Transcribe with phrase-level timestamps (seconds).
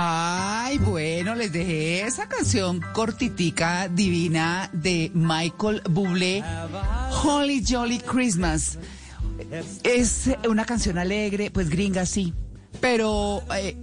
[0.00, 6.44] Ay, bueno, les dejé esa canción cortitica, divina de Michael Bublé,
[7.24, 8.78] Holy Jolly Christmas.
[9.82, 12.32] Es una canción alegre, pues gringa sí,
[12.80, 13.76] pero eh,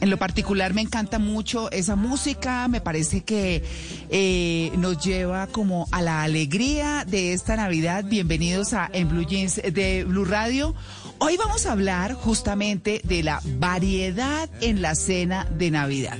[0.00, 3.62] en lo particular me encanta mucho esa música, me parece que
[4.08, 8.06] eh, nos lleva como a la alegría de esta Navidad.
[8.06, 10.74] Bienvenidos a En Blue Jeans de Blue Radio.
[11.22, 16.16] Hoy vamos a hablar justamente de la variedad en la cena de Navidad.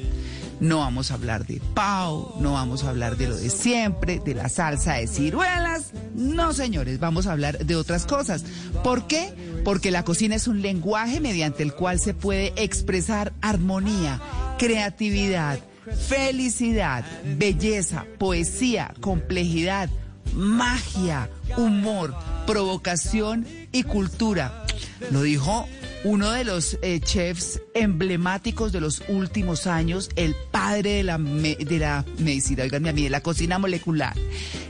[0.61, 4.35] No vamos a hablar de pau, no vamos a hablar de lo de siempre, de
[4.35, 5.93] la salsa de ciruelas.
[6.15, 8.45] No, señores, vamos a hablar de otras cosas.
[8.85, 9.33] ¿Por qué?
[9.65, 14.21] Porque la cocina es un lenguaje mediante el cual se puede expresar armonía,
[14.59, 15.61] creatividad,
[16.09, 17.07] felicidad,
[17.39, 19.89] belleza, poesía, complejidad,
[20.35, 22.15] magia, humor,
[22.47, 24.67] provocación y cultura.
[25.11, 25.67] Lo dijo
[26.05, 31.79] uno de los eh, chefs emblemáticos de los últimos años, el padre de la, de
[31.79, 34.15] la medicina, oiganme a mí, de la cocina molecular,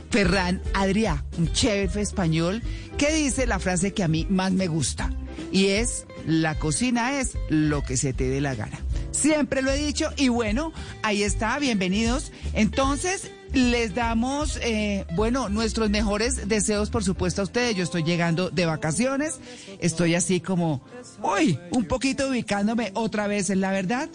[0.09, 2.61] Ferran Adrià, un chef español,
[2.97, 5.13] que dice la frase que a mí más me gusta,
[5.51, 8.79] y es, la cocina es lo que se te dé la gana.
[9.11, 10.73] Siempre lo he dicho, y bueno,
[11.03, 12.31] ahí está, bienvenidos.
[12.53, 17.75] Entonces, les damos, eh, bueno, nuestros mejores deseos, por supuesto, a ustedes.
[17.75, 19.39] Yo estoy llegando de vacaciones,
[19.79, 20.81] estoy así como,
[21.21, 24.09] uy, un poquito ubicándome otra vez en la verdad.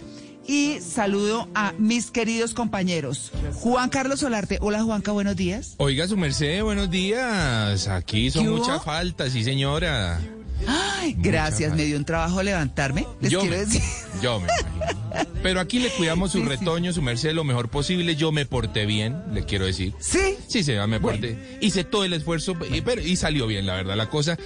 [0.49, 3.33] Y saludo a mis queridos compañeros.
[3.55, 4.59] Juan Carlos Solarte.
[4.61, 5.75] Hola, Juanca, buenos días.
[5.79, 7.89] Oiga, su merced, buenos días.
[7.89, 10.21] Aquí son muchas faltas, sí, señora.
[10.69, 13.07] Ay, gracias, me dio un trabajo levantarme.
[13.21, 13.83] Les Yo quiero me- decir.
[14.23, 15.06] Yo me imagino.
[15.43, 18.17] Pero aquí le cuidamos su Sí, retoño, su merced, lo mejor posible.
[18.17, 19.93] Yo me porté bien, le quiero decir.
[20.01, 20.37] Sí.
[20.49, 21.59] Sí, se me porté.
[21.61, 24.39] Hice todo el esfuerzo y, pero, y salió bien, la verdad, la cosa.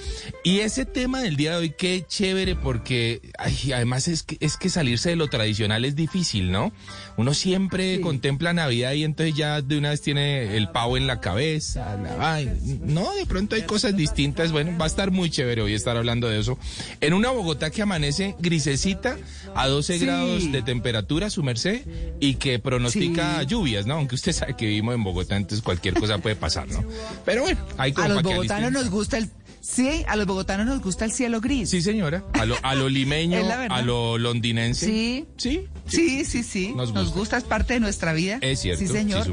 [0.45, 4.57] Y ese tema del día de hoy, qué chévere, porque ay, además es que, es
[4.57, 6.73] que salirse de lo tradicional es difícil, ¿no?
[7.17, 8.01] Uno siempre Sí.
[8.03, 11.97] contempla Navidad y entonces ya de una vez tiene el pavo en la cabeza.
[12.03, 12.55] la vaina.
[12.83, 14.53] no, de pronto hay cosas distintas.
[14.53, 16.59] Bueno, va a estar muy chévere hoy estar hablando de eso.
[17.01, 19.17] En una Bogotá que amanece grisecita
[19.55, 20.05] a 12 Sí.
[20.05, 21.83] grados de temperatura, su merced,
[22.21, 23.47] y que pronostica Sí.
[23.47, 23.95] lluvias, ¿no?
[23.95, 26.85] Aunque usted sabe que vivimos en Bogotá, entonces cualquier cosa puede pasar, ¿no?
[27.25, 29.29] Pero bueno, hay como A los bogotanos nos gusta el...
[29.63, 31.69] Sí, a los bogotanos nos gusta el cielo gris.
[31.69, 32.25] Sí, señora.
[32.33, 33.39] A lo, a lo limeño,
[33.71, 34.87] a lo londinense.
[34.87, 35.27] Sí.
[35.37, 35.67] Sí.
[35.87, 36.73] Sí, sí, sí.
[36.75, 37.19] Nos Nos gusta.
[37.19, 37.37] gusta.
[37.37, 38.39] es parte de nuestra vida.
[38.41, 38.81] Es cierto.
[38.81, 39.27] Sí, señor.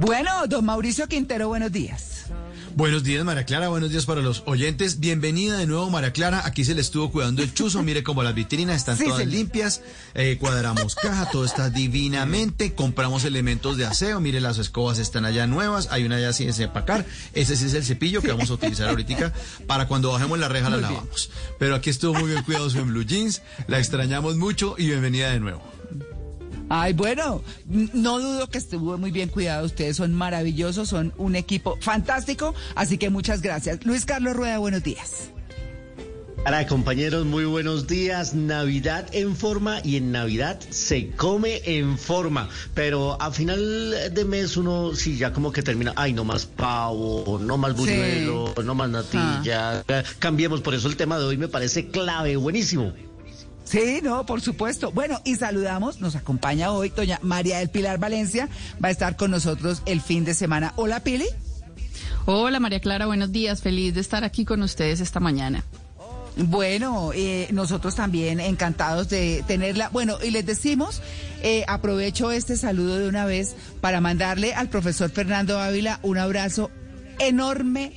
[0.00, 2.19] Bueno, don Mauricio Quintero, buenos días.
[2.76, 3.68] Buenos días, María Clara.
[3.68, 5.00] Buenos días para los oyentes.
[5.00, 6.46] Bienvenida de nuevo, María Clara.
[6.46, 7.82] Aquí se le estuvo cuidando el chuzo.
[7.82, 9.34] Mire cómo las vitrinas están Sí, todas señor.
[9.34, 9.82] limpias.
[10.14, 12.72] Eh, cuadramos caja, todo está divinamente.
[12.74, 14.20] Compramos elementos de aseo.
[14.20, 15.88] Mire, las escobas están allá nuevas.
[15.90, 17.04] Hay una allá sin desempacar.
[17.34, 19.32] Ese sí es el cepillo que vamos a utilizar ahorita
[19.66, 20.90] para cuando bajemos la reja la bien.
[20.92, 21.30] lavamos.
[21.58, 23.42] Pero aquí estuvo muy bien cuidado su en blue jeans.
[23.66, 25.62] La extrañamos mucho y bienvenida de nuevo.
[26.72, 29.66] Ay, bueno, no dudo que estuvo muy bien cuidado.
[29.66, 32.54] Ustedes son maravillosos, son un equipo fantástico.
[32.76, 33.84] Así que muchas gracias.
[33.84, 35.30] Luis Carlos Rueda, buenos días.
[36.46, 38.34] Hola compañeros, muy buenos días.
[38.34, 42.48] Navidad en forma y en Navidad se come en forma.
[42.72, 47.40] Pero a final de mes uno sí ya como que termina, ay, no más pavo,
[47.42, 49.84] no más buñuelo, no más natilla.
[50.20, 52.94] Cambiemos, por eso el tema de hoy me parece clave, buenísimo.
[53.70, 54.90] Sí, no, por supuesto.
[54.90, 58.48] Bueno, y saludamos, nos acompaña hoy doña María del Pilar Valencia,
[58.82, 60.72] va a estar con nosotros el fin de semana.
[60.74, 61.26] Hola, Pili.
[62.26, 63.62] Hola María Clara, buenos días.
[63.62, 65.62] Feliz de estar aquí con ustedes esta mañana.
[66.36, 69.88] Bueno, eh, nosotros también encantados de tenerla.
[69.90, 71.00] Bueno, y les decimos,
[71.44, 76.72] eh, aprovecho este saludo de una vez para mandarle al profesor Fernando Ávila un abrazo
[77.20, 77.92] enorme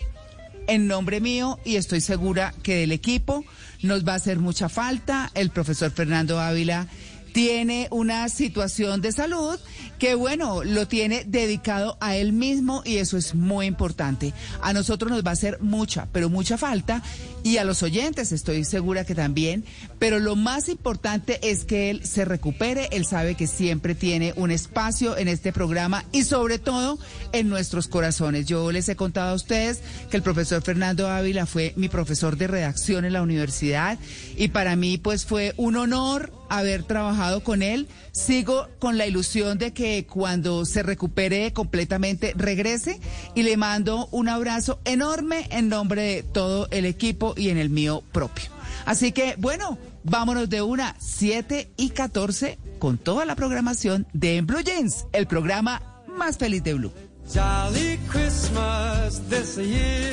[0.68, 3.44] en nombre mío y estoy segura que del equipo
[3.84, 5.30] nos va a hacer mucha falta.
[5.36, 6.88] El profesor Fernando Ávila
[7.34, 9.60] tiene una situación de salud
[10.00, 14.34] que, bueno, lo tiene dedicado a él mismo y eso es muy importante.
[14.62, 17.02] A nosotros nos va a hacer mucha, pero mucha falta
[17.44, 19.66] y a los oyentes estoy segura que también,
[20.04, 24.52] pero lo más importante es que él se recupere, él sabe que siempre tiene un
[24.52, 27.00] espacio en este programa y sobre todo
[27.32, 28.46] en nuestros corazones.
[28.46, 29.80] Yo les he contado a ustedes
[30.12, 33.98] que el profesor Fernando Ávila fue mi profesor de redacción en la universidad
[34.36, 37.88] y para mí pues fue un honor haber trabajado con él.
[38.12, 43.00] Sigo con la ilusión de que cuando se recupere completamente regrese
[43.36, 47.70] y le mando un abrazo enorme en nombre de todo el equipo y en el
[47.70, 48.52] mío propio.
[48.86, 54.46] Así que bueno, vámonos de una 7 y 14 con toda la programación de En
[54.46, 56.92] Blue Jeans, el programa más feliz de Blue.
[57.34, 60.12] Jolly Christmas this year.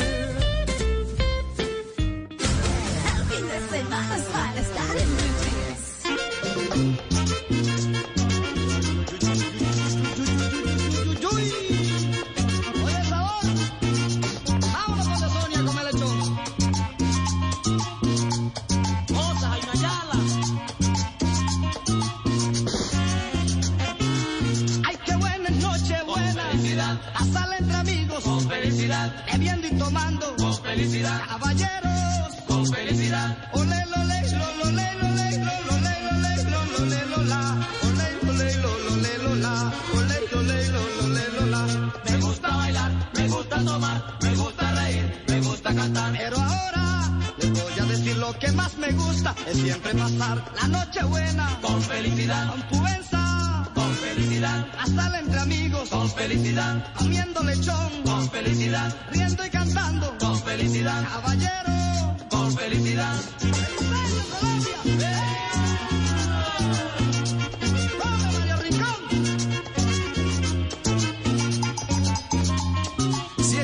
[3.31, 5.35] De semana es para estar en Blue
[6.95, 7.10] Jeans.
[30.81, 31.21] Felicidad.
[31.29, 32.35] Caballeros.
[32.47, 33.37] Con felicidad.
[33.53, 37.41] Ole, lole, lo, lole, lole, lo, lole, lole, lo, lole, lola.
[37.87, 39.73] Ole, lole, lo, lole, lola.
[39.97, 41.93] Ole, lole, lo, lole, lola.
[42.09, 46.13] Me gusta bailar, me gusta tomar, me gusta reír, me gusta cantar.
[46.17, 49.35] Pero ahora les voy a decir lo que más me gusta.
[49.47, 51.59] Es siempre pasar la noche buena.
[51.61, 52.55] Con felicidad.
[52.71, 52.87] Con
[54.15, 54.67] felicidad.
[54.77, 55.89] La sala entre amigos.
[55.89, 56.85] Con felicidad.
[56.95, 58.03] Comiendo lechón.
[58.05, 58.95] Con felicidad.
[59.13, 60.17] Riendo y cantando.
[60.19, 61.05] Con felicidad.
[61.09, 62.17] Caballero.
[62.29, 63.15] Con felicidad.
[63.39, 65.30] ¡Feliz Colombia!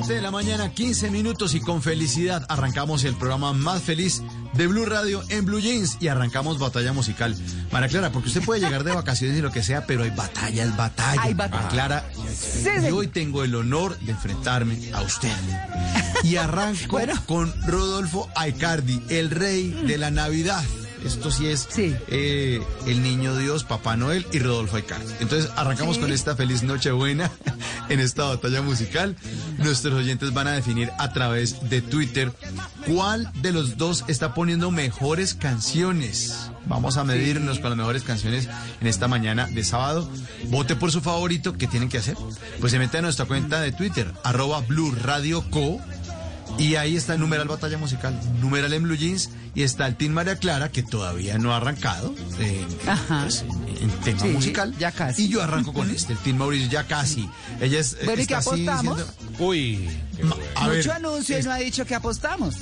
[0.06, 4.22] 7 de la mañana, 15 minutos y con felicidad arrancamos el programa más feliz
[4.52, 7.36] de Blue Radio en Blue Jeans y arrancamos batalla musical.
[7.72, 10.62] María Clara, porque usted puede llegar de vacaciones y lo que sea, pero hay batalla,
[10.64, 11.20] es batalla.
[11.22, 11.56] Hay batalla.
[11.64, 12.04] María Clara,
[12.88, 15.32] y hoy tengo el honor de enfrentarme a usted.
[16.22, 17.14] Y arranco Bueno.
[17.26, 20.62] con Rodolfo Aicardi, el rey de la Navidad.
[21.06, 21.94] Esto sí es Sí.
[22.08, 25.12] eh, el niño Dios, Papá Noel y Rodolfo Icardi.
[25.20, 26.02] Entonces arrancamos Sí.
[26.02, 27.30] con esta feliz Nochebuena
[27.88, 29.16] en esta batalla musical.
[29.58, 32.32] Nuestros oyentes van a definir a través de Twitter
[32.86, 36.50] cuál de los dos está poniendo mejores canciones.
[36.66, 38.48] Vamos a medirnos con las mejores canciones
[38.80, 40.10] en esta mañana de sábado.
[40.48, 41.52] Vote por su favorito.
[41.52, 42.16] ¿Qué tienen que hacer?
[42.60, 45.78] Pues se mete a nuestra cuenta de Twitter, arroba Blue Radio Co.
[46.58, 50.12] Y ahí está el numeral Batalla Musical, numeral en Blue Jeans, y está el Team
[50.12, 53.22] María Clara, que todavía no ha arrancado eh, Ajá.
[53.24, 54.74] pues, en, en tema Sí, musical.
[54.78, 55.24] ya casi.
[55.24, 57.28] Y yo arranco con este, el Team Mauricio, ya casi.
[57.60, 57.96] Ella es.
[58.04, 58.96] Bueno, ¿y está qué así apostamos?
[58.98, 60.50] diciendo- Uy, qué Ma- bueno.
[60.54, 62.54] a ver, Mucho anuncio y no ha dicho que apostamos.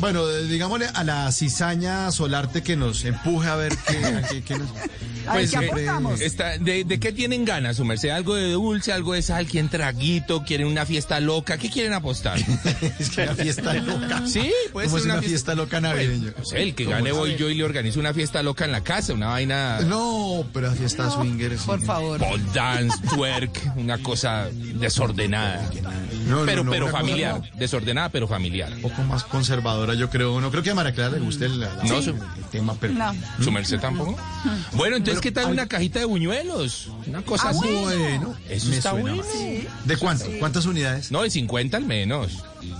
[0.00, 4.42] Bueno, eh, digámosle a la cizaña solarte que nos empuje a ver qué, a qué-
[4.42, 4.68] qué nos.
[5.24, 8.10] ¿qué eh, está- de, de qué tienen ganas, su merced?
[8.10, 9.46] ¿Algo de dulce, algo de sal?
[9.46, 10.42] ¿Quieren traguito?
[10.44, 11.56] ¿Quieren una fiesta loca?
[11.56, 12.38] ¿Qué quieren apostar?
[12.98, 14.22] es que una fiesta loca.
[14.26, 16.34] Sí, puede ¿Cómo ser es una una fiesta loca navideña?
[16.36, 18.72] No sé, el que ¿Cómo gane voy yo y le organizo una fiesta loca en
[18.72, 19.80] la casa, una vaina...
[19.80, 21.56] No, pero la fiesta swinger.
[21.58, 21.64] sí.
[21.64, 22.18] Por favor.
[22.18, 25.70] Pole dance, twerk, una cosa desordenada.
[26.28, 28.72] No, no, pero no, pero familiar, desordenada pero familiar.
[28.74, 29.24] Un poco más
[29.86, 30.40] conservadora, yo creo.
[30.40, 32.14] No creo que a María Clara le guste el, la- No, el
[32.50, 32.94] tema, pero.
[32.94, 33.12] No.
[33.42, 34.16] ¿Su merced tampoco?
[34.72, 36.88] Bueno, entonces, ¿qué tal una cajita de buñuelos?
[37.06, 37.68] Una cosa Ah, así.
[37.68, 39.24] Bueno, Eso me está suena bueno.
[39.84, 40.24] ¿De cuánto?
[40.38, 41.10] ¿Cuántas unidades?
[41.10, 42.32] No, de 50 al menos.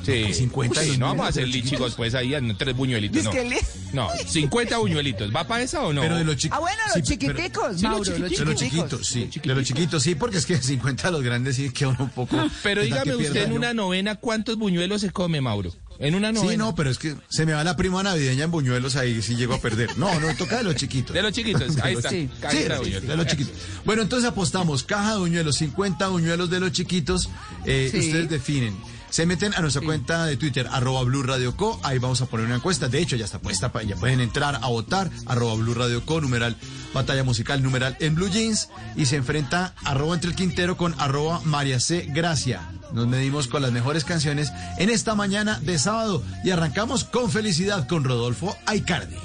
[0.05, 0.33] Sí.
[0.33, 3.25] 50 Sí, los no vamos a hacer chicos, pues ahí en tres buñuelitos.
[3.25, 3.31] No.
[3.31, 3.61] que
[3.93, 5.31] no, 50 buñuelitos.
[5.35, 6.01] ¿Va para esa o no?
[6.01, 6.57] Pero de los chiquitos.
[6.57, 9.31] Ah, bueno, los chiquiticos, Mauro, los De los chiquitos, sí.
[9.43, 12.11] De los chiquitos, sí, porque es que 50 de los grandes sí queda uno un
[12.11, 12.37] poco.
[12.63, 15.73] Pero ¿qué tal dígame que usted pierda en una novena, ¿cuántos buñuelos se come, Mauro?
[15.99, 16.51] En una novena.
[16.53, 19.37] Sí, no, pero es que se me va la prima navideña en buñuelos ahí sí
[19.37, 19.97] llego a perder.
[19.97, 21.15] No, no, toca de los chiquitos.
[21.15, 22.11] De los chiquitos, ahí está.
[22.11, 23.09] Sí, de sí, buñuelos.
[23.09, 23.55] de los chiquitos.
[23.85, 27.29] Bueno, entonces apostamos caja de buñuelos, 50 buñuelos de los chiquitos.
[27.65, 27.99] Eh, Sí.
[28.01, 28.77] Ustedes definen.
[29.11, 31.79] Se meten a nuestra cuenta de Twitter, arroba Blue Radio Co.
[31.85, 32.89] Ahí vamos a poner una encuesta.
[32.89, 33.71] De hecho, ya está puesta.
[33.85, 36.21] Ya pueden entrar a votar, arroba Blue Radio Co.
[36.21, 36.57] Numeral
[36.93, 38.71] batalla musical, numeral en Blue Jeans.
[38.97, 42.09] Y se enfrenta arroba entre el Quintero con arroba María C.
[42.13, 42.69] Gracia.
[42.95, 46.23] Nos medimos con las mejores canciones en esta mañana de sábado.
[46.45, 49.17] Y arrancamos con felicidad con Rodolfo Aicardi.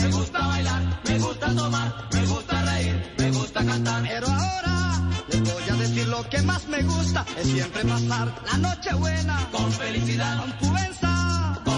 [0.00, 4.02] Me gusta bailar, me gusta tomar, me gusta reír, me gusta cantar.
[4.02, 8.56] Pero ahora les voy a decir lo que más me gusta es siempre pasar la
[8.56, 11.13] noche buena con felicidad, con Cubenza,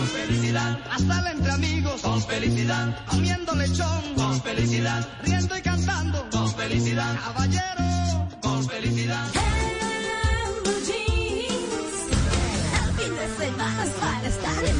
[0.07, 6.55] con felicidad, hasta entre amigos con felicidad, comiendo lechón con felicidad, riendo y cantando con
[6.55, 9.27] felicidad, caballero con felicidad.
[10.63, 12.03] Blue Jeans.
[12.85, 14.77] El fin de semana es para estar en.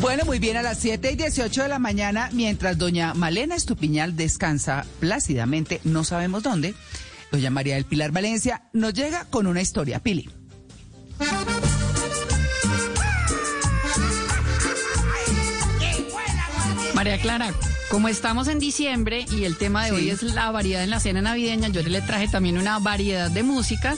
[0.00, 4.16] Bueno, muy bien, a las 7 y 18 de la mañana, mientras doña Malena Estupiñal
[4.16, 6.74] descansa plácidamente, no sabemos dónde,
[7.30, 10.28] doña María del Pilar Valencia nos llega con una historia, Pili.
[16.94, 17.54] María Clara,
[17.90, 19.96] como estamos en diciembre y el tema de Sí.
[19.96, 23.42] hoy es la variedad en la cena navideña, yo le traje también una variedad de
[23.42, 23.96] música.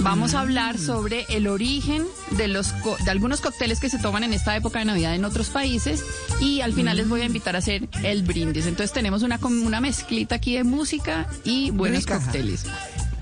[0.00, 4.22] Vamos a hablar sobre el origen de los co- de algunos cócteles que se toman
[4.24, 6.04] en esta época de Navidad en otros países
[6.40, 8.66] y al final les voy a invitar a hacer el brindis.
[8.66, 12.20] Entonces tenemos una una mezclita aquí de música y buenos Rica.
[12.20, 12.66] cócteles.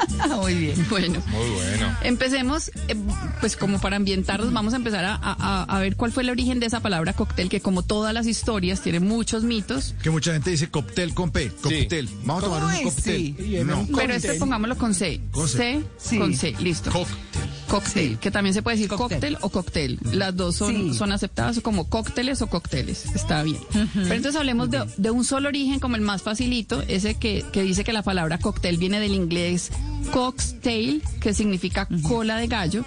[0.37, 0.87] muy bien.
[0.91, 1.97] Bueno, Muy bueno.
[2.03, 2.97] Empecemos, eh,
[3.41, 6.61] pues como para ambientarnos, vamos a empezar a, a- a ver cuál fue el origen
[6.61, 10.51] de esa palabra cóctel, que como todas las historias tiene muchos mitos, Que mucha gente
[10.51, 12.09] dice cóctel con P, cóctel.
[12.25, 13.37] Vamos a tomar un cóctel.
[13.39, 13.63] sí.
[13.65, 15.21] No, pero este pongámoslo con C.
[15.31, 15.55] Con C.
[15.57, 16.19] C, Sí.
[16.19, 16.91] con C, listo.
[16.91, 17.17] cóctel.
[17.75, 18.17] Cóctel, Sí.
[18.21, 19.09] que también se puede decir Cóctel.
[19.35, 19.99] cóctel o cóctel.
[20.13, 20.95] Las dos son, Sí.
[20.95, 23.07] son aceptadas como cócteles o cócteles.
[23.15, 23.59] Está bien.
[23.73, 27.63] Pero entonces hablemos de, de un solo origen como el más facilito, ese que, que
[27.63, 29.71] dice que la palabra cóctel viene del inglés
[30.13, 32.85] cocktail, que significa cola de gallo.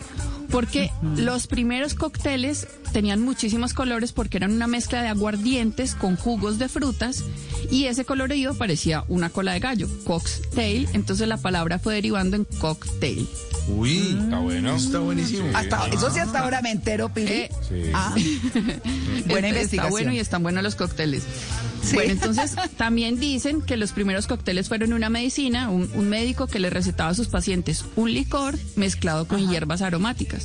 [0.49, 6.57] Porque los primeros cócteles tenían muchísimos colores porque eran una mezcla de aguardientes con jugos
[6.57, 7.23] de frutas
[7.69, 10.87] y ese colorido parecía una cola de gallo, cocktail.
[10.93, 13.27] Entonces la palabra fue derivando en cocktail.
[13.69, 14.75] Uy, Está bueno.
[14.77, 15.49] está buenísimo.
[15.53, 17.27] Hasta, eso sí, hasta ahora me entero, Pili.
[17.31, 18.15] Eh, Ah.
[19.27, 19.69] Buena Está- investigación.
[19.69, 21.23] Está bueno y están buenos los cócteles.
[21.83, 21.95] Sí.
[21.95, 26.59] Bueno, entonces también dicen que los primeros cócteles fueron una medicina, un, un médico que
[26.59, 30.36] le recetaba a sus pacientes un licor mezclado con hierbas aromáticas.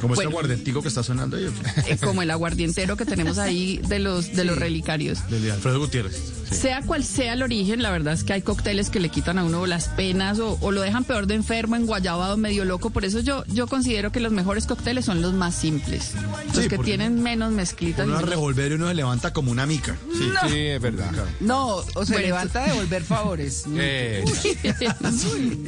[0.00, 0.30] Como este Bueno.
[0.38, 1.48] aguardentico que está sonando ahí.
[1.86, 5.26] Eh, como el aguardientero que tenemos ahí de los de los relicarios.
[5.30, 6.20] Del de Alfredo Gutiérrez.
[6.50, 9.44] sea cual sea el origen, la verdad es que hay cócteles que le quitan a
[9.44, 12.90] uno las penas o, o lo dejan peor de enfermo, enguayabado, medio loco.
[12.90, 16.12] Por eso yo, yo considero que los mejores cócteles son los más simples.
[16.48, 18.06] Los Sí, que tienen menos mezclitas.
[18.06, 19.96] Uno revolver y uno se levanta como una mica.
[20.12, 20.30] Sí.
[20.50, 21.10] Sí, es verdad.
[21.40, 23.64] No, o se Bueno, levanta a devolver favores.
[23.78, 24.22] Eh,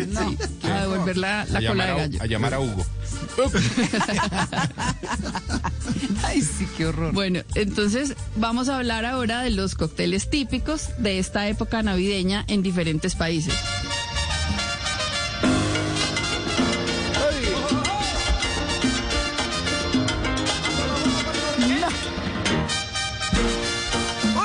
[0.09, 0.37] No.
[0.71, 2.23] a devolver la, la cola de a, gallo.
[2.23, 2.85] a llamar a Hugo.
[6.25, 7.13] Ay, sí, qué horror.
[7.13, 12.63] Bueno, entonces vamos a hablar ahora de los cócteles típicos de esta época navideña en
[12.63, 13.55] diferentes países.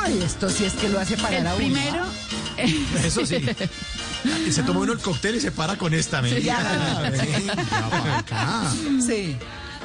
[0.03, 1.57] Ay, esto sí es que lo hace parar El a uno.
[1.57, 2.05] primero,
[3.05, 3.38] Eso sí.
[4.48, 6.22] Y se toma uno el cóctel y se para con esta.
[6.22, 6.58] Venga,
[7.89, 8.72] pa' acá.
[9.06, 9.36] Sí.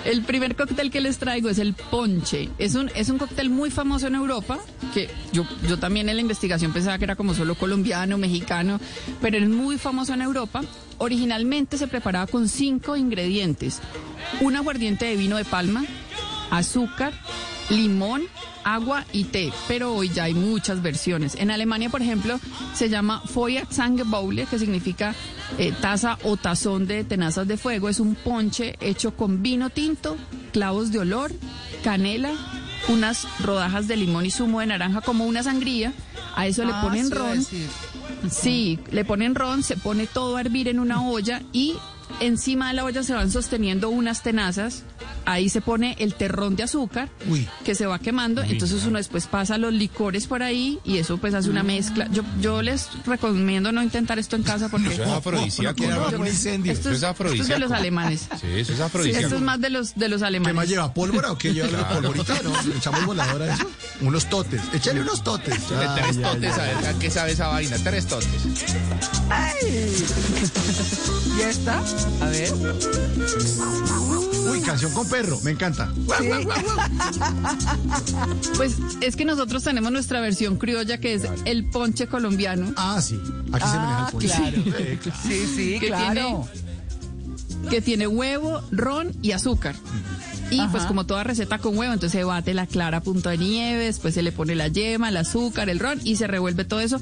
[0.04, 2.48] el primer cóctel que les traigo es el ponche.
[2.58, 4.58] Es un, es un cóctel muy famoso en Europa,
[4.94, 8.80] que yo, yo también en la investigación pensaba que era como solo colombiano, mexicano,
[9.20, 10.62] pero es muy famoso en Europa.
[10.98, 13.80] Originalmente se preparaba con cinco ingredientes.
[14.40, 15.84] Un aguardiente de vino de palma,
[16.50, 17.12] azúcar,
[17.70, 18.22] limón,
[18.64, 21.34] agua y té, pero hoy ya hay muchas versiones.
[21.36, 22.38] En Alemania, por ejemplo,
[22.74, 25.14] se llama Feuerzangenbowle, que significa
[25.58, 27.88] eh, taza o tazón de tenazas de fuego.
[27.88, 30.16] Es un ponche hecho con vino tinto,
[30.52, 31.32] clavos de olor,
[31.84, 32.32] canela,
[32.88, 35.92] unas rodajas de limón y zumo de naranja como una sangría.
[36.34, 37.46] A eso le Ah, ponen sí, ron.
[38.30, 41.74] Sí, le ponen ron, se pone todo a hervir en una olla y
[42.20, 44.84] encima de la olla se van sosteniendo unas tenazas.
[45.30, 47.46] Ahí se pone el terrón de azúcar Uy.
[47.62, 48.42] que se va quemando.
[48.42, 52.08] Entonces uno después pasa los licores por ahí y eso pues hace una mezcla.
[52.10, 55.82] Yo, yo les recomiendo no intentar esto en casa porque Eso es afrodisíaco.
[55.84, 58.22] Esto Eso es es, esto es de los alemanes.
[58.40, 59.24] Sí, eso es Sí, afrodisíaco.
[59.26, 60.54] esto es más de los de los ¿Qué alemanes.
[60.54, 60.94] más lleva?
[60.94, 62.40] ¿Pólvora o qué lleva la polvorita?
[62.44, 62.62] ¿No?
[62.62, 63.70] ¿Le echamos volador a eso?
[64.00, 64.62] Unos totes.
[64.72, 65.58] Échale unos totes.
[65.78, 66.70] Ay, tres ay, totes, ay.
[66.70, 67.76] a ver, ¿a qué sabe esa vaina?
[67.84, 68.28] Tres totes.
[71.36, 71.82] ¿Y esta?
[72.22, 72.50] A ver.
[74.68, 75.38] Canción con perro.
[75.42, 75.90] Me encanta.
[76.20, 76.28] Sí.
[78.56, 82.72] Pues es que nosotros tenemos nuestra versión criolla que es el ponche colombiano.
[82.76, 83.18] Ah, sí.
[83.52, 84.28] Aquí se maneja Ah, el ponche.
[84.28, 84.62] claro.
[85.02, 85.18] Claro.
[85.26, 86.48] Sí, sí, Que claro.
[87.70, 89.74] que tiene huevo, ron y azúcar.
[90.50, 93.38] Y pues como toda receta con huevo, entonces se bate la clara a punto de
[93.38, 96.80] nieve, después se le pone la yema, el azúcar, el ron y se revuelve todo
[96.80, 96.98] eso.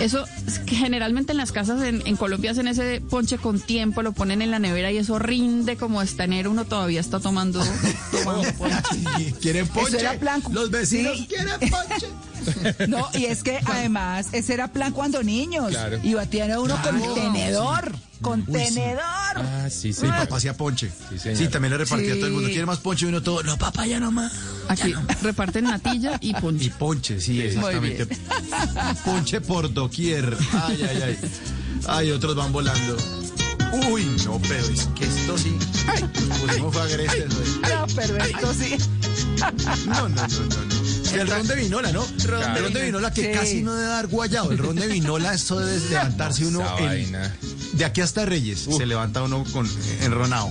[0.00, 0.24] Eso
[0.66, 4.50] generalmente en las casas en, en Colombia hacen ese ponche con tiempo, lo ponen en
[4.50, 7.62] la nevera y eso rinde como hasta enero uno todavía está tomando,
[8.12, 9.34] tomando ponche.
[9.40, 9.98] ¿Quieren ponche?
[10.00, 11.26] era plan- Los vecinos Sí.
[11.26, 12.06] quieren ponche.
[12.88, 15.70] No, y es que además ese era plan cuando niños.
[15.70, 15.98] Claro.
[16.02, 17.92] Y batían a uno con tenedor.
[18.22, 18.74] Con Uy, sí.
[18.74, 19.02] tenedor.
[19.36, 20.02] Ah, sí, sí.
[20.02, 20.90] Mi papá hacía ponche.
[21.22, 22.48] Sí, Sí, también le repartía a todo el mundo.
[22.48, 23.04] ¿Quiere más ponche?
[23.06, 23.42] Y uno todo.
[23.42, 24.32] No, papá, ya no más.
[24.68, 26.70] Aquí reparten natilla y Y ponche.
[26.78, 28.08] ponche, sí, exactamente.
[29.04, 30.36] Ponche por doquier.
[30.64, 31.18] Ay, ay, ay.
[31.88, 32.96] Ay, otros van volando.
[33.90, 35.56] Uy, no, pero es que esto sí.
[35.88, 36.04] Ay,
[36.40, 38.76] pusimos fue agreste de- No, pero esto sí.
[39.86, 41.20] No, no, no, no, no.
[41.20, 42.04] El ron de vinola, ¿no?
[42.18, 42.24] el
[42.62, 43.38] ron de vinola que Sí.
[43.38, 44.50] casi no debe dar guayado.
[44.52, 47.36] El ron de vinola, eso debe levantarse uno Esa en- vaina.
[47.76, 48.66] De aquí hasta Reyes.
[48.76, 49.68] Se levanta uno con
[50.00, 50.50] enronado.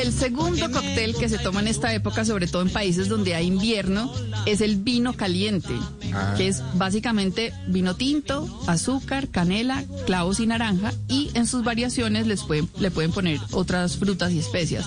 [0.00, 3.46] El segundo cóctel que se toma en esta época, sobre todo en países donde hay
[3.46, 4.12] invierno,
[4.46, 5.74] es el vino caliente,
[6.14, 6.34] Ah.
[6.36, 12.42] que es básicamente vino tinto, azúcar, canela, clavos y naranja, y en sus variaciones les
[12.42, 14.84] pueden, le pueden poner otras frutas y especias.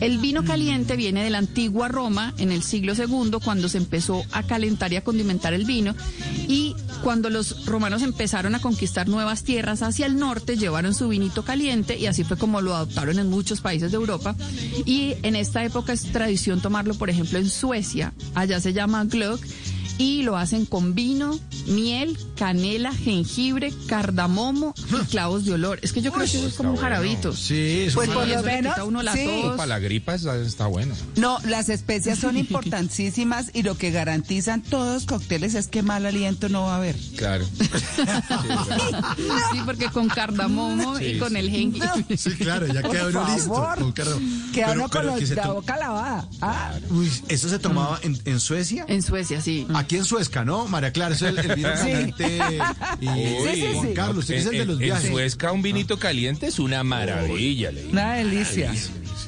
[0.00, 4.24] El vino caliente viene de la antigua Roma en el siglo II, cuando se empezó
[4.32, 5.94] a calentar y a condimentar el vino,
[6.48, 11.44] y cuando los romanos empezaron a conquistar nuevas tierras hacia el norte, llevaron su vinito
[11.44, 14.34] caliente y así fue como lo adoptaron en muchos países de Europa.
[14.84, 19.40] Y en esta época es tradición tomarlo, por ejemplo, en Suecia, allá se llama glögg.
[19.96, 25.78] Y lo hacen con vino, miel, canela, jengibre, cardamomo y clavos de olor.
[25.82, 27.32] Es que yo creo que eso es como un jarabito.
[27.32, 28.74] Sí, eso Pues por lo menos.
[28.84, 29.24] uno la sí.
[29.42, 29.56] tos.
[29.56, 30.94] Para la gripa está, está bueno.
[31.16, 36.04] No, las especias son importantísimas y lo que garantizan todos los cócteles es que mal
[36.06, 36.96] aliento no va a haber.
[37.16, 37.44] Claro.
[39.52, 41.36] Sí, porque con cardamomo y Sí, con sí.
[41.36, 42.16] el jengibre.
[42.16, 43.54] Sí, claro, ya queda uno listo.
[43.54, 43.78] favor.
[43.78, 43.92] Con.
[44.52, 46.28] Queda uno con pero los- que se la boca lavada.
[46.40, 48.84] Ah, Uy, ¿eso se tomaba en, en Suecia?
[48.88, 49.66] En Suecia, sí.
[49.74, 50.66] Aquí en Suezca, ¿no?
[50.68, 51.82] María Clara, eso es el, el vino Sí.
[51.90, 52.38] caliente.
[53.00, 55.10] Y Uy, Juan Carlos, usted es el de los en, en viajes.
[55.10, 57.70] Suezca un vinito caliente es una maravilla.
[57.70, 57.92] le digo.
[57.92, 58.72] una delicia.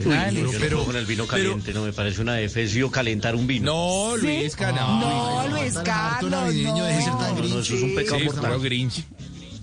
[0.05, 0.59] Una Yo delicia.
[0.59, 3.67] no puedo con el vino caliente, no me parece una defesio calentar un vino.
[3.73, 4.81] No, Luis Cana.
[4.83, 6.77] No, Luis Carlos, no.
[6.77, 8.61] No, no, eso es un pecado Sí, mortal.
[8.61, 9.05] Grinch.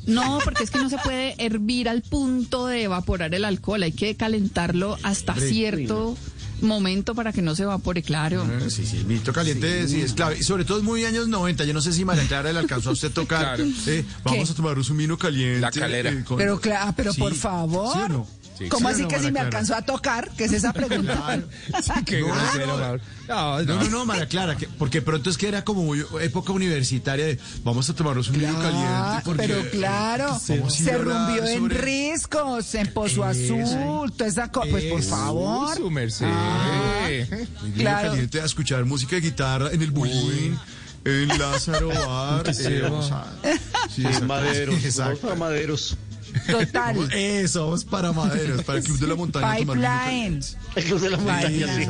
[0.06, 3.84] No, porque es que no se puede hervir al punto de evaporar el alcohol.
[3.84, 6.18] Hay que calentarlo hasta cierto
[6.64, 8.44] momento para que no se evapore, claro.
[8.48, 10.02] Ah, Sí, sí, el vinito caliente sí.
[10.02, 10.38] es clave.
[10.40, 11.64] Y sobre todo es muy años 90.
[11.66, 13.56] Yo no sé si María Clara le alcanzó a usted tocar.
[13.58, 13.64] Claro.
[13.88, 14.54] eh, vamos ¿Qué?
[14.54, 15.60] a tomarnos un vino caliente.
[15.62, 16.10] La calera.
[16.12, 17.94] eh, con- Pero, cla- ah, pero Sí, por favor.
[17.94, 18.28] ¿sí o no?
[18.58, 18.70] Sí.
[18.70, 20.30] ¿Cómo ¿Sí o así no, que si me alcanzó a tocar?
[20.38, 21.16] ¿Qué es esa pregunta?
[21.16, 21.44] Claro.
[21.84, 22.98] Sí, qué No, grosero, no.
[23.28, 24.06] No, No, no.
[24.06, 27.96] María Clara, que- porque pronto es que era como muy época universitaria de vamos a
[27.96, 29.22] tomarnos un vino Ah, caliente.
[29.26, 30.40] Porque, pero claro,
[30.70, 33.56] se rumbió en riscos, en Pozo Eso.
[33.56, 34.68] Azul, toda esa cosa.
[34.70, 35.76] Pues por favor.
[35.76, 36.28] Su merced.
[36.28, 38.10] Un vino Claro.
[38.10, 40.60] caliente a escuchar música de guitarra en el Bulín,
[41.06, 42.48] en Lázaro Bar.
[42.48, 44.26] eh, sí, exacto.
[44.26, 45.36] Maderos, Exacto.
[45.36, 45.98] maderos.
[46.50, 47.14] Total.
[47.14, 49.56] Eso, vamos para Maderos, para el Club de la Montaña.
[49.56, 50.40] Pipeline.
[50.76, 51.88] El Club de la Montaña, sí.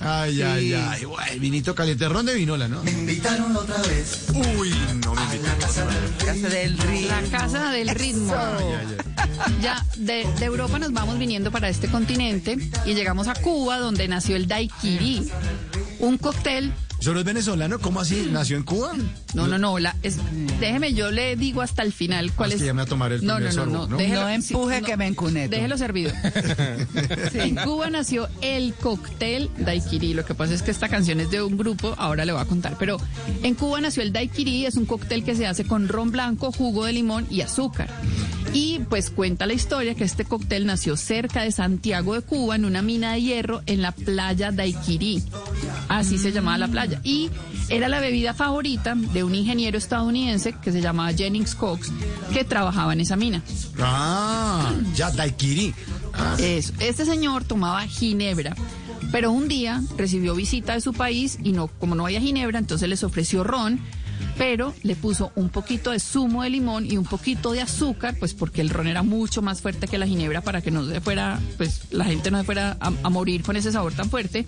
[0.00, 1.04] Ay, ay, ay.
[1.04, 2.08] Guay, vinito caliente.
[2.08, 2.82] Ron de vinola, ¿no?
[2.88, 4.26] invitaron otra vez
[4.58, 4.70] Uy,
[5.04, 5.58] no me invitaron.
[6.24, 7.08] Casa del Río.
[7.08, 8.34] La casa del ritmo.
[9.60, 14.06] Ya de, de Europa nos vamos viniendo para este continente y llegamos a Cuba, donde
[14.08, 15.30] nació el daiquiri,
[15.98, 16.72] un cóctel.
[17.00, 17.78] ¿Solo es venezolano?
[17.78, 18.28] ¿Cómo así?
[18.32, 18.92] ¿Nació en Cuba?
[19.32, 19.78] No, no, no.
[19.78, 20.18] La, es-
[20.58, 22.60] déjeme, yo le digo hasta el final cuál Ah, es es.
[22.62, 23.88] que ya me va a tomar el no, primer no, no, sorbo, no.
[23.92, 23.98] ¿no?
[23.98, 25.50] déjelo- No empuje sí, que me encuneto.
[25.54, 26.12] Déjelo servido.
[27.34, 30.12] En Cuba nació el cóctel daiquiri.
[30.14, 32.44] Lo que pasa es que esta canción es de un grupo, ahora le voy a
[32.46, 32.76] contar.
[32.78, 32.98] Pero
[33.44, 36.84] en Cuba nació el daiquiri, es un cóctel que se hace con ron blanco, jugo
[36.84, 37.88] de limón y azúcar.
[38.52, 42.64] Y pues cuenta la historia que este cóctel nació cerca de Santiago de Cuba, en
[42.64, 45.22] una mina de hierro, en la playa Daiquiri.
[45.88, 47.00] Así se llamaba la playa.
[47.04, 47.30] Y
[47.68, 51.90] era la bebida favorita de un ingeniero estadounidense que se llamaba Jennings Cox,
[52.32, 53.42] que trabajaba en esa mina.
[53.78, 55.74] Ah, ya, daiquiri.
[56.14, 56.72] Ah, Eso.
[56.80, 58.56] Este señor tomaba ginebra,
[59.12, 62.88] pero un día recibió visita de su país y no, como no había ginebra, entonces
[62.88, 63.80] les ofreció ron,
[64.38, 68.34] pero le puso un poquito de zumo de limón y un poquito de azúcar, pues
[68.34, 71.40] porque el ron era mucho más fuerte que la ginebra para que no se fuera,
[71.56, 74.46] pues la gente no se fuera a, a morir con ese sabor tan fuerte.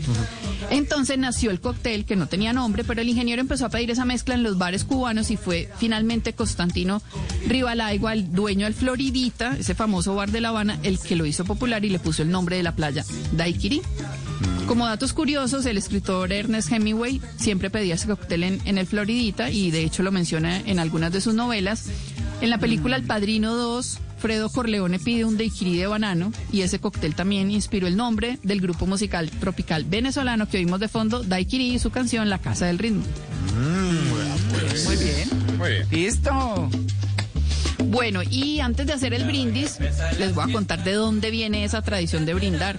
[0.70, 4.05] Entonces nació el cóctel que no tenía nombre, pero el ingeniero empezó a pedir esa
[4.05, 7.03] mezcla en los bares cubanos y fue finalmente Constantino
[7.48, 11.44] Rivalaigua, el dueño del Floridita, ese famoso bar de La Habana, el que lo hizo
[11.44, 13.83] popular y le puso el nombre de la playa, Daiquiri.
[14.66, 19.50] Como datos curiosos, el escritor Ernest Hemingway siempre pedía ese cóctel en, en el Floridita
[19.50, 21.87] y de hecho lo menciona en algunas de sus novelas.
[22.40, 26.79] En la película El Padrino 2, Fredo Corleone pide un daiquiri de banano y ese
[26.79, 31.75] cóctel también inspiró el nombre del grupo musical tropical venezolano que oímos de fondo, Daiquiri
[31.75, 33.03] y su canción La Casa del Ritmo.
[34.87, 35.29] Muy bien.
[35.59, 35.87] Muy bien.
[35.90, 36.71] Listo.
[37.87, 39.79] Bueno, y antes de hacer el brindis,
[40.19, 42.77] les voy a contar de dónde viene esa tradición de brindar.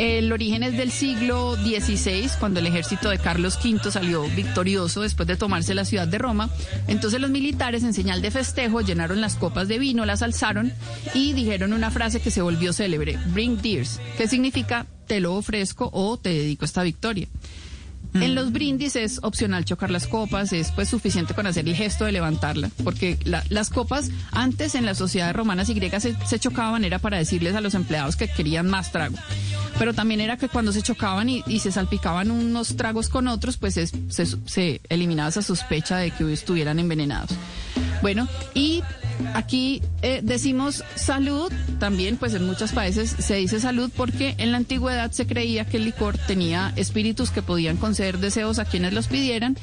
[0.00, 5.28] El origen es del siglo XVI, cuando el ejército de Carlos V salió victorioso después
[5.28, 6.48] de tomarse la ciudad de Roma.
[6.88, 10.72] Entonces los militares, en señal de festejo, llenaron las copas de vino, las alzaron
[11.12, 15.90] y dijeron una frase que se volvió célebre, Bring Dears, que significa te lo ofrezco
[15.92, 17.28] o te dedico esta victoria.
[18.14, 22.04] En los brindis es opcional chocar las copas, es pues suficiente con hacer el gesto
[22.04, 26.84] de levantarla, porque la- las copas antes en las sociedades romanas y griegas se, chocaban
[26.84, 29.16] era para decirles a los empleados que querían más trago,
[29.78, 33.56] pero también era que cuando se chocaban y, y se salpicaban unos tragos con otros,
[33.56, 37.30] pues es- se, se eliminaba esa sospecha de que estuvieran envenenados.
[38.02, 38.82] Bueno, y
[39.34, 44.58] aquí eh, decimos salud, también pues en muchos países se dice salud porque en la
[44.58, 49.06] antigüedad se creía que el licor tenía espíritus que podían conceder deseos a quienes los
[49.06, 49.56] pidieran.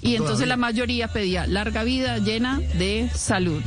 [0.00, 3.62] Y entonces la mayoría pedía larga vida llena de salud.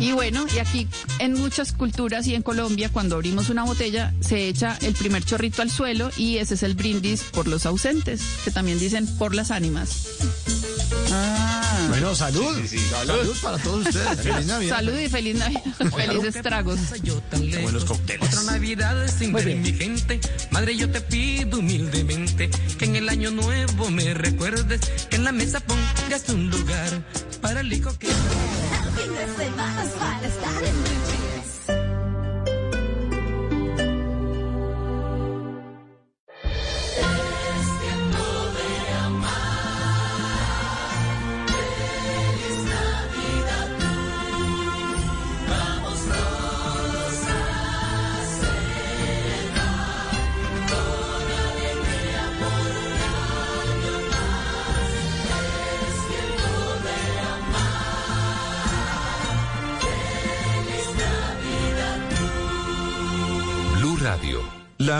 [0.00, 4.48] Y bueno, y aquí en muchas culturas y en Colombia, cuando abrimos una botella, se
[4.48, 8.50] echa el primer chorrito al suelo y ese es el brindis por los ausentes, que
[8.50, 10.06] también dicen por las ánimas.
[11.12, 11.49] Ah,
[12.00, 12.66] Bueno, salud.
[12.66, 14.20] Salud para todos ustedes.
[14.22, 14.76] Feliz Navidad.
[14.76, 15.62] Salud y feliz Navidad.
[15.96, 16.78] Felices tragos.
[17.62, 18.26] Buenos cócteles.
[18.26, 20.18] Otra Navidad sin ver mi gente.
[20.50, 25.32] Madre, yo te pido humildemente que en el año nuevo me recuerdes que en la
[25.32, 27.02] mesa pongas un lugar
[27.42, 28.08] para el hijo que.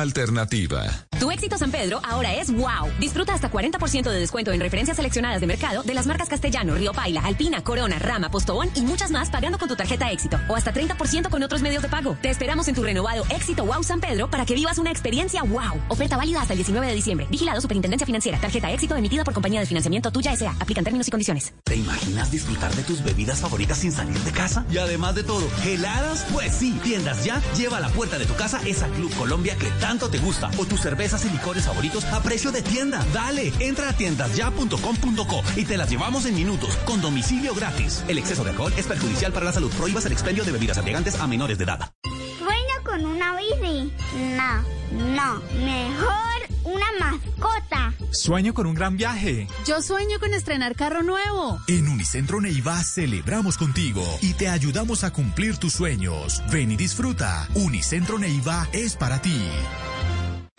[0.01, 1.10] Alternativa.
[1.21, 2.89] Tu éxito San Pedro ahora es wow.
[2.99, 6.95] Disfruta hasta 40% de descuento en referencias seleccionadas de mercado de las marcas Castellano, Río
[6.95, 10.73] Paila, Alpina, Corona, Rama, Postobón y muchas más pagando con tu tarjeta éxito o hasta
[10.73, 12.17] 30% con otros medios de pago.
[12.23, 15.79] Te esperamos en tu renovado éxito wow San Pedro para que vivas una experiencia wow.
[15.89, 17.27] Oferta válida hasta el 19 de diciembre.
[17.31, 18.41] Vigilado Superintendencia Financiera.
[18.41, 20.53] Tarjeta éxito emitida por compañía de financiamiento tuya S.A.
[20.59, 21.53] Aplican términos y condiciones.
[21.65, 24.65] ¿Te imaginas disfrutar de tus bebidas favoritas sin salir de casa?
[24.73, 26.25] Y además de todo, ¿heladas?
[26.33, 29.71] Pues sí, Tiendas Ya lleva a la puerta de tu casa esa Club Colombia que
[29.73, 30.81] tanto te gusta o tus
[31.11, 33.05] cervezas y licores favoritos a precio de tienda.
[33.13, 38.05] Dale, entra a tiendasya.com.co y te las llevamos en minutos con domicilio gratis.
[38.09, 39.73] El exceso de alcohol es perjudicial para la salud.
[39.73, 41.93] Prohíbas el expendio de bebidas embriagantes a menores de edad.
[42.39, 43.93] ¿Sueño con una bici?
[44.37, 45.43] No, no.
[45.65, 46.31] Mejor
[46.65, 47.93] una mascota.
[48.13, 49.49] Sueño con un gran viaje.
[49.67, 51.59] Yo sueño con estrenar carro nuevo.
[51.67, 56.43] En Unicentro Neiva celebramos contigo y te ayudamos a cumplir tus sueños.
[56.53, 57.49] Ven y disfruta.
[57.55, 59.41] Unicentro Neiva es para ti.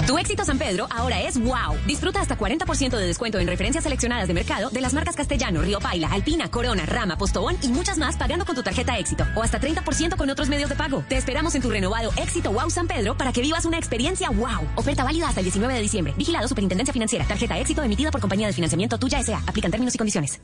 [0.08, 1.78] Tu éxito San Pedro ahora es wow.
[1.86, 5.80] Disfruta hasta 40% de descuento en referencias seleccionadas de mercado de las marcas Castellano, Río
[5.80, 9.60] Paila, Alpina, Corona, Rama, Postobón y muchas más pagando con tu tarjeta éxito o hasta
[9.60, 11.04] 30% con otros medios de pago.
[11.08, 14.68] Te esperamos en tu renovado éxito wow San Pedro para que vivas una experiencia wow.
[14.76, 16.14] Oferta válida hasta el 19 de diciembre.
[16.18, 17.26] Vigilado Superintendencia Financiera.
[17.26, 19.38] Tarjeta éxito emitida por compañía de financiamiento tuya S.A.
[19.46, 20.42] Aplican términos y condiciones.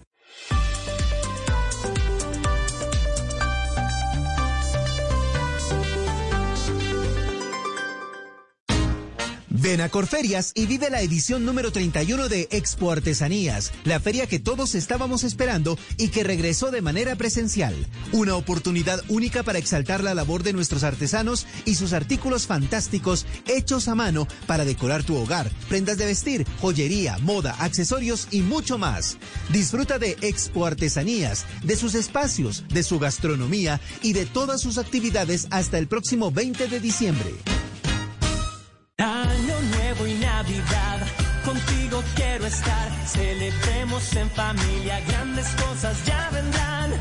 [9.60, 14.38] Ven a Corferias y vive la edición número 31 de Expo Artesanías, la feria que
[14.38, 17.74] todos estábamos esperando y que regresó de manera presencial.
[18.12, 23.88] Una oportunidad única para exaltar la labor de nuestros artesanos y sus artículos fantásticos hechos
[23.88, 29.17] a mano para decorar tu hogar, prendas de vestir, joyería, moda, accesorios y mucho más.
[29.50, 35.48] Disfruta de Expo Artesanías, de sus espacios, de su gastronomía y de todas sus actividades
[35.50, 37.34] hasta el próximo 20 de diciembre.
[38.99, 41.05] Año nuevo y Navidad,
[41.45, 42.89] contigo quiero estar.
[43.05, 46.93] Celebremos en familia, grandes cosas ya vendrán.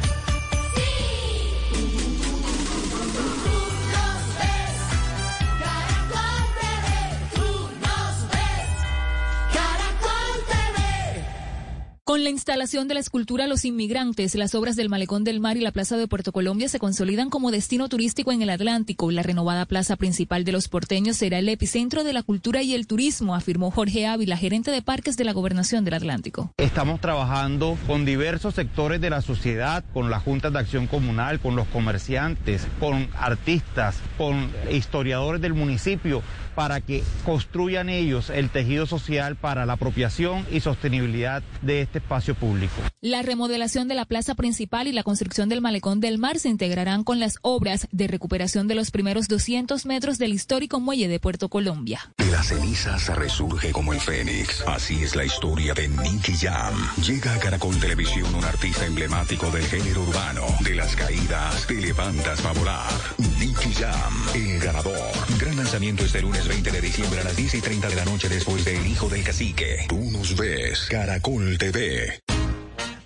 [12.06, 15.60] Con la instalación de la escultura Los Inmigrantes, las obras del Malecón del Mar y
[15.60, 19.10] la Plaza de Puerto Colombia se consolidan como destino turístico en el Atlántico.
[19.10, 22.86] La renovada plaza principal de los porteños será el epicentro de la cultura y el
[22.86, 26.52] turismo, afirmó Jorge Ávila, gerente de parques de la Gobernación del Atlántico.
[26.58, 31.56] Estamos trabajando con diversos sectores de la sociedad, con las juntas de acción comunal, con
[31.56, 36.22] los comerciantes, con artistas, con historiadores del municipio,
[36.56, 42.34] para que construyan ellos el tejido social para la apropiación y sostenibilidad de este espacio
[42.34, 42.74] público.
[43.00, 47.04] La remodelación de la plaza principal y la construcción del Malecón del Mar se integrarán
[47.04, 51.48] con las obras de recuperación de los primeros 200 metros del histórico muelle de Puerto
[51.48, 52.00] Colombia.
[52.16, 54.62] De las cenizas resurge como el fénix.
[54.66, 56.74] Así es la historia de Nicky Jam.
[57.06, 60.46] Llega a Caracol Televisión un artista emblemático del género urbano.
[60.60, 62.90] De las caídas te levantas a volar.
[63.38, 64.96] Nicky Jam, el ganador.
[65.38, 68.28] Gran lanzamiento este lunes 20 de diciembre a las 10 y 30 de la noche
[68.28, 69.86] después de El Hijo del Cacique.
[69.88, 72.35] Tú nos ves, Caracol TV.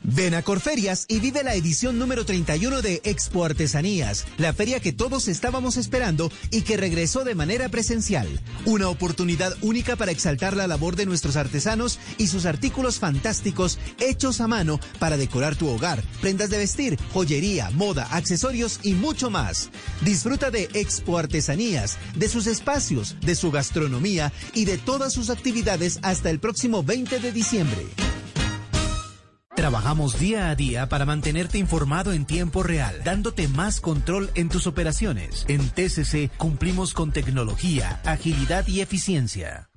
[0.02, 4.92] Ven a Corferias y vive la edición número 31 de Expo Artesanías, la feria que
[4.92, 8.26] todos estábamos esperando y que regresó de manera presencial.
[8.64, 14.40] Una oportunidad única para exaltar la labor de nuestros artesanos y sus artículos fantásticos hechos
[14.40, 19.68] a mano para decorar tu hogar, prendas de vestir, joyería, moda, accesorios y mucho más.
[20.00, 25.98] Disfruta de Expo Artesanías, de sus espacios, de su gastronomía y de todas sus actividades
[26.02, 27.86] hasta el próximo 20 de diciembre.
[29.60, 34.66] Trabajamos día a día para mantenerte informado en tiempo real, dándote más control en tus
[34.66, 35.44] operaciones.
[35.48, 39.68] En TCC cumplimos con tecnología, agilidad y eficiencia.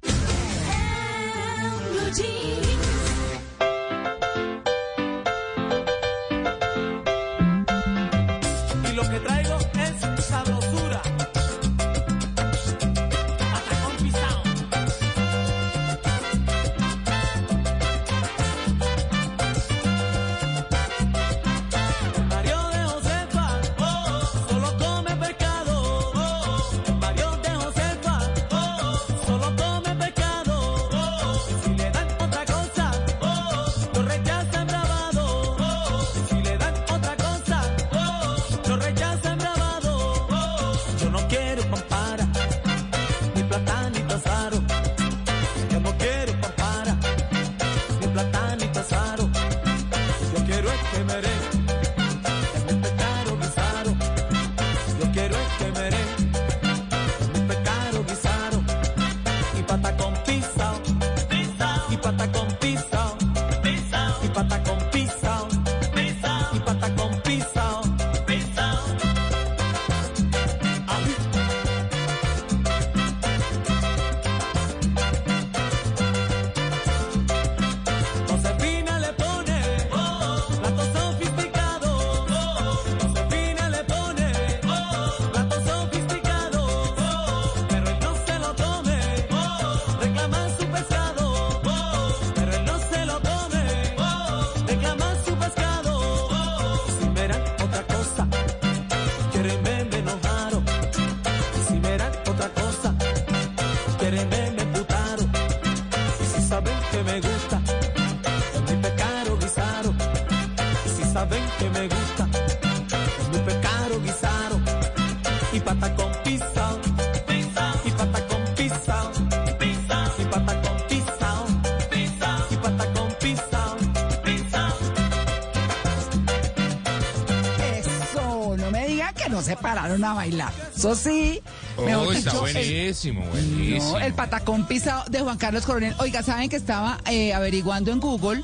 [130.06, 130.54] A bailar.
[130.76, 131.42] Eso sí.
[131.78, 133.92] Oh, está dicho, buenísimo, buenísimo.
[133.94, 135.96] No, el patacón pisado de Juan Carlos Coronel.
[136.00, 138.44] Oiga, ¿saben que estaba eh, averiguando en Google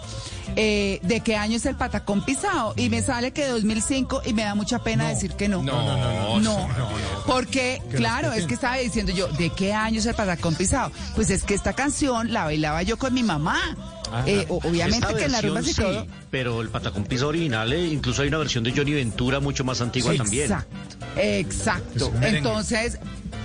[0.55, 2.73] eh, de qué año es el patacón pisado?
[2.75, 5.61] Y me sale que 2005 y me da mucha pena decir que no.
[5.61, 6.67] No, no, no, No,
[7.27, 10.91] porque, Que claro, es que estaba diciendo yo, ¿de qué año es el patacón pisado?
[11.15, 13.59] Pues es que esta canción la bailaba yo con mi mamá.
[14.25, 16.07] Eh, obviamente Esta que en rumbas y sí, todo.
[16.31, 19.81] pero el patacón piso original, eh, incluso hay una versión de Johnny Ventura mucho más
[19.81, 20.45] antigua también.
[20.45, 20.68] Exacto,
[21.21, 22.11] exacto.
[22.21, 22.99] Entonces,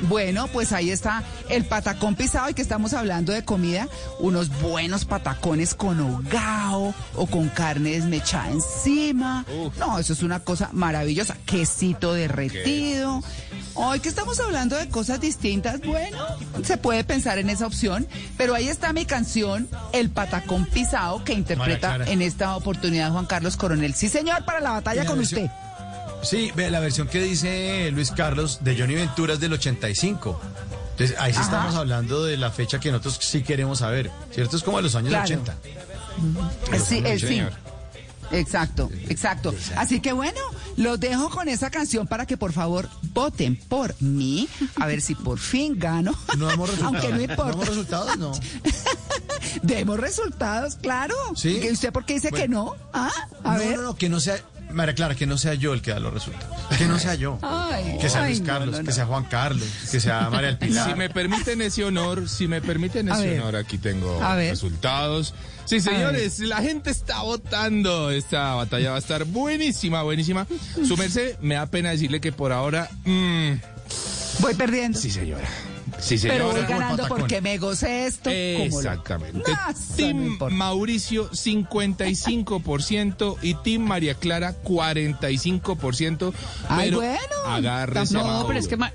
[0.08, 5.04] bueno, pues ahí está el patacón pisado y que estamos hablando de comida, unos buenos
[5.04, 9.44] patacones con hogao o con carne desmechada encima.
[9.78, 11.36] No, eso es una cosa maravillosa.
[11.46, 13.22] Quesito derretido.
[13.76, 16.18] Hoy que estamos hablando de cosas distintas, bueno,
[16.64, 18.06] se puede pensar en esa opción,
[18.36, 23.56] pero ahí está mi canción, El Patacón Pisado, que interpreta en esta oportunidad Juan Carlos
[23.56, 23.94] Coronel.
[23.94, 25.63] Sí, señor, para la batalla con versión- usted.
[26.24, 30.40] Sí, ve, la versión que dice Luis Carlos de Johnny Ventura es del 85.
[30.92, 31.46] Entonces, ahí sí Ajá.
[31.48, 34.56] estamos hablando de la fecha que nosotros sí queremos saber, ¿cierto?
[34.56, 35.24] Es como de los años Claro.
[35.24, 35.56] 80.
[36.84, 37.26] Sí, el sí.
[37.26, 37.52] señor.
[38.30, 39.54] Exacto, exacto.
[39.76, 40.40] Así que bueno,
[40.76, 44.48] los dejo con esa canción para que por favor voten por mí,
[44.80, 46.14] a ver si por fin gano.
[46.38, 46.94] No damos resultados.
[47.04, 47.50] Aunque no ¿No importa.
[47.50, 48.16] damos resultados?
[48.18, 48.32] No.
[49.62, 51.14] Demos resultados, claro.
[51.36, 51.60] ¿Sí?
[51.62, 52.74] ¿Y ¿Usted por qué dice que no?
[52.92, 53.10] Ah,
[53.44, 53.76] a no, ver.
[53.76, 54.36] no, no, que no sea...
[54.74, 56.54] María Clara, que no sea yo el que da los resultados.
[56.76, 57.38] Que no sea yo.
[57.42, 60.48] Ay, que sea ay, Luis no, Carlos, no, que sea Juan Carlos, que sea María
[60.48, 60.90] del Pilar.
[60.90, 63.40] Si me permiten ese honor, si me permiten ese ver.
[63.40, 65.34] honor, aquí tengo resultados.
[65.64, 68.10] Sí, señores, la gente está votando.
[68.10, 70.46] Esta batalla va a estar buenísima, buenísima.
[70.86, 72.90] Su merced, me da pena decirle que por ahora.
[73.04, 73.52] mm,
[74.40, 74.98] Voy perdiendo.
[74.98, 75.48] sí, señora.
[75.98, 78.30] Sí, Pero voy ganando porque me gocé esto.
[78.30, 79.50] como lo- Exactamente.
[79.50, 80.54] No, no Team importa.
[80.54, 86.32] Mauricio 55% y Team María Clara 45%.
[86.68, 87.18] Ay, pero bueno.
[87.46, 88.14] agárrese.
[88.14, 88.46] No, Mauro.
[88.48, 88.92] pero es que Ma-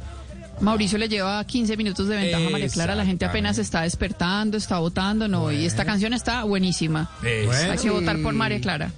[0.61, 2.95] Mauricio le lleva 15 minutos de ventaja a María Clara.
[2.95, 5.51] La gente apenas está despertando, está votando, no.
[5.51, 7.09] Y esta canción está buenísima.
[7.23, 7.71] Eso.
[7.71, 8.91] Hay que votar por María Clara.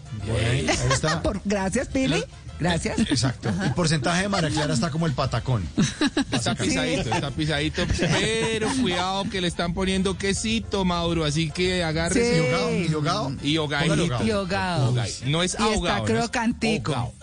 [0.50, 1.22] Ahí está.
[1.24, 2.24] Por- gracias, Pili.
[2.62, 3.00] Gracias.
[3.00, 3.50] Exacto.
[3.64, 5.68] El porcentaje de María Clara está como el patacón.
[6.32, 12.36] Está pisadito, está pisadito, pero cuidado que le están poniendo quesito, Mauro, así que agárrese.
[12.36, 12.88] Sí.
[12.90, 13.32] ¿Y hogao?
[13.34, 13.34] ¿Y hogao?
[13.44, 13.96] Y hogadito.
[13.96, 14.28] Póngale hogao.
[14.28, 14.90] Y hogao.
[14.90, 15.26] Hogadito.
[15.26, 16.08] No es Y está ahogado.
[16.08, 16.30] no es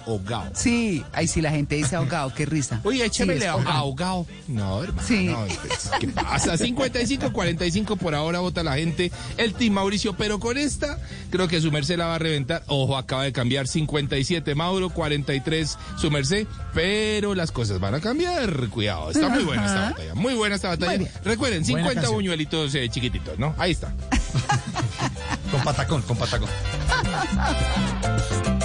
[0.09, 0.45] hogao.
[0.55, 2.81] Sí, ahí sí la gente dice ahogado, qué risa.
[2.85, 3.71] Oye, Sí, échemele es ahogado.
[3.79, 4.27] ahogado.
[4.47, 5.07] No, hermano.
[5.07, 5.27] Sí.
[5.27, 6.57] no, pues, ¿Qué pasa?
[6.69, 9.13] 55, 45 por ahora vota la gente.
[9.37, 10.99] El Team Mauricio, pero con esta
[11.31, 12.63] creo que su merced la va a reventar.
[12.67, 18.69] Ojo, acaba de cambiar 57 Mauro, 43 su merced, pero las cosas van a cambiar.
[18.69, 20.15] Cuidado, está muy buena esta batalla.
[20.15, 21.09] Muy buena esta batalla.
[21.25, 22.15] Recuerden, Buena 50 canción.
[22.15, 23.55] buñuelitos eh, chiquititos, ¿no?
[23.59, 23.93] Ahí está.
[25.51, 26.51] Con patacón, con patacón.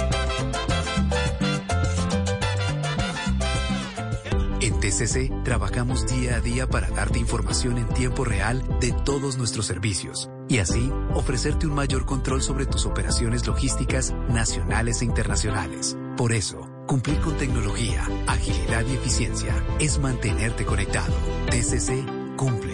[4.84, 10.28] TCC trabajamos día a día para darte información en tiempo real de todos nuestros servicios
[10.46, 15.96] y así ofrecerte un mayor control sobre tus operaciones logísticas nacionales e internacionales.
[16.18, 21.14] Por eso, cumplir con tecnología, agilidad y eficiencia es mantenerte conectado.
[21.48, 22.73] TCC cumple.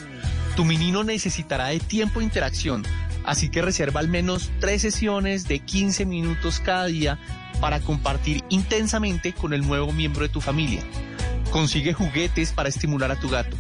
[0.56, 2.84] Tu menino necesitará de tiempo de interacción,
[3.26, 7.18] así que reserva al menos tres sesiones de 15 minutos cada día
[7.60, 10.82] para compartir intensamente con el nuevo miembro de tu familia.
[11.52, 13.56] Consigue juguetes para estimular a tu gato.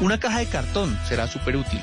[0.00, 1.80] Una caja de cartón será súper útil.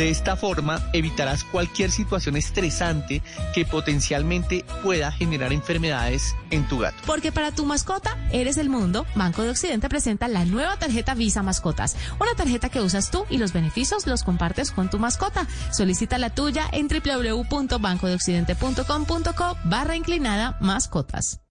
[0.00, 3.22] De esta forma evitarás cualquier situación estresante
[3.54, 6.96] que potencialmente pueda generar enfermedades en tu gato.
[7.04, 11.42] Porque para tu mascota eres el mundo, Banco de Occidente presenta la nueva tarjeta Visa
[11.42, 11.98] Mascotas.
[12.18, 15.46] Una tarjeta que usas tú y los beneficios los compartes con tu mascota.
[15.70, 21.42] Solicita la tuya en www.bancodeoccidente.com.co barra inclinada mascotas.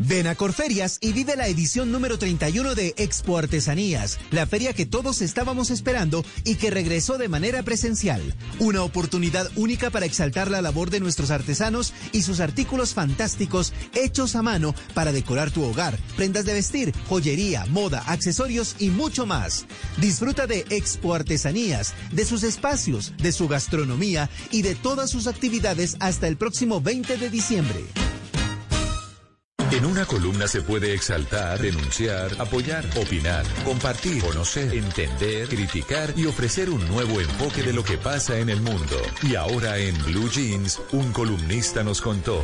[0.00, 4.86] Ven a Corferias y vive la edición número 31 de Expo Artesanías, la feria que
[4.86, 8.22] todos estábamos esperando y que regresó de manera presencial.
[8.60, 14.36] Una oportunidad única para exaltar la labor de nuestros artesanos y sus artículos fantásticos hechos
[14.36, 19.66] a mano para decorar tu hogar, prendas de vestir, joyería, moda, accesorios y mucho más.
[19.96, 25.96] Disfruta de Expo Artesanías, de sus espacios, de su gastronomía y de todas sus actividades
[25.98, 27.84] hasta el próximo 20 de diciembre.
[29.70, 36.70] En una columna se puede exaltar, denunciar, apoyar, opinar, compartir, conocer, entender, criticar y ofrecer
[36.70, 38.96] un nuevo enfoque de lo que pasa en el mundo.
[39.22, 42.42] Y ahora en Blue Jeans, un columnista nos contó.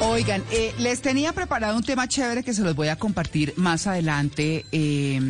[0.00, 3.86] Oigan, eh, les tenía preparado un tema chévere que se los voy a compartir más
[3.86, 5.20] adelante eh,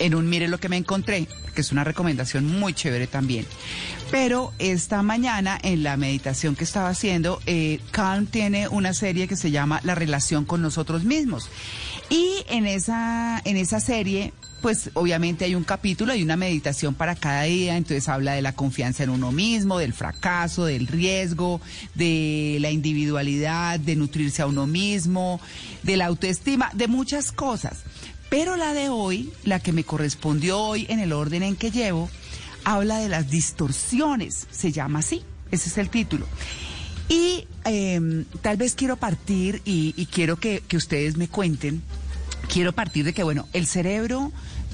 [0.00, 3.46] en un Mire lo que me encontré, que es una recomendación muy chévere también.
[4.10, 9.36] Pero esta mañana, en la meditación que estaba haciendo, eh, Calm tiene una serie que
[9.36, 11.48] se llama La relación con nosotros mismos.
[12.08, 17.14] Y en esa, en esa serie, pues obviamente hay un capítulo, hay una meditación para
[17.14, 21.60] cada día, entonces habla de la confianza en uno mismo, del fracaso, del riesgo,
[21.94, 25.40] de la individualidad, de nutrirse a uno mismo,
[25.84, 27.84] de la autoestima, de muchas cosas.
[28.30, 32.08] Pero la de hoy, la que me correspondió hoy en el orden en que llevo,
[32.64, 36.26] habla de las distorsiones, se llama así, ese es el título.
[37.08, 41.82] Y em, tal vez quiero partir y, quiero que ustedes me cuenten,
[42.48, 44.32] quiero partir de que, bueno, el cerebro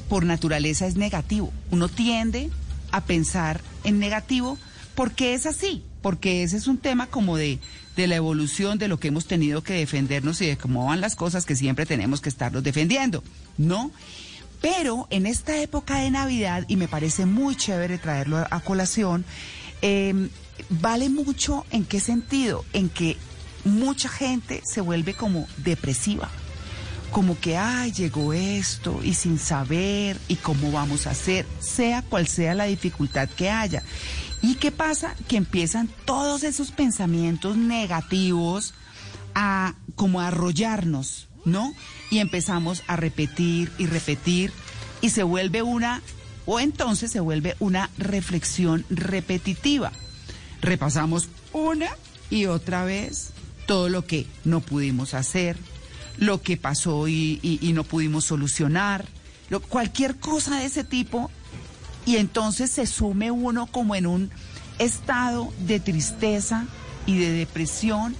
[0.09, 1.53] por naturaleza es negativo.
[1.71, 2.51] Uno tiende
[2.93, 4.59] a pensar en negativo
[4.95, 7.59] porque es así, porque ese es un tema como de,
[7.97, 11.17] de la evolución de lo que hemos tenido que defendernos y de cómo van las
[11.17, 13.25] cosas que siempre tenemos que estarnos defendiendo,
[13.59, 13.91] ¿no?
[14.61, 19.25] Pero en esta época de Navidad, y me parece muy chévere traerlo a, colación,
[19.83, 20.29] eh,
[20.69, 23.17] vale mucho en qué sentido, en que
[23.65, 26.31] mucha gente se vuelve como depresiva
[27.11, 32.27] como que, ay, llegó esto y sin saber y cómo vamos a hacer, sea cual
[32.27, 33.83] sea la dificultad que haya.
[34.47, 35.14] ¿Y qué pasa?
[35.28, 38.74] Que empiezan todos esos pensamientos negativos
[39.34, 41.74] a como a arrollarnos, ¿no?
[42.11, 44.53] Y empezamos a repetir y repetir
[45.01, 46.01] y se vuelve una,
[46.47, 49.90] o entonces se vuelve una reflexión repetitiva.
[50.62, 51.88] Repasamos una
[52.30, 53.30] y otra vez
[53.66, 55.57] todo lo que no pudimos hacer,
[56.18, 59.07] lo que pasó y, y- y no pudimos solucionar,
[59.51, 61.30] lo- cualquier cosa de ese tipo,
[62.07, 64.31] y entonces se sume uno como en un
[64.79, 66.65] estado de tristeza
[67.05, 68.17] y de depresión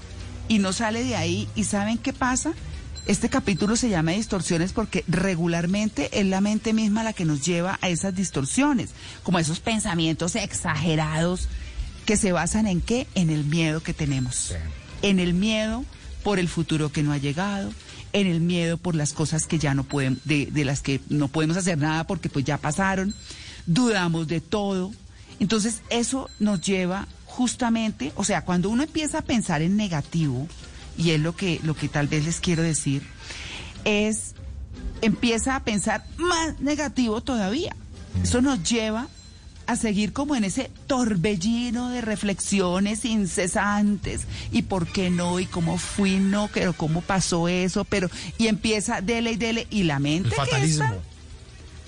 [0.49, 1.49] y no sale de ahí.
[1.55, 2.53] ¿Y saben qué pasa?
[3.07, 7.79] Este capítulo se llama distorsiones porque regularmente es la mente misma la que nos lleva
[7.81, 8.91] a esas distorsiones,
[9.23, 11.49] como a esos pensamientos exagerados
[12.05, 13.07] que se basan en qué?
[13.15, 14.55] En el miedo que tenemos.
[15.03, 15.85] En el miedo
[16.25, 17.71] por el futuro que no ha llegado,
[18.13, 21.29] en el miedo por las cosas que ya no podemos, de, de las que no
[21.29, 23.15] podemos hacer nada porque pues ya pasaron,
[23.67, 24.93] dudamos de todo.
[25.41, 30.49] Entonces eso nos lleva justamente, o sea, cuando uno empieza a pensar en negativo,
[30.97, 33.03] y es lo que, lo que tal vez les quiero decir,
[33.85, 34.35] es
[35.03, 37.77] empieza a pensar más negativo todavía.
[38.23, 39.09] Eso nos lleva
[39.67, 45.77] a seguir como en ese torbellino de reflexiones incesantes y por qué no y cómo
[45.77, 48.09] fui no pero cómo pasó eso pero
[48.39, 50.85] y empieza dele y dele y la mente El que fatalismo.
[50.85, 51.01] tan-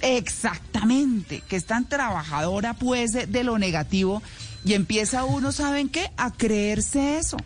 [0.02, 4.22] exactamente que es tan trabajadora pues de, de lo negativo
[4.64, 7.36] y empieza uno saben qué a creerse eso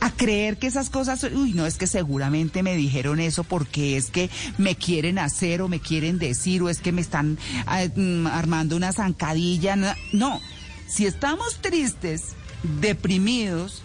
[0.00, 4.10] a creer que esas cosas, uy, no, es que seguramente me dijeron eso porque es
[4.10, 8.26] que me quieren hacer o me quieren decir o es que me están ah, mm,
[8.26, 9.76] armando una zancadilla.
[9.76, 10.40] No, no,
[10.88, 12.34] si estamos tristes,
[12.80, 13.82] deprimidos,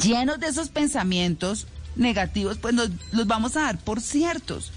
[0.00, 1.66] llenos de esos pensamientos
[1.96, 4.70] negativos, pues nos, los vamos a dar por ciertos.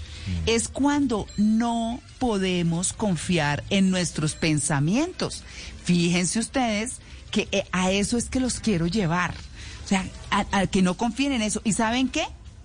[0.46, 5.42] Es cuando no podemos confiar en nuestros pensamientos.
[5.84, 6.96] Fíjense ustedes
[7.30, 9.34] que eh, a eso es que los quiero llevar.
[9.84, 11.60] O sea, a, a que no confíen en eso.
[11.64, 12.24] ¿Y saben qué?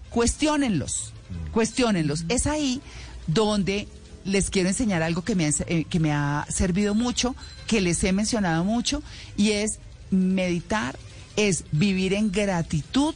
[0.09, 1.13] Cuestiónenlos.
[1.51, 2.25] Cuestiónenlos.
[2.29, 2.81] Es ahí
[3.27, 3.87] donde
[4.25, 7.35] les quiero enseñar algo que me, eh, que me ha servido mucho,
[7.67, 9.01] que les he mencionado mucho,
[9.37, 9.79] y es
[10.11, 10.97] meditar,
[11.35, 13.13] es vivir en gratitud.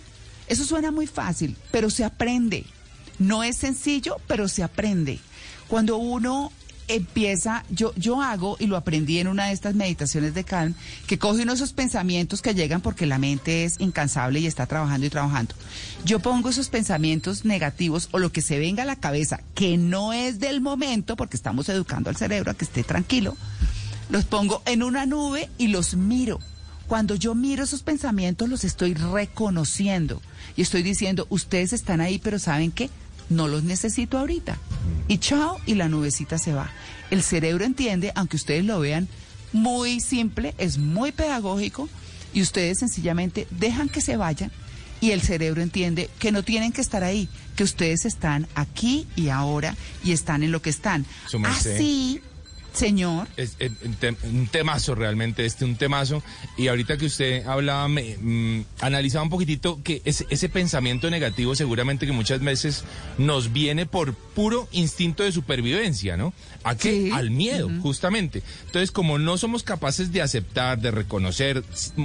[0.47, 2.65] Eso suena muy fácil, pero se aprende.
[3.19, 5.19] No es sencillo, pero se aprende.
[5.67, 6.51] Cuando uno
[6.89, 10.73] empieza, yo, yo hago, y lo aprendí en una de estas meditaciones de Calm,
[11.07, 15.05] que coge uno esos pensamientos que llegan porque la mente es incansable y está trabajando
[15.05, 15.53] y trabajando.
[16.03, 20.13] Yo pongo esos pensamientos negativos o lo que se venga a la cabeza, que no
[20.13, 23.37] es del momento, porque estamos educando al cerebro a que esté tranquilo,
[24.09, 26.39] los pongo en una nube y los miro.
[26.87, 30.23] Cuando yo miro esos pensamientos, los estoy reconociendo
[30.55, 32.89] y estoy diciendo, ustedes están ahí, pero ¿saben qué?
[33.29, 34.57] No los necesito ahorita.
[35.07, 36.71] Y chao, y la nubecita se va.
[37.11, 39.07] El cerebro entiende, aunque ustedes lo vean
[39.53, 41.89] muy simple, es muy pedagógico,
[42.33, 44.51] y ustedes sencillamente dejan que se vayan
[45.01, 49.29] y el cerebro entiende que no tienen que estar ahí, que ustedes están aquí y
[49.29, 51.05] ahora y están en lo que están.
[51.45, 52.21] Así,
[52.73, 53.27] señor.
[53.37, 56.23] Es, un, tem- un temazo realmente, este un temazo.
[56.57, 61.55] Y ahorita que usted hablaba, me mm, analizaba un poquitito que ese, ese pensamiento negativo
[61.55, 62.83] seguramente que muchas veces
[63.17, 66.33] nos viene por puro instinto de supervivencia, ¿no?
[66.63, 67.11] ¿A qué?
[67.13, 68.43] Al miedo, justamente.
[68.65, 71.63] Entonces, como no somos capaces de aceptar, de reconocer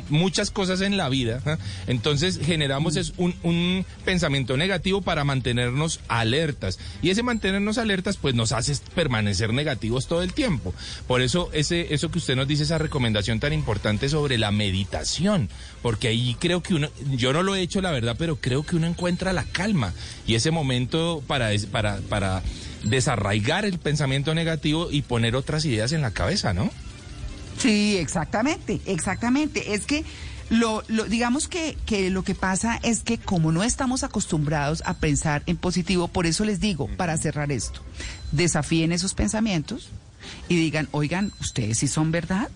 [0.08, 1.58] muchas cosas en la vida, ¿ah?
[1.86, 6.78] entonces generamos es un, un pensamiento negativo para mantenernos alertas.
[7.02, 10.53] Y ese mantenernos alertas, pues nos hace permanecer negativos todo el tiempo.
[11.06, 15.48] Por eso, ese, eso que usted nos dice, esa recomendación tan importante sobre la meditación,
[15.82, 18.76] porque ahí creo que uno, yo no lo he hecho la verdad, pero creo que
[18.76, 19.92] uno encuentra la calma
[20.26, 22.42] y ese momento para, para, para
[22.84, 26.70] desarraigar el pensamiento negativo y poner otras ideas en la cabeza, ¿no?
[27.58, 29.74] Sí, exactamente, exactamente.
[29.74, 30.04] Es que
[30.50, 34.94] lo, lo digamos que, que lo que pasa es que como no estamos acostumbrados a
[34.94, 37.80] pensar en positivo, por eso les digo, para cerrar esto,
[38.32, 39.90] desafíen esos pensamientos
[40.48, 42.48] y digan, oigan, ustedes sí son verdad.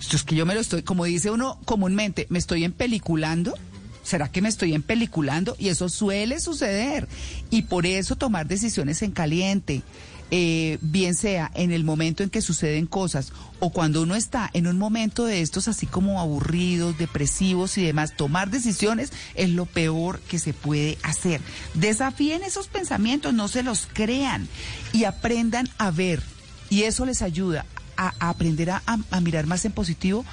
[0.00, 3.54] Esto es que yo me lo estoy, como dice uno comúnmente, me estoy empeliculando.
[4.02, 5.54] ¿Será que me estoy empeliculando?
[5.58, 7.08] Y eso suele suceder.
[7.50, 9.82] Y por eso tomar decisiones en caliente,
[10.30, 14.66] eh, bien sea en el momento en que suceden cosas o cuando uno está en
[14.66, 20.20] un momento de estos así como aburridos, depresivos y demás, tomar decisiones es lo peor
[20.20, 21.40] que se puede hacer.
[21.72, 24.48] Desafíen esos pensamientos, no se los crean
[24.92, 26.22] y aprendan a ver.
[26.70, 27.64] Y eso les ayuda
[27.96, 30.24] a, a aprender a, a- a mirar más en positivo.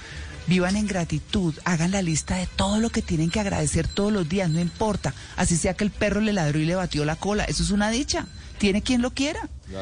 [0.48, 4.30] Vivan en gratitud, hagan la lista de todo lo que tienen que agradecer todos los
[4.30, 5.14] días, no importa.
[5.38, 7.90] Así sea que el perro le ladró y le batió la cola, eso es una
[7.90, 8.28] dicha.
[8.60, 9.40] Tiene quien lo quiera.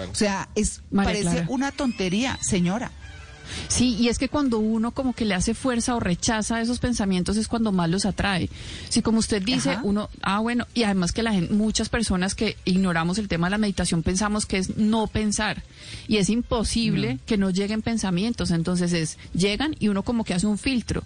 [0.10, 1.46] O sea, es María parece Clara.
[1.50, 2.92] una tontería, señora.
[3.68, 7.38] Sí, y es que cuando uno como que le hace fuerza o rechaza esos pensamientos
[7.38, 8.50] es cuando más los atrae.
[8.90, 9.82] Si como usted dice, Ajá.
[9.84, 13.52] uno, ah bueno, y además que la gente, muchas personas que ignoramos el tema de
[13.52, 15.64] la meditación pensamos que es no pensar
[16.08, 20.48] y es imposible que no lleguen pensamientos, entonces es llegan y uno como que hace
[20.48, 21.04] un filtro.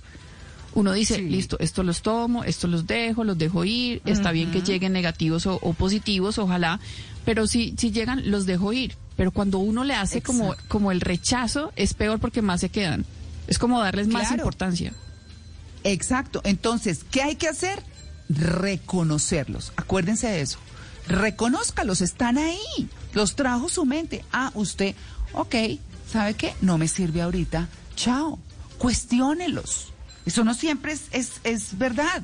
[0.77, 4.61] Uno dice, listo, esto los tomo, esto los dejo, los dejo ir, está bien que
[4.61, 6.79] lleguen negativos o, o positivos, ojalá,
[7.25, 8.95] pero si, si llegan, los dejo ir.
[9.15, 13.05] Pero cuando uno le hace como, como el rechazo, es peor porque más se quedan.
[13.47, 14.93] Es como darles más importancia.
[15.83, 16.41] Exacto.
[16.43, 17.81] Entonces, ¿qué hay que hacer?
[18.29, 19.73] Reconocerlos.
[19.77, 20.59] Acuérdense de eso.
[21.07, 22.87] Reconózcalos, están ahí.
[23.15, 24.23] Los trajo su mente.
[24.31, 24.93] Ah, usted,
[25.33, 25.55] ok,
[26.07, 26.53] ¿sabe qué?
[26.61, 27.67] No me sirve ahorita.
[27.95, 28.37] Chao.
[28.77, 29.91] Cuestiónelos.
[30.27, 32.21] Eso no siempre es, es, es verdad.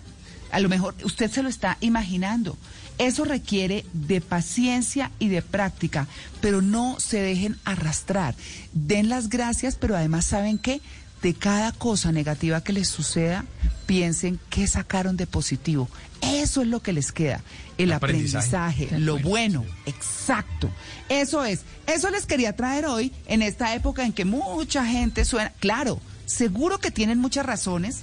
[0.51, 2.57] A lo mejor usted se lo está imaginando.
[2.97, 6.05] Eso requiere de paciencia y de práctica,
[6.41, 8.35] pero no se dejen arrastrar.
[8.73, 10.81] Den las gracias, pero además saben que
[11.23, 13.45] de cada cosa negativa que les suceda,
[13.85, 15.89] piensen qué sacaron de positivo.
[16.21, 17.41] Eso es lo que les queda.
[17.77, 18.57] El Aprendizaje.
[18.83, 20.69] aprendizaje, lo bueno, exacto.
[21.07, 21.61] Eso es.
[21.87, 25.53] Eso les quería traer hoy en esta época en que mucha gente suena.
[25.59, 26.01] Claro,
[26.33, 28.01] seguro que tienen muchas razones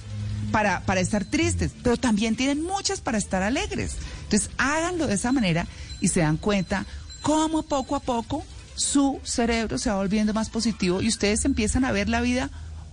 [0.51, 3.95] para, para estar tristes, pero también tienen muchas para estar alegres.
[4.23, 5.67] Entonces, háganlo de esa manera
[5.99, 6.85] y se dan cuenta
[7.21, 8.43] cómo poco a poco
[8.75, 12.49] su cerebro se va volviendo más positivo y ustedes empiezan a ver la vida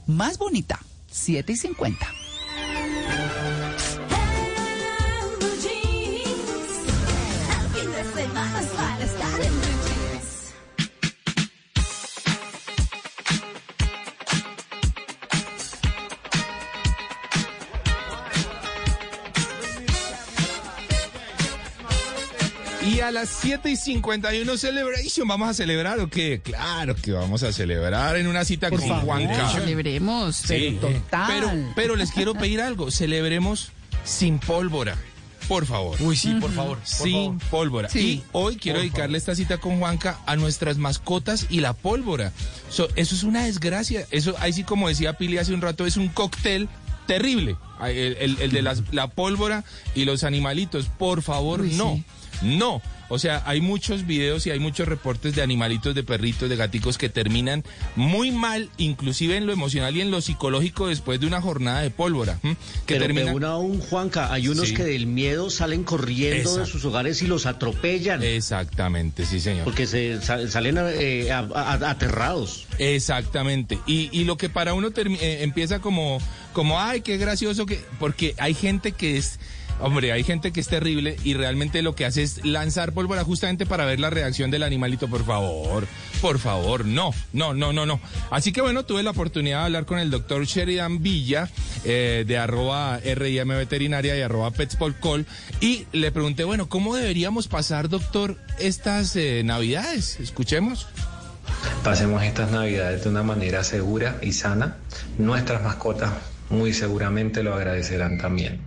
[0.06, 0.80] más bonita.
[1.10, 2.06] 7 y 50.
[23.08, 26.40] A las 7 y 51 Celebration, ¿vamos a celebrar o qué?
[26.42, 29.52] Claro que vamos a celebrar en una cita Por con favor, Juan Carlos.
[29.54, 30.36] celebremos.
[30.36, 31.26] Sí, Pero total.
[31.28, 33.72] Pero, pero les quiero pedir algo, celebremos
[34.04, 34.96] sin pólvora.
[35.48, 35.96] por favor.
[36.00, 36.78] Uy, sí, por favor.
[36.78, 37.50] por Sin favor.
[37.50, 37.88] pólvora.
[37.88, 37.98] Sí.
[38.00, 42.32] Y hoy quiero Por dedicarle esta cita con Juanca a nuestras mascotas y la pólvora.
[42.68, 44.06] So, eso es una desgracia.
[44.10, 46.68] Eso, ahí sí, como decía Pili hace un rato, es un cóctel
[47.06, 47.56] terrible.
[47.82, 50.86] El, el- el de las- la pólvora y los animalitos.
[50.98, 51.94] Por favor, Uy, no.
[51.94, 52.04] sí.
[52.42, 52.82] No.
[53.10, 56.98] O sea, hay muchos videos y hay muchos reportes de animalitos, de perritos, de gaticos
[56.98, 57.64] que terminan
[57.96, 61.90] muy mal, inclusive en lo emocional y en lo psicológico después de una jornada de
[61.90, 62.38] pólvora.
[62.42, 62.56] ¿m?
[62.86, 63.48] Que Pero termina...
[63.48, 64.74] aún, Juanca, hay unos Sí.
[64.74, 68.22] que del miedo salen corriendo de sus hogares y los atropellan.
[68.22, 69.64] Exactamente, sí, señor.
[69.64, 72.66] Porque se sa- salen eh, a- a- aterrados.
[72.78, 73.78] Exactamente.
[73.86, 76.20] Y, y lo que para uno eh, empieza como,
[76.52, 79.38] como, ay, qué gracioso que, porque hay gente que es,
[79.80, 83.66] hombre, hay gente que es terrible y realmente lo que hace es lanzar pólvora justamente
[83.66, 85.08] para ver la reacción del animalito.
[85.08, 85.86] Por favor,
[86.20, 88.00] por favor, no, no, no, no, no.
[88.30, 91.48] Así que bueno, tuve la oportunidad de hablar con el doctor Sheridan Villa
[91.84, 95.26] eh, de arroba RIM Veterinaria y arroba Petspolcol
[95.60, 100.20] y le pregunté, bueno, ¿cómo deberíamos pasar, doctor, estas eh, navidades?
[100.20, 100.86] Escuchemos.
[101.82, 104.76] Pasemos estas navidades de una manera segura y sana.
[105.18, 106.12] Nuestras mascotas
[106.50, 108.60] muy seguramente lo agradecerán también.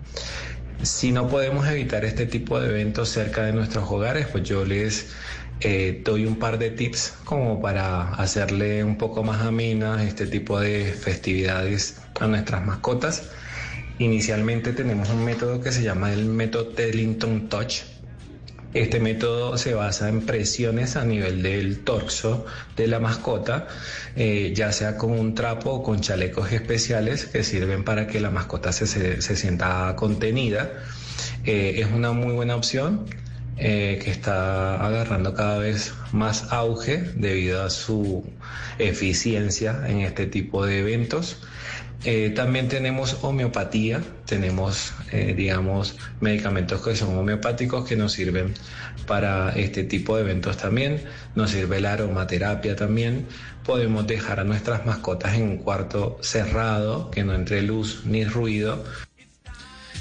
[0.82, 5.12] Si no podemos evitar este tipo de eventos cerca de nuestros hogares, pues yo les
[5.60, 10.58] eh, doy un par de tips como para hacerle un poco más amena este tipo
[10.58, 13.30] de festividades a nuestras mascotas.
[13.98, 17.91] Inicialmente tenemos un método que se llama el método Tellington Touch.
[18.74, 22.46] Este método se basa en presiones a nivel del torso
[22.76, 23.68] de la mascota,
[24.16, 28.30] eh, ya sea con un trapo o con chalecos especiales que sirven para que la
[28.30, 30.72] mascota se, se- sienta contenida.
[31.44, 33.06] Eh, es una muy buena opción
[33.56, 38.24] eh, que está agarrando cada vez más auge debido a su
[38.78, 41.36] eficiencia en este tipo de eventos.
[42.04, 48.54] Eh, también tenemos homeopatía, tenemos, eh, digamos, medicamentos que son homeopáticos que nos sirven
[49.06, 51.04] para este tipo de eventos también.
[51.36, 53.26] Nos sirve la aromaterapia también.
[53.64, 58.84] Podemos dejar a nuestras mascotas en un cuarto cerrado, que no entre luz ni ruido.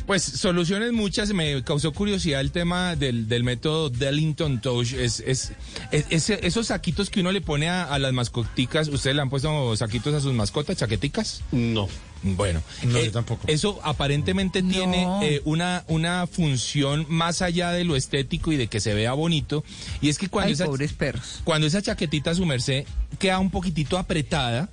[0.06, 4.94] Pues soluciones muchas, me causó curiosidad el tema del, del método Dellington Touch.
[4.94, 5.54] Es, es,
[5.92, 9.30] es- es- esos saquitos que uno le pone a, a las mascoticas, ¿ustedes le han
[9.30, 11.42] puesto saquitos a sus mascotas, chaqueticas?
[11.52, 11.88] No.
[12.24, 13.48] Bueno, No, eh, yo tampoco.
[13.48, 18.80] Eso aparentemente tiene eh, una, una función más allá de lo estético y de que
[18.80, 19.64] se vea bonito.
[20.02, 21.42] Y es que cuando Ay, esa, pobres perros.
[21.44, 22.86] cuando esa chaquetita, su merced,
[23.22, 24.68] queda un poquitito apretada,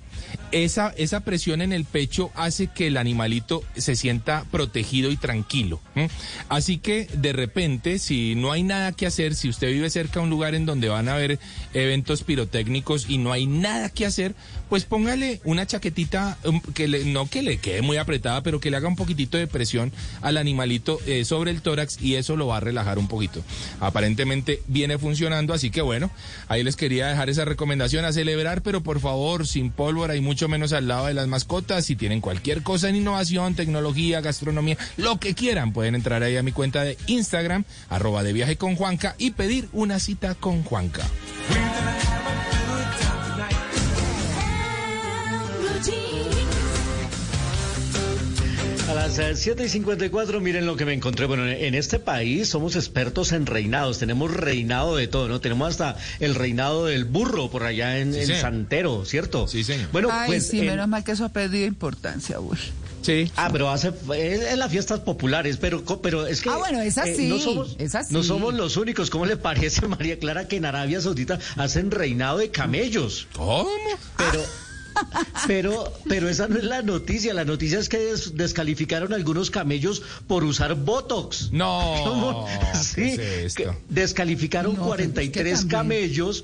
[0.51, 5.79] esa, esa presión en el pecho hace que el animalito se sienta protegido y tranquilo.
[6.49, 10.23] Así que de repente, si no hay nada que hacer, si usted vive cerca de
[10.23, 11.39] un lugar en donde van a haber
[11.73, 14.33] eventos pirotécnicos y no hay nada que hacer,
[14.69, 18.71] pues póngale una chaquetita um, que le, no que le quede muy apretada, pero que
[18.71, 19.91] le haga un poquitito de presión
[20.21, 23.43] al animalito eh, sobre el tórax y eso lo va a relajar un poquito.
[23.79, 26.11] Aparentemente viene funcionando, así que bueno,
[26.47, 28.05] ahí les quería dejar esa recomendación
[28.61, 31.85] pero por favor, sin pólvora y mucho menos al lado de las mascotas.
[31.85, 36.43] Si tienen cualquier cosa en innovación, tecnología, gastronomía, lo que quieran, pueden entrar ahí a
[36.43, 41.03] mi cuenta de Instagram, arroba de viaje con Juanca y pedir una cita con Juanca.
[49.09, 51.25] Las eh, 7 y 54, miren lo que me encontré.
[51.25, 53.97] Bueno, en este país somos expertos en reinados.
[53.99, 55.41] Tenemos reinado de todo, ¿no?
[55.41, 58.41] Tenemos hasta el reinado del burro por allá en, Sí, en señor.
[58.41, 59.47] Santero, ¿cierto?
[59.47, 59.89] Sí, señor.
[59.91, 60.47] Bueno, Ay, pues.
[60.47, 62.57] sí, en- menos mal que eso ha perdido importancia, uy.
[63.01, 63.31] Sí.
[63.37, 66.97] Ah, pero hace es en las fiestas populares, pero pero es que Ah, bueno, es
[66.97, 68.13] eh, así, no somos es así.
[68.13, 69.09] no somos los únicos.
[69.09, 73.27] ¿Cómo le parece María Clara que en Arabia Saudita hacen reinado de camellos?
[73.35, 73.69] ¿Cómo?
[74.17, 74.43] Pero
[75.47, 77.33] pero pero esa no es la noticia.
[77.33, 81.51] La noticia es que des- descalificaron algunos camellos por usar botox.
[81.51, 81.95] No.
[82.03, 82.47] ¿Cómo?
[82.73, 83.55] Sí, ¿qué es
[83.89, 86.43] descalificaron No, pero es que 43 también- camellos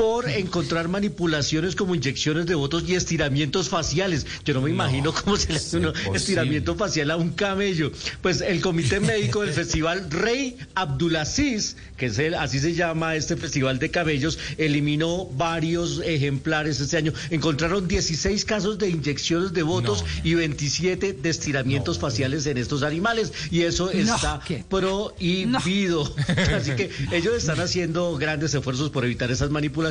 [0.00, 4.26] por encontrar manipulaciones como inyecciones de botox y estiramientos faciales.
[4.46, 7.92] Yo no me imagino cómo se le hace un estiramiento facial a un camello.
[8.22, 13.36] Pues el comité médico del festival Rey Abdulaziz, que es el, así se llama este
[13.36, 17.12] festival de camellos, eliminó varios ejemplares este año.
[17.28, 19.96] Encontraron 16 casos de inyecciones de No, no.
[20.24, 23.34] y 27 de estiramientos faciales en estos animales.
[23.50, 24.64] Y eso está ¿qué?
[24.66, 26.10] prohibido.
[26.56, 29.89] Así que ellos están haciendo grandes esfuerzos por evitar esas manipulaciones,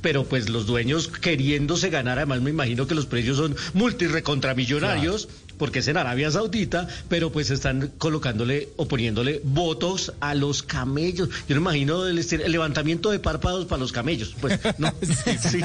[0.00, 5.28] pero pues los dueños queriéndose ganar, además me imagino que los precios son multirecontramillonarios.
[5.58, 11.28] Porque es en Arabia Saudita, pero pues están colocándole o poniéndole votos a los camellos.
[11.50, 14.34] Yo no imagino el, estir- el levantamiento de párpados para los camellos.
[14.40, 14.90] Pues no.
[15.02, 15.60] sí.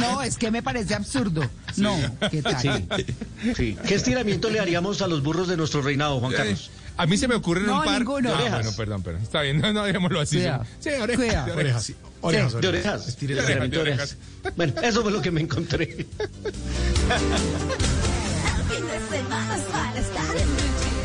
[0.00, 1.42] No, es que me parece absurdo.
[1.76, 1.94] No,
[2.30, 2.58] ¿qué tal?
[2.58, 3.04] Sí,
[3.54, 3.76] sí.
[3.86, 6.70] ¿Qué estiramiento le haríamos a los burros de nuestro reinado, Juan Carlos?
[6.96, 7.98] A mí se me ocurren No, un par.
[7.98, 8.30] ninguno.
[8.30, 8.52] Ah, Orejas.
[8.62, 9.22] bueno, perdón, perdón.
[9.22, 10.36] Está bien, no, no, dejémoslo así.
[10.36, 10.64] Cuidado.
[10.80, 11.16] Sí, orejas.
[11.26, 11.46] Cuidado.
[11.54, 11.72] de
[12.22, 12.66] Orejas, sí.
[12.66, 14.16] Orejas, de orejas.
[14.42, 14.56] De de.
[14.56, 15.84] Bueno, eso fue lo que me encontré.
[15.84, 16.06] El
[18.70, 21.02] fin de semana es para estar en blue jeans.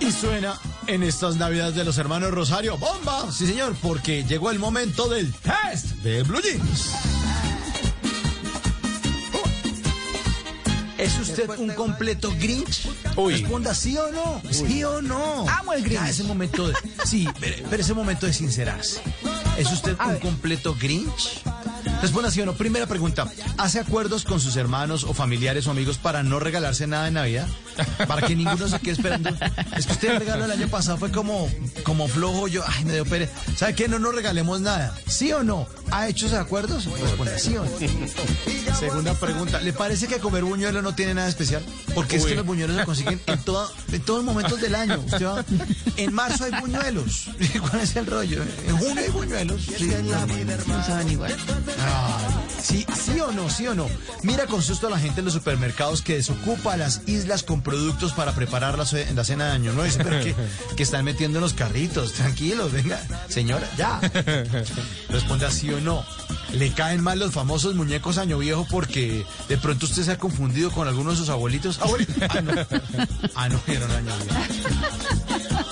[0.00, 0.54] Y suena
[0.86, 2.76] en estas navidades de los hermanos Rosario.
[2.78, 3.30] ¡Bomba!
[3.32, 6.92] Sí, señor, porque llegó el momento del test de Blue Jeans.
[10.98, 12.88] ¿Es usted un completo Grinch?
[13.16, 13.34] Uy.
[13.34, 14.40] Responda sí o no.
[14.50, 15.46] Sí o no.
[15.48, 16.00] Amo el Grinch.
[16.00, 16.74] Ya, ese momento de,
[17.04, 19.00] sí, pero, pero ese momento de sincerarse.
[19.58, 21.42] ¿Es usted un completo Grinch?
[22.02, 22.54] Responda sí o no.
[22.54, 23.26] Primera pregunta.
[23.58, 27.46] ¿Hace acuerdos con sus hermanos o familiares o amigos para no regalarse nada de Navidad?
[28.06, 29.30] Para que ninguno se quede esperando.
[29.76, 31.48] Es que usted el regalo el año pasado fue como,
[31.84, 32.48] como flojo.
[32.48, 33.32] Yo, ay, me dio pereza.
[33.56, 33.88] ¿Sabe qué?
[33.88, 34.94] No nos regalemos nada.
[35.06, 35.66] ¿Sí o no?
[35.90, 36.84] ¿Ha hecho esos acuerdos?
[37.00, 38.76] Responda sí o no.
[38.78, 39.60] Segunda pregunta.
[39.60, 41.62] ¿Le parece que comer buñuelo no tiene nada especial?
[41.94, 45.00] Porque es que los buñuelos se consiguen en, toda- en todos los momentos del año.
[45.00, 45.44] Usted va-
[45.96, 47.28] en marzo hay buñuelos.
[47.60, 48.42] ¿Cuál es el rollo?
[48.68, 49.62] En junio hay buñuelos.
[49.78, 49.90] Sí,
[50.66, 51.34] No saben igual.
[51.78, 51.85] Ay,
[52.60, 53.88] sí, sí o no, sí o no.
[54.22, 58.12] Mira con susto a la gente en los supermercados que desocupa las islas con productos
[58.12, 59.84] para preparar la, ce- la cena de año nuevo.
[59.84, 60.34] Dice, pero que,
[60.76, 62.12] que están metiendo en los carritos.
[62.12, 64.00] Tranquilos, venga, señora, ya.
[65.08, 66.04] Responda sí o no.
[66.52, 70.70] ¿Le caen mal los famosos muñecos año viejo porque de pronto usted se ha confundido
[70.70, 71.78] con alguno de sus abuelitos?
[71.80, 72.12] Abuelito.
[72.28, 72.52] Ah, no.
[73.34, 75.66] Ah, no, eran año viejo.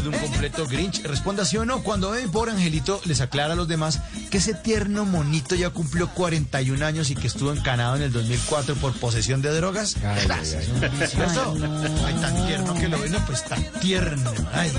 [0.00, 1.02] ¿Es usted un completo Grinch?
[1.02, 1.82] Responda sí o no.
[1.82, 6.08] Cuando ve por Angelito, les aclara a los demás que ese tierno monito ya cumplió
[6.08, 9.96] 41 años y que estuvo encanado en el 2004 por posesión de drogas.
[10.02, 14.32] Ay, Gracias, ay, tan tierno que lo ve, no, pues tan tierno.
[14.54, 14.72] Ay.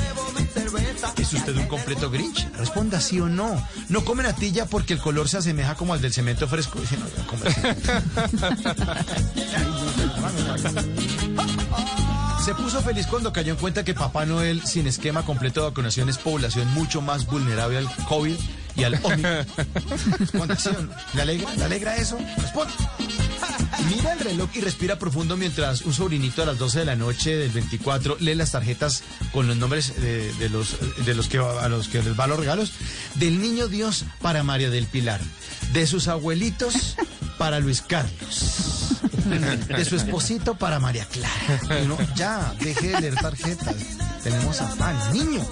[1.18, 2.48] ¿Es usted un completo Grinch?
[2.58, 3.64] Responda sí o no.
[3.90, 6.80] No come natilla porque el color se asemeja como al del cemento fresco.
[6.80, 7.06] Dice, no,
[12.44, 16.10] Se puso feliz cuando cayó en cuenta que Papá Noel, sin esquema completo de vacunación,
[16.10, 18.36] es población mucho más vulnerable al COVID
[18.76, 19.46] y al Omicron.
[20.18, 20.92] Responda, ¿sí o no?
[21.14, 22.18] ¿Le alegra, ¿Le alegra eso?
[22.38, 22.74] Responde.
[23.90, 27.36] Mira el reloj y respira profundo mientras un sobrinito a las 12 de la noche
[27.36, 31.88] del 24 lee las tarjetas con los nombres de, los, de los que a los
[31.88, 32.74] que les va los regalos.
[33.16, 35.22] Del niño Dios para María del Pilar.
[35.74, 36.96] De sus abuelitos
[37.38, 38.98] para Luis Carlos.
[39.68, 41.62] De su esposito para María Clara.
[42.16, 43.76] Ya, deje de leer tarjetas.
[44.24, 45.44] Tenemos afán, niño.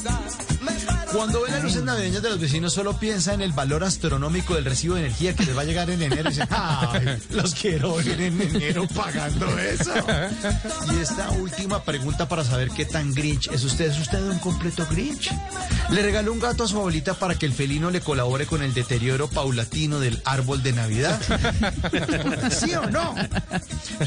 [1.14, 4.66] Cuando ve las luces navideñas de los vecinos, solo piensa en el valor astronómico del
[4.66, 6.30] recibo de energía que les va a llegar en enero.
[6.30, 9.92] Y dice, ay, los quiero ver en enero pagando eso.
[10.94, 13.90] Y esta última pregunta para saber qué tan Grinch es usted.
[13.90, 15.32] ¿Es usted un completo Grinch?
[15.90, 18.74] ¿Le regaló un gato a su abuelita para que el felino le colabore con el
[18.74, 21.20] deterioro paulatino del árbol de Navidad?
[22.52, 23.16] ¿Sí o no?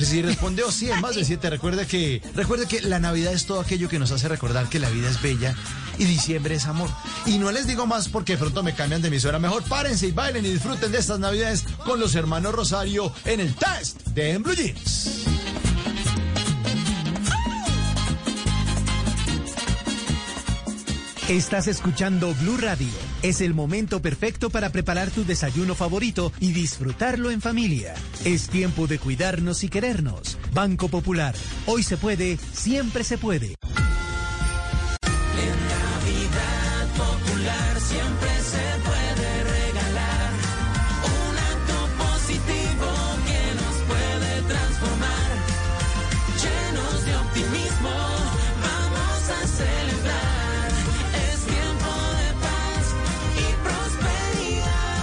[0.00, 3.60] Si respondió sí en más de siete, recuerde que, recuerde que la Navidad es todo
[3.60, 5.54] aquello que nos hace recordar que la vida es bella
[5.98, 6.91] y diciembre es amor.
[7.26, 9.38] Y no les digo más porque pronto me cambian de emisora.
[9.38, 13.54] Mejor párense y bailen y disfruten de estas Navidades con los hermanos Rosario en el
[13.54, 15.22] test de En Blue Jeans.
[21.28, 22.88] Estás escuchando Blue Radio.
[23.22, 27.94] Es el momento perfecto para preparar tu desayuno favorito y disfrutarlo en familia.
[28.24, 30.36] Es tiempo de cuidarnos y querernos.
[30.52, 31.34] Banco Popular.
[31.64, 33.54] Hoy se puede, siempre se puede.
[37.88, 40.30] Siempre se puede regalar
[41.16, 42.88] un acto positivo
[43.26, 45.28] que nos puede transformar.
[46.42, 47.94] Llenos de optimismo,
[48.68, 50.68] vamos a celebrar.
[51.28, 52.84] Es tiempo de paz
[53.42, 55.02] y prosperidad.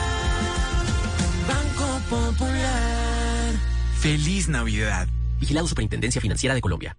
[1.48, 3.50] Banco Popular.
[4.00, 5.08] Feliz Navidad.
[5.40, 6.98] Vigilado Superintendencia Financiera de Colombia.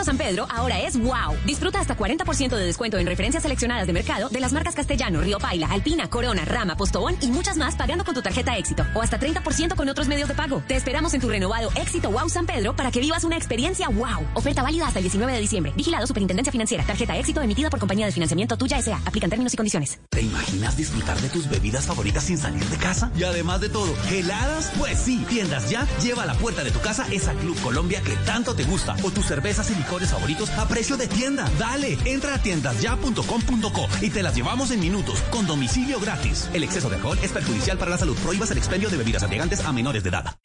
[0.00, 1.36] San Pedro ahora es wow.
[1.44, 5.38] Disfruta hasta 40% de descuento en referencias seleccionadas de mercado de las marcas Castellano, Río
[5.38, 9.20] Paila, Alpina, Corona, Rama, Postobón y muchas más pagando con tu tarjeta éxito o hasta
[9.20, 10.62] 30% con otros medios de pago.
[10.66, 14.26] Te esperamos en tu renovado éxito wow San Pedro para que vivas una experiencia wow.
[14.34, 15.72] Oferta válida hasta el 19 de diciembre.
[15.76, 16.84] Vigilado Superintendencia Financiera.
[16.84, 18.96] Tarjeta éxito emitida por compañía de financiamiento tuya S.A.
[19.04, 19.98] Aplican términos y condiciones.
[20.10, 23.10] ¿Te imaginas disfrutar de tus bebidas favoritas sin salir de casa?
[23.16, 24.72] Y además de todo, ¿heladas?
[24.78, 28.16] Pues sí, Tiendas Ya lleva a la puerta de tu casa esa Club Colombia que
[28.24, 31.48] tanto te gusta o tus cervezas y licores favoritos a precio de tienda.
[31.58, 36.48] Dale, entra a tiendasya.com.co y te las llevamos en minutos con domicilio gratis.
[36.52, 38.16] El exceso de alcohol es perjudicial para la salud.
[38.18, 40.36] Prohíbas el expendio de bebidas embriagantes a menores de edad.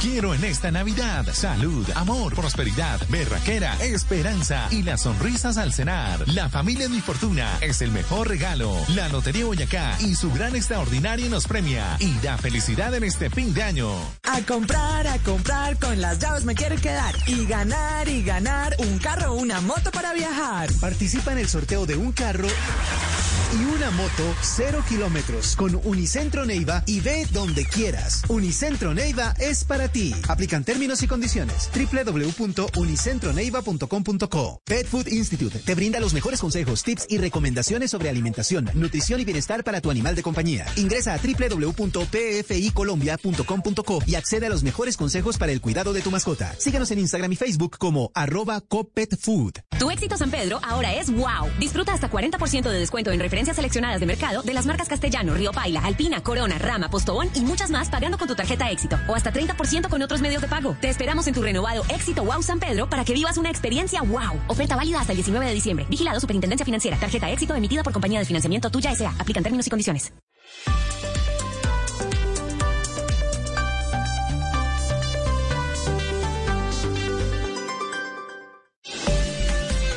[0.00, 6.26] quiero en esta Navidad salud, amor, prosperidad, berraquera, esperanza y las sonrisas al cenar.
[6.28, 8.72] La familia Mi Fortuna es el mejor regalo.
[8.94, 13.52] La Lotería Boyacá y su gran extraordinario nos premia y da felicidad en este fin
[13.52, 13.90] de año.
[14.22, 17.14] A comprar, a comprar, con las llaves me quiero quedar.
[17.26, 18.45] Y ganar, y ganar,
[18.78, 20.70] un carro o una moto para viajar.
[20.80, 22.46] Participa en el sorteo de un carro
[23.52, 28.22] y una moto cero kilómetros con Unicentro Neiva y ve donde quieras.
[28.28, 30.14] Unicentro Neiva es para ti.
[30.28, 31.70] Aplican términos y condiciones.
[31.74, 39.18] www.unicentroneiva.com.co Pet Food Institute te brinda los mejores consejos, tips y recomendaciones sobre alimentación, nutrición
[39.20, 40.66] y bienestar para tu animal de compañía.
[40.76, 46.54] Ingresa a www.pficolombia.com.co y accede a los mejores consejos para el cuidado de tu mascota.
[46.58, 49.52] Síguenos en Instagram y Facebook como arroba copetfood.
[49.78, 51.48] Tu éxito San Pedro ahora es wow.
[51.58, 55.52] Disfruta hasta 40% de descuento en referencias seleccionadas de mercado de las marcas Castellano, Río
[55.52, 59.32] Paila, Alpina, Corona, Rama, Postobón y muchas más pagando con tu tarjeta éxito o hasta
[59.32, 60.76] 30% con otros medios de pago.
[60.80, 64.40] Te esperamos en tu renovado éxito Wow San Pedro para que vivas una experiencia wow.
[64.48, 65.86] Oferta válida hasta el 19 de diciembre.
[65.88, 66.98] Vigilado Superintendencia Financiera.
[66.98, 69.14] Tarjeta éxito emitida por compañía de financiamiento tuya S.A.
[69.18, 70.12] Aplican términos y condiciones.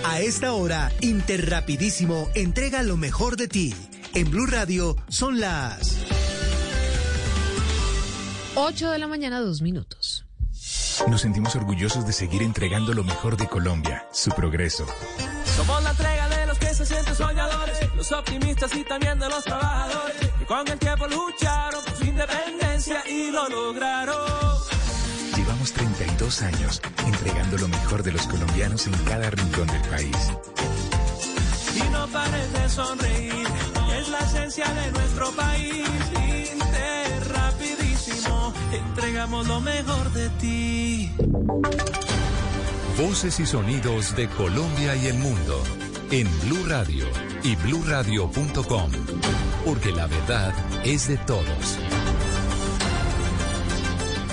[0.09, 3.75] A esta hora, Interrapidísimo entrega lo mejor de ti.
[4.15, 5.97] En Blue Radio son las
[8.55, 10.25] 8 de la mañana, dos minutos.
[11.07, 14.87] Nos sentimos orgullosos de seguir entregando lo mejor de Colombia, su progreso.
[15.55, 19.43] Somos la entrega de los que se sienten soñadores, los optimistas y también de los
[19.43, 24.48] trabajadores, que con el tiempo lucharon por su independencia y lo lograron.
[25.49, 30.15] Llevamos 32 años entregando lo mejor de los colombianos en cada rincón del país.
[31.75, 33.47] Y no pares de sonreír,
[33.99, 35.87] es la esencia de nuestro país.
[36.53, 41.11] Inter, rapidísimo, entregamos lo mejor de ti.
[43.01, 45.63] Voces y sonidos de Colombia y el mundo
[46.11, 47.07] en Blue Radio
[47.41, 48.91] y bluradio.com,
[49.65, 51.79] porque la verdad es de todos.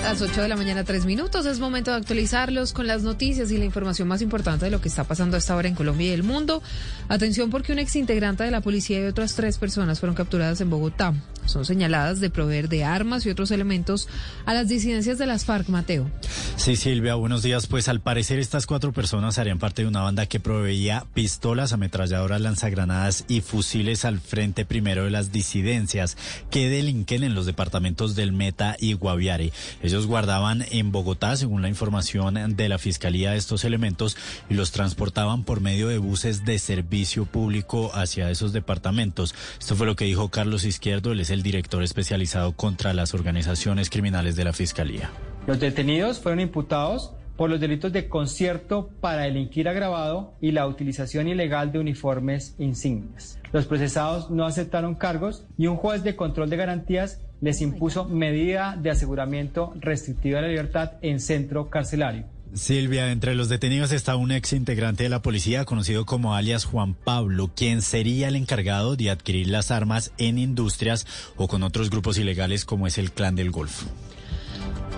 [0.01, 1.45] Las 8 de la mañana, tres minutos.
[1.45, 4.87] Es momento de actualizarlos con las noticias y la información más importante de lo que
[4.87, 6.63] está pasando a esta hora en Colombia y el mundo.
[7.09, 11.13] Atención porque un exintegrante de la policía y otras tres personas fueron capturadas en Bogotá.
[11.45, 14.07] Son señaladas de proveer de armas y otros elementos
[14.45, 16.09] a las disidencias de las FARC, Mateo.
[16.57, 17.67] Sí, Silvia, buenos días.
[17.67, 22.41] Pues al parecer estas cuatro personas harían parte de una banda que proveía pistolas, ametralladoras,
[22.41, 26.17] lanzagranadas y fusiles al frente primero de las disidencias
[26.51, 29.53] que delinquen en los departamentos del Meta y Guaviare.
[29.87, 34.17] Ellos guardaban en Bogotá, según la información de la Fiscalía, estos elementos
[34.49, 39.33] y los transportaban por medio de buses de servicio público hacia esos departamentos.
[39.57, 43.89] Esto fue lo que dijo Carlos Izquierdo, él es el director especializado contra las organizaciones
[43.89, 45.09] criminales de la Fiscalía.
[45.47, 51.29] Los detenidos fueron imputados por los delitos de concierto para delinquir agravado y la utilización
[51.29, 53.36] ilegal de uniformes insignias.
[53.53, 58.75] Los procesados no aceptaron cargos y un juez de control de garantías les impuso medida
[58.75, 62.25] de aseguramiento restrictiva de la libertad en centro carcelario.
[62.53, 66.93] Silvia, entre los detenidos está un ex integrante de la policía conocido como alias Juan
[66.93, 72.17] Pablo, quien sería el encargado de adquirir las armas en industrias o con otros grupos
[72.17, 73.87] ilegales como es el Clan del Golfo.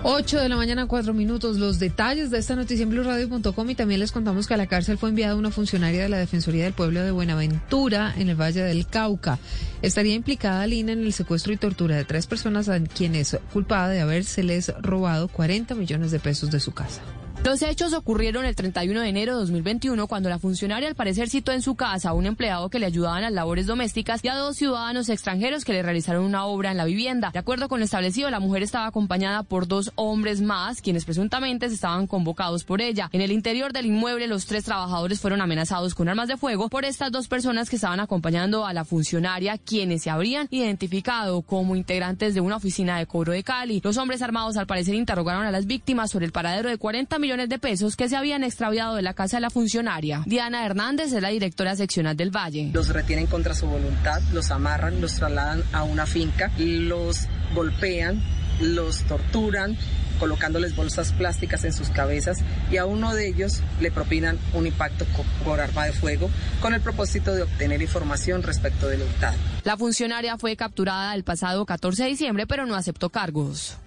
[0.02, 1.58] 8 de la mañana, cuatro minutos.
[1.58, 4.96] Los detalles de esta noticia en blueradio.com y también les contamos que a la cárcel
[4.96, 8.86] fue enviada una funcionaria de la Defensoría del Pueblo de Buenaventura en el Valle del
[8.86, 9.38] Cauca.
[9.82, 14.00] Estaría implicada Lina en el secuestro y tortura de tres personas a quienes culpada de
[14.00, 17.02] habérseles robado 40 millones de pesos de su casa.
[17.42, 21.52] Los hechos ocurrieron el 31 de enero de 2021 cuando la funcionaria al parecer citó
[21.52, 24.34] en su casa a un empleado que le ayudaba en las labores domésticas y a
[24.34, 27.30] dos ciudadanos extranjeros que le realizaron una obra en la vivienda.
[27.32, 31.64] De acuerdo con lo establecido, la mujer estaba acompañada por dos hombres más, quienes presuntamente
[31.64, 33.08] estaban convocados por ella.
[33.10, 36.84] En el interior del inmueble, los tres trabajadores fueron amenazados con armas de fuego por
[36.84, 42.34] estas dos personas que estaban acompañando a la funcionaria, quienes se habrían identificado como integrantes
[42.34, 43.80] de una oficina de cobro de Cali.
[43.82, 47.29] Los hombres armados al parecer interrogaron a las víctimas sobre el paradero de 40 millones
[47.36, 50.22] de pesos que se habían extraviado de la casa de la funcionaria.
[50.26, 52.70] Diana Hernández es la directora seccional del Valle.
[52.72, 58.20] Los retienen contra su voluntad, los amarran, los trasladan a una finca, los golpean,
[58.60, 59.76] los torturan
[60.18, 62.38] colocándoles bolsas plásticas en sus cabezas
[62.70, 65.06] y a uno de ellos le propinan un impacto
[65.44, 69.36] por arma de fuego con el propósito de obtener información respecto del hurtado.
[69.64, 73.78] La funcionaria fue capturada el pasado 14 de diciembre, pero no aceptó cargos.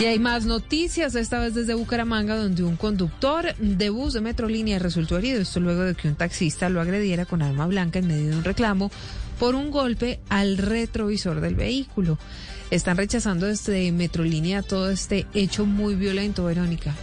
[0.00, 4.78] Y hay más noticias, esta vez desde Bucaramanga, donde un conductor de bus de Metrolínea
[4.78, 5.42] resultó herido.
[5.42, 8.44] Esto luego de que un taxista lo agrediera con arma blanca en medio de un
[8.44, 8.90] reclamo
[9.38, 12.18] por un golpe al retrovisor del vehículo.
[12.70, 16.94] Están rechazando desde Metrolínea todo este hecho muy violento, Verónica.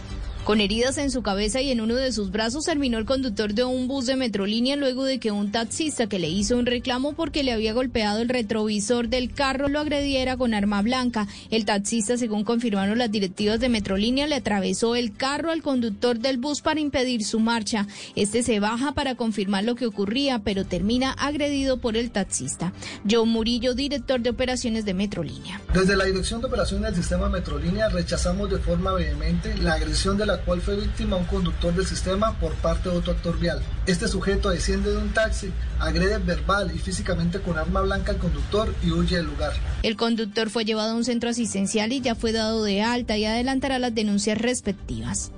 [0.48, 3.64] Con heridas en su cabeza y en uno de sus brazos terminó el conductor de
[3.64, 7.42] un bus de Metrolínea luego de que un taxista que le hizo un reclamo porque
[7.42, 11.28] le había golpeado el retrovisor del carro lo agrediera con arma blanca.
[11.50, 16.38] El taxista, según confirmaron las directivas de Metrolínea, le atravesó el carro al conductor del
[16.38, 17.86] bus para impedir su marcha.
[18.16, 22.72] Este se baja para confirmar lo que ocurría, pero termina agredido por el taxista.
[23.06, 25.60] John Murillo, director de operaciones de Metrolínea.
[25.74, 30.24] Desde la Dirección de Operaciones del Sistema Metrolínea rechazamos de forma vehemente la agresión de
[30.24, 33.62] la cual fue víctima un conductor del sistema por parte de otro actor vial.
[33.86, 38.74] Este sujeto desciende de un taxi, agrede verbal y físicamente con arma blanca al conductor
[38.82, 39.52] y huye del lugar.
[39.82, 43.24] El conductor fue llevado a un centro asistencial y ya fue dado de alta y
[43.24, 45.32] adelantará las denuncias respectivas.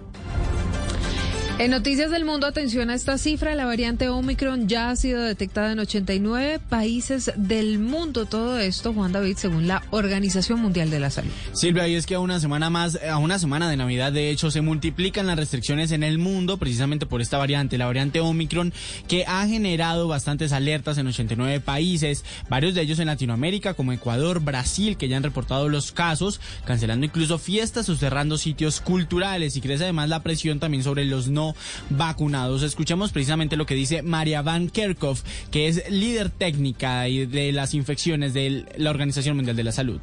[1.60, 5.72] En Noticias del Mundo, atención a esta cifra, la variante Omicron ya ha sido detectada
[5.72, 8.24] en 89 países del mundo.
[8.24, 11.30] Todo esto, Juan David, según la Organización Mundial de la Salud.
[11.52, 14.50] Silvia, y es que a una semana más, a una semana de Navidad, de hecho,
[14.50, 18.72] se multiplican las restricciones en el mundo precisamente por esta variante, la variante Omicron,
[19.06, 24.40] que ha generado bastantes alertas en 89 países, varios de ellos en Latinoamérica, como Ecuador,
[24.40, 29.60] Brasil, que ya han reportado los casos, cancelando incluso fiestas o cerrando sitios culturales y
[29.60, 31.49] crece además la presión también sobre los no
[31.90, 32.62] vacunados.
[32.62, 38.34] Escuchamos precisamente lo que dice María Van Kerkhoff, que es líder técnica de las infecciones
[38.34, 40.00] de la Organización Mundial de la Salud.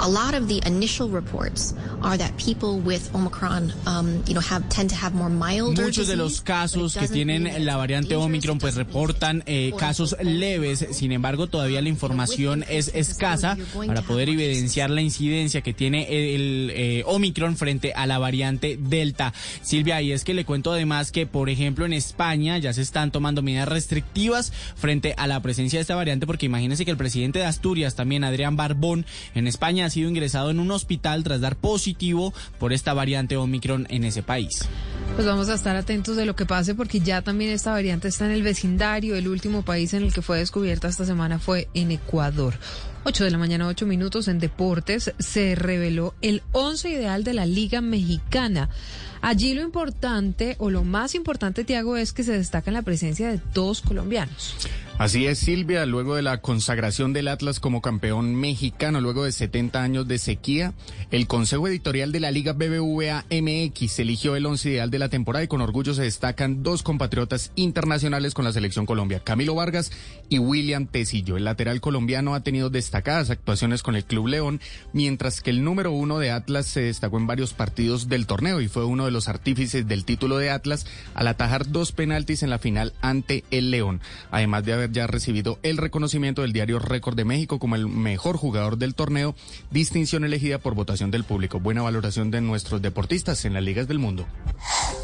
[0.00, 4.68] A lot of the initial reports are that people with Omicron, um, you know, have
[4.68, 5.78] tend to have more mild.
[5.80, 11.12] Muchos de los casos que tienen la variante Omicron pues reportan eh, casos leves, sin
[11.12, 17.02] embargo todavía la información es escasa para poder evidenciar la incidencia que tiene el eh,
[17.06, 19.32] Omicron frente a la variante Delta.
[19.62, 23.10] Silvia, y es que le cuento además que, por ejemplo, en España ya se están
[23.10, 27.40] tomando medidas restrictivas frente a la presencia de esta variante, porque imagínense que el presidente
[27.40, 31.56] de Asturias, también Adrián Barbón, en España ha sido ingresado en un hospital tras dar
[31.56, 34.60] positivo por esta variante Omicron en ese país.
[35.14, 38.26] Pues vamos a estar atentos de lo que pase porque ya también esta variante está
[38.26, 39.16] en el vecindario.
[39.16, 42.54] El último país en el que fue descubierta esta semana fue en Ecuador.
[43.04, 47.46] 8 de la mañana, 8 minutos en deportes, se reveló el 11 ideal de la
[47.46, 48.68] Liga Mexicana.
[49.20, 53.30] Allí lo importante o lo más importante, Tiago, es que se destaca en la presencia
[53.30, 54.54] de dos colombianos.
[54.98, 59.80] Así es, Silvia, luego de la consagración del Atlas como campeón mexicano, luego de 70
[59.80, 60.74] años de sequía,
[61.12, 65.44] el Consejo Editorial de la Liga BBVA MX eligió el once ideal de la temporada
[65.44, 69.92] y con orgullo se destacan dos compatriotas internacionales con la selección Colombia, Camilo Vargas
[70.28, 71.36] y William Tecillo.
[71.36, 74.60] El lateral colombiano ha tenido destacadas actuaciones con el Club León,
[74.92, 78.66] mientras que el número uno de Atlas se destacó en varios partidos del torneo y
[78.66, 82.58] fue uno de los artífices del título de Atlas al atajar dos penaltis en la
[82.58, 84.00] final ante el León,
[84.32, 88.36] además de haber ya recibido el reconocimiento del diario Récord de México como el mejor
[88.36, 89.34] jugador del torneo,
[89.70, 91.60] distinción elegida por votación del público.
[91.60, 94.26] Buena valoración de nuestros deportistas en las ligas del mundo.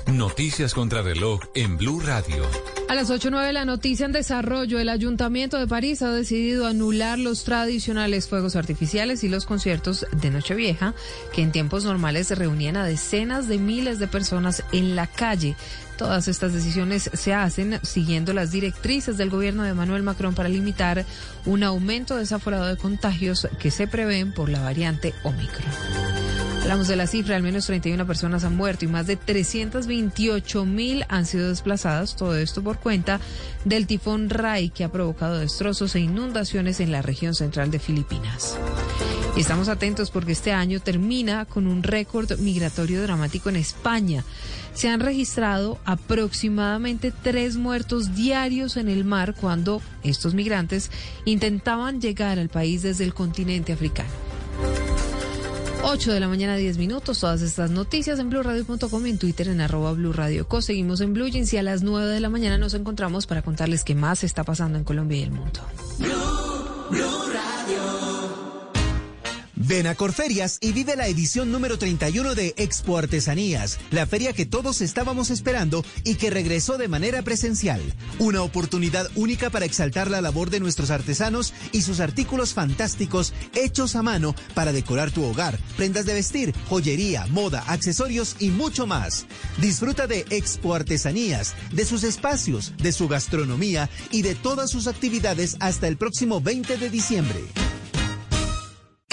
[0.07, 2.45] Noticias contra reloj en Blue Radio.
[2.89, 4.79] A las 8.09 la noticia en desarrollo.
[4.79, 10.31] El Ayuntamiento de París ha decidido anular los tradicionales fuegos artificiales y los conciertos de
[10.31, 10.95] Nochevieja,
[11.33, 15.57] que en tiempos normales reunían a decenas de miles de personas en la calle.
[15.97, 21.07] Todas estas decisiones se hacen siguiendo las directrices del gobierno de Emmanuel Macron para limitar
[21.47, 26.44] un aumento desaforado de contagios que se prevén por la variante Omicron.
[26.65, 31.05] Hablamos de la cifra, al menos 31 personas han muerto y más de 328 mil
[31.11, 33.21] han sido desplazadas, todo esto por cuenta
[33.67, 38.57] del tifón Rai que ha provocado destrozos e inundaciones en la región central de Filipinas.
[39.37, 44.25] Y estamos atentos porque este año termina con un récord migratorio dramático en España.
[44.73, 50.91] Se han registrado aproximadamente tres muertos diarios en el mar cuando estos migrantes
[51.27, 54.94] intentaban llegar al país desde el continente africano.
[55.87, 57.21] 8 de la mañana, 10 minutos.
[57.21, 60.63] Todas estas noticias en blurradio.com y en Twitter en arroba blurradioco.
[60.63, 63.85] Seguimos en Blue Jeans y a las 9 de la mañana nos encontramos para contarles
[63.85, 65.61] qué más está pasando en Colombia y el mundo.
[69.67, 74.45] Ven a Corferias y vive la edición número 31 de Expo Artesanías, la feria que
[74.45, 77.81] todos estábamos esperando y que regresó de manera presencial.
[78.19, 83.97] Una oportunidad única para exaltar la labor de nuestros artesanos y sus artículos fantásticos hechos
[83.97, 89.25] a mano para decorar tu hogar, prendas de vestir, joyería, moda, accesorios y mucho más.
[89.63, 95.57] Disfruta de Expo Artesanías, de sus espacios, de su gastronomía y de todas sus actividades
[95.61, 97.64] hasta el próximo 20 de diciembre.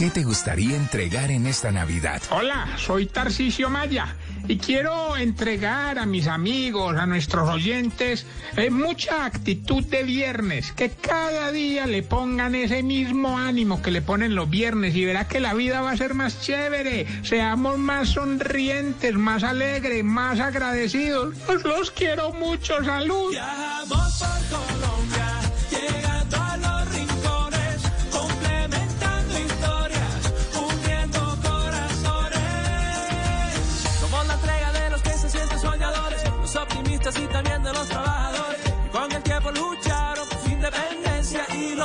[0.01, 2.23] ¿Qué te gustaría entregar en esta Navidad?
[2.31, 4.15] Hola, soy Tarcisio Maya
[4.47, 8.25] y quiero entregar a mis amigos, a nuestros oyentes,
[8.57, 14.01] eh, mucha actitud de viernes, que cada día le pongan ese mismo ánimo que le
[14.01, 18.09] ponen los viernes y verá que la vida va a ser más chévere, seamos más
[18.09, 21.35] sonrientes, más alegres, más agradecidos.
[21.47, 23.35] Os los quiero mucho, salud.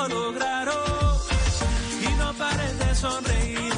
[0.09, 0.77] Lo lograron.
[2.03, 3.73] Y no pares de sonreír,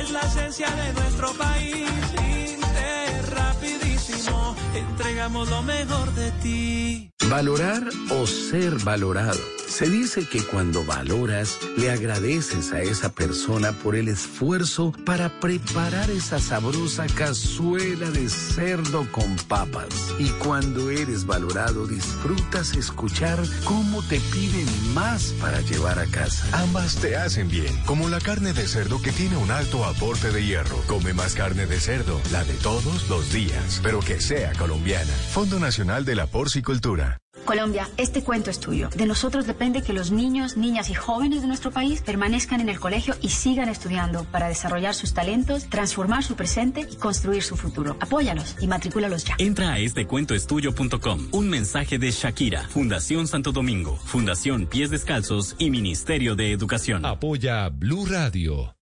[0.00, 1.90] es la esencia de nuestro país.
[2.18, 7.10] Inter, rapidísimo, entregamos lo mejor de ti.
[7.28, 9.61] Valorar o ser valorado.
[9.72, 16.10] Se dice que cuando valoras, le agradeces a esa persona por el esfuerzo para preparar
[16.10, 19.88] esa sabrosa cazuela de cerdo con papas.
[20.18, 26.46] Y cuando eres valorado, disfrutas escuchar cómo te piden más para llevar a casa.
[26.52, 30.44] Ambas te hacen bien, como la carne de cerdo que tiene un alto aporte de
[30.44, 30.82] hierro.
[30.86, 35.12] Come más carne de cerdo, la de todos los días, pero que sea colombiana.
[35.32, 37.21] Fondo Nacional de la Porcicultura.
[37.44, 38.88] Colombia, este cuento es tuyo.
[38.94, 42.78] De nosotros depende que los niños, niñas y jóvenes de nuestro país permanezcan en el
[42.78, 47.96] colegio y sigan estudiando para desarrollar sus talentos, transformar su presente y construir su futuro.
[48.00, 49.34] Apóyalos y matricúlalos ya.
[49.38, 51.28] Entra a estecuentoestudio.com.
[51.32, 57.04] Un mensaje de Shakira, Fundación Santo Domingo, Fundación Pies Descalzos y Ministerio de Educación.
[57.04, 58.74] Apoya Blue Radio.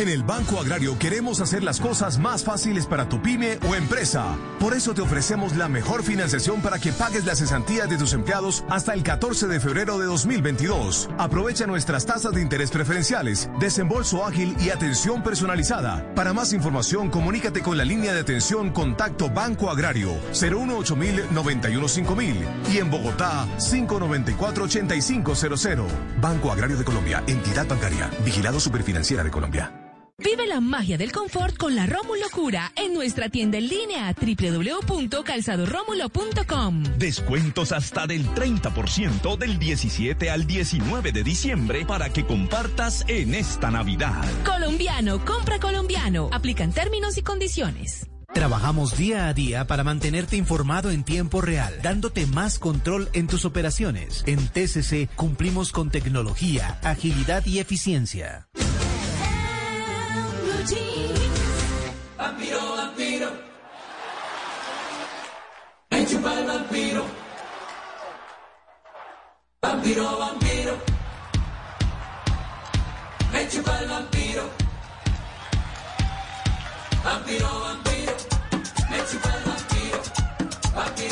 [0.00, 4.34] En el Banco Agrario queremos hacer las cosas más fáciles para tu pyme o empresa.
[4.58, 8.64] Por eso te ofrecemos la mejor financiación para que pagues las cesantías de tus empleados
[8.70, 11.10] hasta el 14 de febrero de 2022.
[11.18, 16.14] Aprovecha nuestras tasas de interés preferenciales, desembolso ágil y atención personalizada.
[16.14, 20.96] Para más información, comunícate con la línea de atención Contacto Banco Agrario 018
[21.30, 25.92] 915 y en Bogotá 594 8500.
[26.22, 29.89] Banco Agrario de Colombia, entidad bancaria, vigilado superfinanciera de Colombia.
[30.22, 36.82] Vive la magia del confort con la Rómulo Cura en nuestra tienda en línea www.calzadoromulo.com.
[36.98, 43.70] Descuentos hasta del 30% del 17 al 19 de diciembre para que compartas en esta
[43.70, 44.22] Navidad.
[44.44, 46.28] Colombiano, compra colombiano.
[46.32, 48.06] Aplican términos y condiciones.
[48.34, 53.44] Trabajamos día a día para mantenerte informado en tiempo real, dándote más control en tus
[53.44, 54.22] operaciones.
[54.26, 58.48] En TCC cumplimos con tecnología, agilidad y eficiencia.
[62.18, 63.32] Vampiro, vampiro.
[65.90, 67.04] Me chupa el vampiro.
[69.62, 70.74] Vampiro, vampiro.
[73.32, 74.42] Me chupa el vampiro.
[77.04, 78.12] Vampiro, vampiro.
[78.90, 79.98] Me chupa el vampiro.
[80.74, 81.09] Vampiro, vampiro.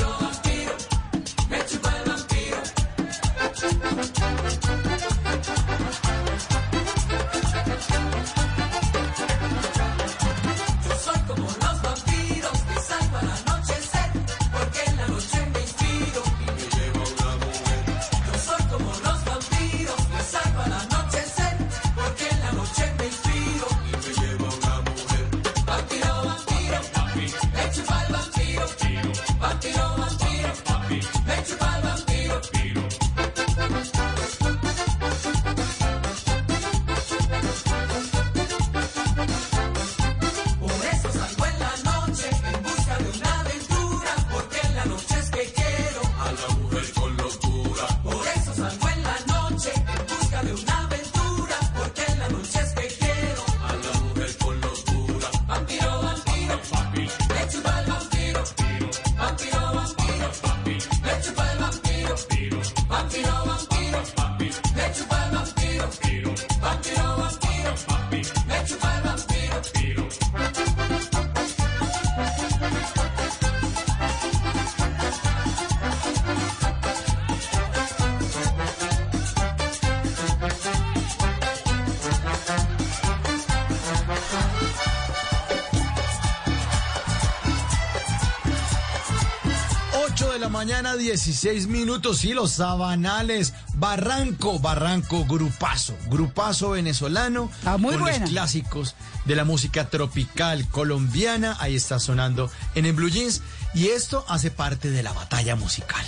[90.69, 92.25] Mañana, 16 minutos.
[92.27, 93.55] Y los sabanales.
[93.77, 95.97] Barranco, Barranco, grupazo.
[96.11, 97.51] Grupazo venezolano.
[97.79, 98.19] muy con buena.
[98.19, 101.57] los clásicos de la música tropical colombiana.
[101.59, 103.41] Ahí está sonando en el Blue Jeans.
[103.73, 106.05] Y esto hace parte de la batalla musical.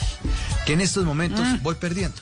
[0.67, 2.19] Que en estos momentos voy perdiendo.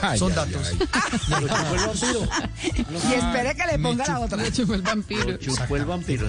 [0.00, 0.66] Ay, Son ay, datos.
[0.70, 0.78] ay.
[3.10, 4.50] Y espere que le ponga la otra.
[4.50, 5.36] chupó el vampiro.
[5.36, 6.26] Chupó el vampiro.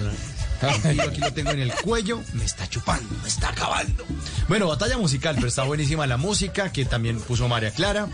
[0.60, 4.04] Vampiro, aquí lo tengo en el cuello, me está chupando, me está acabando.
[4.48, 8.08] Bueno, batalla musical, pero está buenísima la música que también puso María Clara.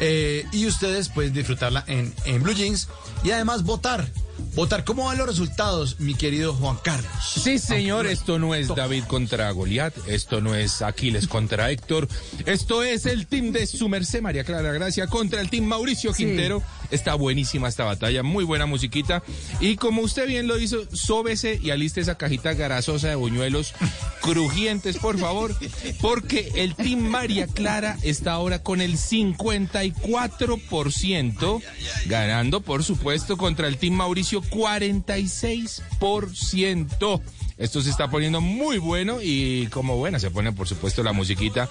[0.00, 2.88] Eh, y ustedes pueden disfrutarla en, en Blue Jeans
[3.22, 4.08] y además votar.
[4.54, 7.10] Votar, ¿cómo van los resultados, mi querido Juan Carlos?
[7.22, 12.08] Sí, señor, esto no es David contra Goliat, esto no es Aquiles contra Héctor,
[12.44, 16.62] esto es el team de su merced María Clara Gracia contra el team Mauricio Quintero.
[16.92, 19.22] Está buenísima esta batalla, muy buena musiquita.
[19.60, 23.74] Y como usted bien lo hizo, sóbese y aliste esa cajita garazosa de buñuelos
[24.20, 25.56] crujientes, por favor,
[26.00, 31.62] porque el team María Clara está ahora con el 54%,
[32.06, 37.20] ganando, por supuesto, contra el team Mauricio 46%.
[37.62, 41.68] Esto se está poniendo muy bueno y como buena se pone por supuesto la musiquita.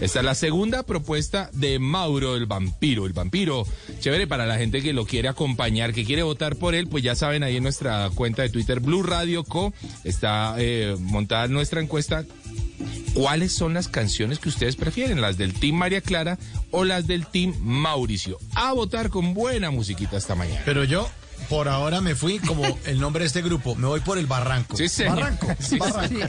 [0.00, 3.04] Esta es la segunda propuesta de Mauro el vampiro.
[3.04, 3.66] El vampiro,
[4.00, 7.14] chévere para la gente que lo quiere acompañar, que quiere votar por él, pues ya
[7.14, 9.74] saben ahí en nuestra cuenta de Twitter Blue Radio Co.
[10.02, 12.24] Está eh, montada nuestra encuesta.
[13.12, 15.20] ¿Cuáles son las canciones que ustedes prefieren?
[15.20, 16.38] ¿Las del Team María Clara
[16.70, 18.38] o las del Team Mauricio?
[18.54, 20.62] A votar con buena musiquita esta mañana.
[20.64, 21.08] Pero yo
[21.48, 23.74] por ahora me fui como el nombre de este grupo.
[23.74, 24.76] Me voy por el Barranco.
[24.76, 25.16] Sí, señor.
[25.16, 25.46] Barranco.
[25.60, 26.08] Sí, barranco.
[26.08, 26.20] sí.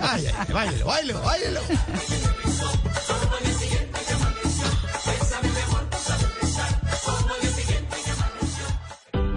[0.00, 1.60] Ay, ay, báilelo, báilelo, báilelo.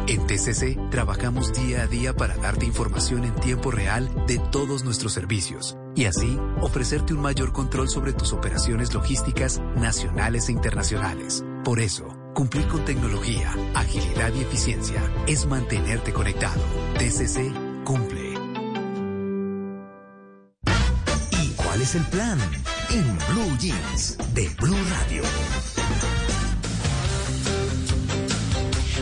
[0.08, 5.14] En TCC trabajamos día a día para darte información en tiempo real de todos nuestros
[5.14, 11.44] servicios y así ofrecerte un mayor control sobre tus operaciones logísticas nacionales e internacionales.
[11.64, 16.62] Por eso, cumplir con tecnología, agilidad y eficiencia es mantenerte conectado.
[16.98, 17.52] TCC
[17.84, 18.34] cumple.
[21.42, 22.40] ¿Y cuál es el plan?
[22.92, 25.24] En Blue Jeans de Blue Radio.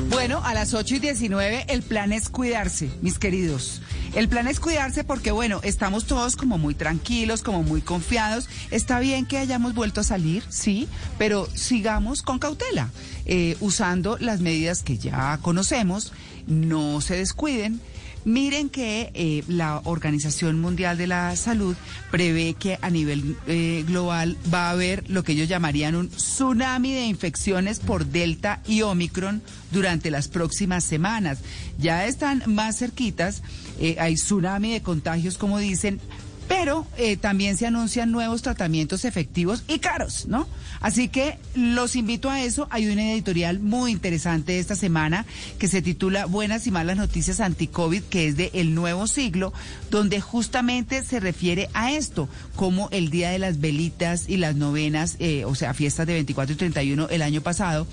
[0.09, 3.81] Bueno, a las 8 y 19 el plan es cuidarse, mis queridos.
[4.17, 8.49] El plan es cuidarse porque, bueno, estamos todos como muy tranquilos, como muy confiados.
[8.71, 10.87] Está bien que hayamos vuelto a salir, sí,
[11.19, 12.89] pero sigamos con cautela,
[13.27, 16.13] eh, usando las medidas que ya conocemos.
[16.47, 17.79] No se descuiden.
[18.25, 21.75] Miren que eh, la Organización Mundial de la Salud
[22.11, 26.93] prevé que a nivel eh, global va a haber lo que ellos llamarían un tsunami
[26.93, 29.41] de infecciones por Delta y Omicron
[29.71, 31.39] durante las próximas semanas.
[31.79, 33.43] Ya están más cerquitas,
[33.79, 35.99] eh, hay tsunami de contagios, como dicen,
[36.47, 40.47] pero eh, también se anuncian nuevos tratamientos efectivos y caros, ¿no?
[40.79, 42.67] Así que los invito a eso.
[42.69, 45.25] Hay una editorial muy interesante esta semana
[45.59, 49.53] que se titula Buenas y Malas Noticias Anti-COVID, que es de El Nuevo Siglo,
[49.89, 55.15] donde justamente se refiere a esto, como el Día de las Velitas y las novenas,
[55.19, 57.87] eh, o sea, fiestas de 24 y 31 el año pasado,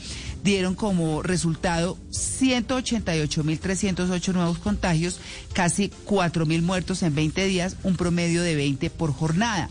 [0.44, 5.18] dieron como resultado 188.308 nuevos contagios,
[5.54, 9.70] casi 4.000 muertos en 20 días, un promedio de 20 por jornada.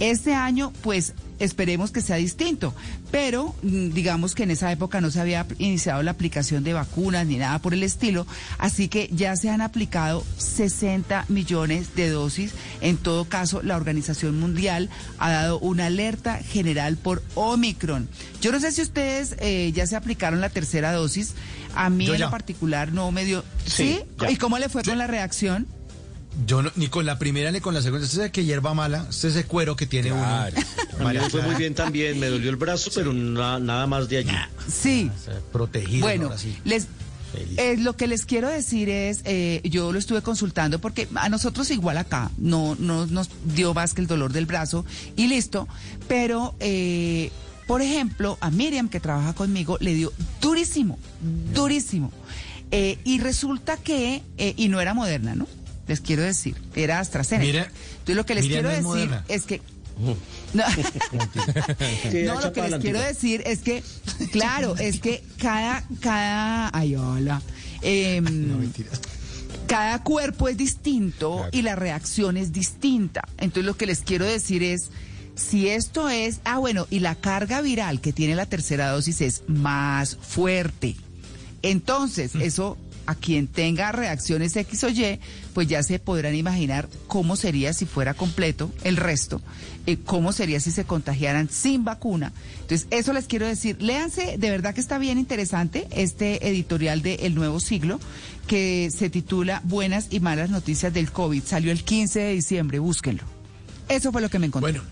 [0.00, 2.74] Este año, pues esperemos que sea distinto,
[3.10, 7.26] pero mm, digamos que en esa época no se había iniciado la aplicación de vacunas
[7.26, 8.26] ni nada por el estilo,
[8.58, 12.52] así que ya se han aplicado 60 millones de dosis.
[12.80, 18.08] En todo caso, la Organización Mundial ha dado una alerta general por Omicron.
[18.40, 21.34] Yo no sé si ustedes eh, ya se aplicaron la tercera dosis,
[21.74, 23.44] a mí en particular no me dio...
[23.66, 24.00] Sí.
[24.28, 25.66] ¿Y cómo le fue con la reacción?
[26.46, 28.04] Yo no- ni con la primera ni con la segunda.
[28.04, 30.22] Usted sabe que hierba mala, usted ese cuero que tiene uno.
[31.02, 34.18] María me fue muy bien también, me dolió el brazo, pero na- nada más de
[34.18, 34.30] allí.
[34.68, 35.10] Sí.
[35.52, 36.02] Protegido.
[36.06, 36.56] Bueno, ahora sí.
[36.64, 36.88] les,
[37.56, 41.70] eh, lo que les quiero decir es, eh, yo lo estuve consultando porque a nosotros
[41.70, 44.84] igual acá no, no nos dio más que el dolor del brazo
[45.16, 45.68] y listo,
[46.08, 47.30] pero eh,
[47.66, 50.98] por ejemplo a Miriam que trabaja conmigo le dio durísimo,
[51.54, 52.12] durísimo.
[52.70, 55.46] Eh, y resulta que, eh, y no era moderna, ¿no?
[55.86, 57.46] Les quiero decir, era AstraZeneca.
[57.46, 59.24] Mira, Entonces lo que les quiero no es decir Moderna.
[59.28, 59.60] es que...
[59.96, 60.16] No.
[60.54, 63.82] No, lo que les quiero decir es que,
[64.32, 67.40] claro, es que cada, cada, ay, hola,
[67.84, 68.72] Em,
[69.66, 73.28] cada cuerpo es distinto y la reacción es distinta.
[73.36, 74.90] Entonces lo que les quiero decir es,
[75.36, 79.42] si esto es, ah, bueno, y la carga viral que tiene la tercera dosis es
[79.48, 80.96] más fuerte.
[81.60, 85.20] Entonces, eso a quien tenga reacciones X o Y,
[85.52, 89.40] pues ya se podrán imaginar cómo sería si fuera completo el resto,
[89.86, 92.32] eh, cómo sería si se contagiaran sin vacuna.
[92.60, 93.80] Entonces, eso les quiero decir.
[93.80, 98.00] Léanse, de verdad que está bien interesante este editorial de El Nuevo Siglo,
[98.46, 101.42] que se titula Buenas y Malas Noticias del COVID.
[101.44, 103.22] Salió el 15 de diciembre, búsquenlo.
[103.88, 104.72] Eso fue lo que me encontré.
[104.72, 104.84] Bueno,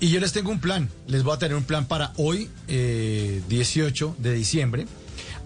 [0.00, 0.88] y yo les tengo un plan.
[1.06, 4.86] Les voy a tener un plan para hoy, eh, 18 de diciembre,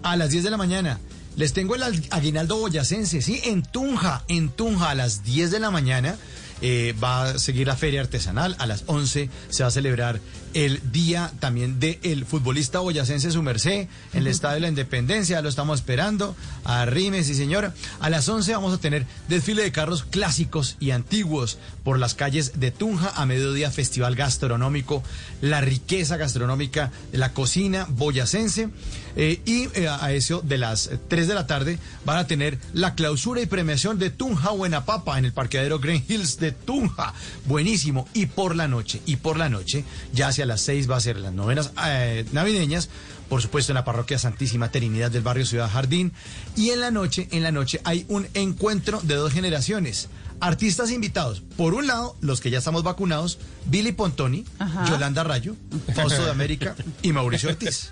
[0.01, 0.99] a las 10 de la mañana.
[1.35, 3.41] Les tengo el al- aguinaldo boyacense, ¿sí?
[3.43, 6.15] En Tunja, en Tunja, a las 10 de la mañana.
[6.61, 8.55] eh, va a seguir la feria artesanal.
[8.59, 10.21] A las 11 se va a celebrar
[10.55, 15.41] el día también del futbolista boyacense su merced en el Estadio de la Independencia.
[15.41, 16.33] Lo estamos esperando.
[16.63, 17.73] Arrime, sí señora.
[17.99, 22.53] A las 11 vamos a tener desfile de carros clásicos y antiguos por las calles
[22.57, 23.11] de Tunja.
[23.15, 25.03] A mediodía, festival gastronómico.
[25.41, 28.69] La riqueza gastronómica de la cocina boyacense.
[29.17, 32.95] Eh, y eh, a eso de las 3 de la tarde van a tener la
[32.95, 37.13] clausura y premiación de Tunja Buena Papa en el parqueadero Green Hills de Tunja.
[37.45, 38.07] Buenísimo.
[38.13, 39.83] Y por la noche, y por la noche,
[40.13, 42.89] ya hacia las 6 va a ser las novenas eh, navideñas.
[43.29, 46.13] Por supuesto, en la parroquia Santísima Trinidad del barrio Ciudad Jardín.
[46.55, 50.09] Y en la noche, en la noche hay un encuentro de dos generaciones.
[50.39, 51.41] Artistas invitados.
[51.57, 54.85] Por un lado, los que ya estamos vacunados, Billy Pontoni, Ajá.
[54.85, 55.55] Yolanda Rayo,
[55.95, 57.91] Fausto de América y Mauricio Ortiz.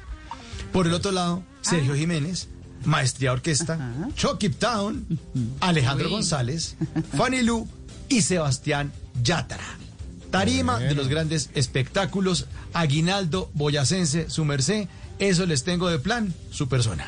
[0.71, 2.49] Por el otro lado, Sergio Jiménez,
[2.85, 3.79] Maestría Orquesta,
[4.15, 5.05] Chucky Town,
[5.61, 6.13] Alejandro Uy.
[6.13, 6.75] González,
[7.17, 7.67] Fanny Lu
[8.09, 8.91] y Sebastián
[9.23, 9.82] Yátara.
[10.33, 14.87] Tarima de los grandes espectáculos, Aguinaldo, Boyacense, su merced,
[15.19, 17.05] eso les tengo de plan, su persona.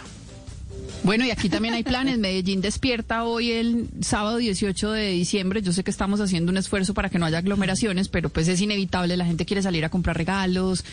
[1.02, 2.20] Bueno, y aquí también hay planes.
[2.20, 5.64] Medellín despierta hoy el sábado 18 de diciembre.
[5.64, 8.62] Yo sé que estamos haciendo un esfuerzo para que no haya aglomeraciones, pero pues es
[8.62, 9.18] inevitable.
[9.18, 10.84] La gente quiere salir a comprar regalos.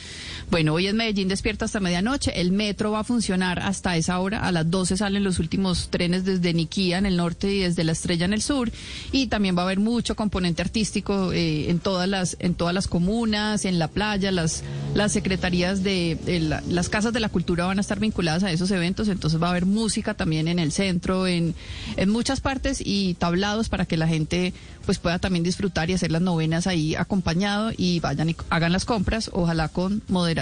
[0.53, 2.39] Bueno, hoy es Medellín despierta hasta medianoche.
[2.39, 4.41] El metro va a funcionar hasta esa hora.
[4.47, 7.93] A las 12 salen los últimos trenes desde Niquía en el norte y desde La
[7.93, 8.71] Estrella en el sur.
[9.13, 12.87] Y también va a haber mucho componente artístico eh, en todas las en todas las
[12.87, 14.31] comunas, en la playa.
[14.31, 14.63] Las
[14.95, 18.53] las secretarías de, de la- las casas de la cultura van a estar vinculadas a
[18.53, 19.09] esos eventos.
[19.09, 21.55] Entonces va a haber música también en el centro, en,
[21.97, 24.53] en muchas partes y tablados para que la gente
[24.85, 28.85] pues pueda también disfrutar y hacer las novenas ahí acompañado y vayan y hagan las
[28.85, 30.42] compras, ojalá con moderación.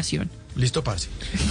[0.57, 1.09] Listo, parce.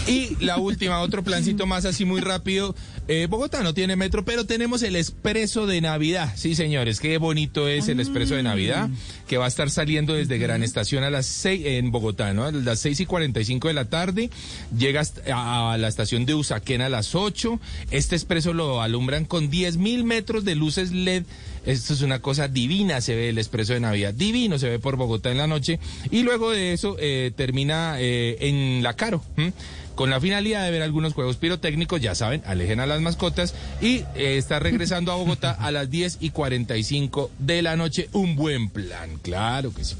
[0.07, 2.75] Y la última, otro plancito más así muy rápido.
[3.07, 6.33] Eh, Bogotá no tiene metro, pero tenemos el expreso de Navidad.
[6.35, 8.89] Sí, señores, qué bonito es el expreso de Navidad,
[9.27, 12.43] que va a estar saliendo desde Gran Estación a las 6 en Bogotá, ¿no?
[12.43, 14.29] A las 6 y 45 de la tarde.
[14.77, 15.01] Llega
[15.33, 17.59] a la estación de Usaquén a las 8.
[17.91, 21.23] Este expreso lo alumbran con 10 mil metros de luces LED.
[21.69, 24.11] Esto es una cosa divina, se ve el expreso de Navidad.
[24.11, 25.79] Divino se ve por Bogotá en la noche.
[26.09, 29.23] Y luego de eso eh, termina eh, en La Caro.
[29.93, 33.53] Con la finalidad de ver algunos juegos pirotécnicos, ya saben, alejen a las mascotas.
[33.81, 38.09] Y eh, está regresando a Bogotá a las 10 y 45 de la noche.
[38.13, 39.95] Un buen plan, claro que sí.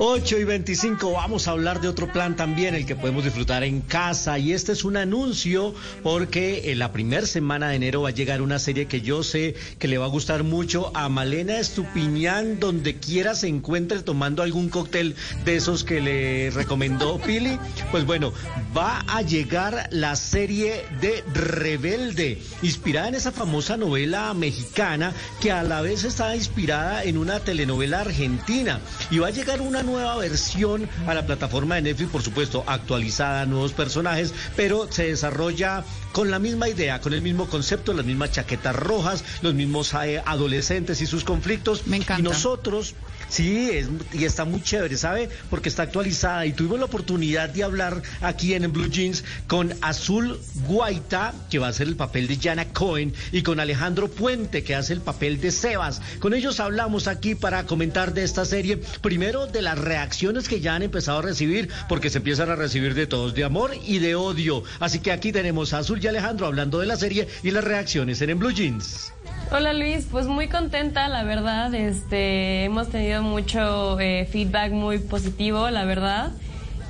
[0.00, 3.80] 8 y 25, vamos a hablar de otro plan también, el que podemos disfrutar en
[3.80, 4.38] casa.
[4.38, 8.40] Y este es un anuncio porque en la primera semana de enero va a llegar
[8.40, 12.98] una serie que yo sé que le va a gustar mucho a Malena Estupiñán, donde
[12.98, 17.58] quiera se encuentre tomando algún cóctel de esos que le recomendó Pili.
[17.90, 18.32] Pues bueno,
[18.76, 25.64] va a llegar la serie de Rebelde, inspirada en esa famosa novela mexicana que a
[25.64, 28.78] la vez está inspirada en una telenovela argentina.
[29.10, 33.46] Y va a llegar una nueva versión a la plataforma de Netflix, por supuesto, actualizada,
[33.46, 38.32] nuevos personajes, pero se desarrolla con la misma idea, con el mismo concepto, las mismas
[38.32, 41.86] chaquetas rojas, los mismos eh, adolescentes y sus conflictos.
[41.86, 42.20] Me encanta.
[42.20, 42.94] Y nosotros,
[43.28, 45.28] sí, es- y está muy chévere, ¿sabe?
[45.50, 50.38] Porque está actualizada y tuvimos la oportunidad de hablar aquí en Blue Jeans con Azul
[50.66, 54.74] Guaita, que va a hacer el papel de Jana Cohen, y con Alejandro Puente, que
[54.74, 56.00] hace el papel de Sebas.
[56.20, 60.74] Con ellos hablamos aquí para comentar de esta serie, primero de las reacciones que ya
[60.74, 64.14] han empezado a recibir, porque se empiezan a recibir de todos, de amor y de
[64.14, 64.62] odio.
[64.80, 68.20] Así que aquí tenemos a Azul y Alejandro hablando de la serie y las reacciones
[68.20, 69.12] en Blue Jeans.
[69.50, 71.72] Hola Luis, pues muy contenta, la verdad.
[71.74, 76.30] Este, hemos tenido mucho eh, feedback muy positivo, la verdad.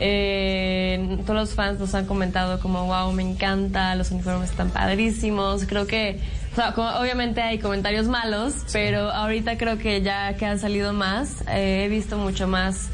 [0.00, 5.64] Eh, todos los fans nos han comentado como, wow, me encanta, los uniformes están padrísimos.
[5.66, 6.18] Creo que
[6.56, 11.42] sea, como- obviamente hay comentarios malos, pero ahorita creo que ya que han salido más,
[11.48, 12.88] eh, he visto mucho más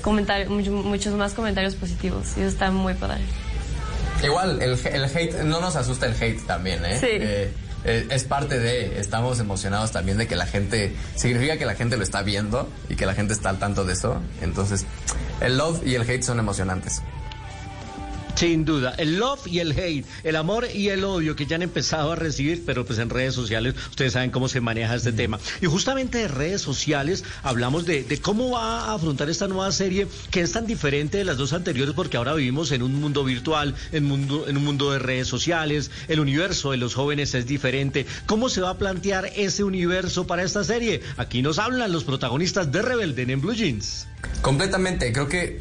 [0.00, 3.20] comentarios, muchos más comentarios positivos y eso está muy padre.
[4.22, 6.98] Igual, el, el hate, no nos asusta el hate también, ¿eh?
[6.98, 7.50] Sí.
[7.84, 11.96] Eh, es parte de, estamos emocionados también de que la gente, significa que la gente
[11.96, 14.20] lo está viendo y que la gente está al tanto de eso.
[14.42, 14.84] Entonces,
[15.40, 17.02] el love y el hate son emocionantes.
[18.40, 21.62] Sin duda, el love y el hate, el amor y el odio que ya han
[21.62, 25.38] empezado a recibir, pero pues en redes sociales ustedes saben cómo se maneja este tema.
[25.60, 30.40] Y justamente de redes sociales hablamos de, cómo va a afrontar esta nueva serie que
[30.40, 34.04] es tan diferente de las dos anteriores porque ahora vivimos en un mundo virtual, en,
[34.04, 38.06] mundo, en un mundo de redes sociales, el universo de los jóvenes es diferente.
[38.24, 41.02] ¿Cómo se va a plantear ese universo para esta serie?
[41.18, 44.06] Aquí nos hablan los protagonistas de Rebelde en Blue Jeans.
[44.40, 45.60] Completamente, creo que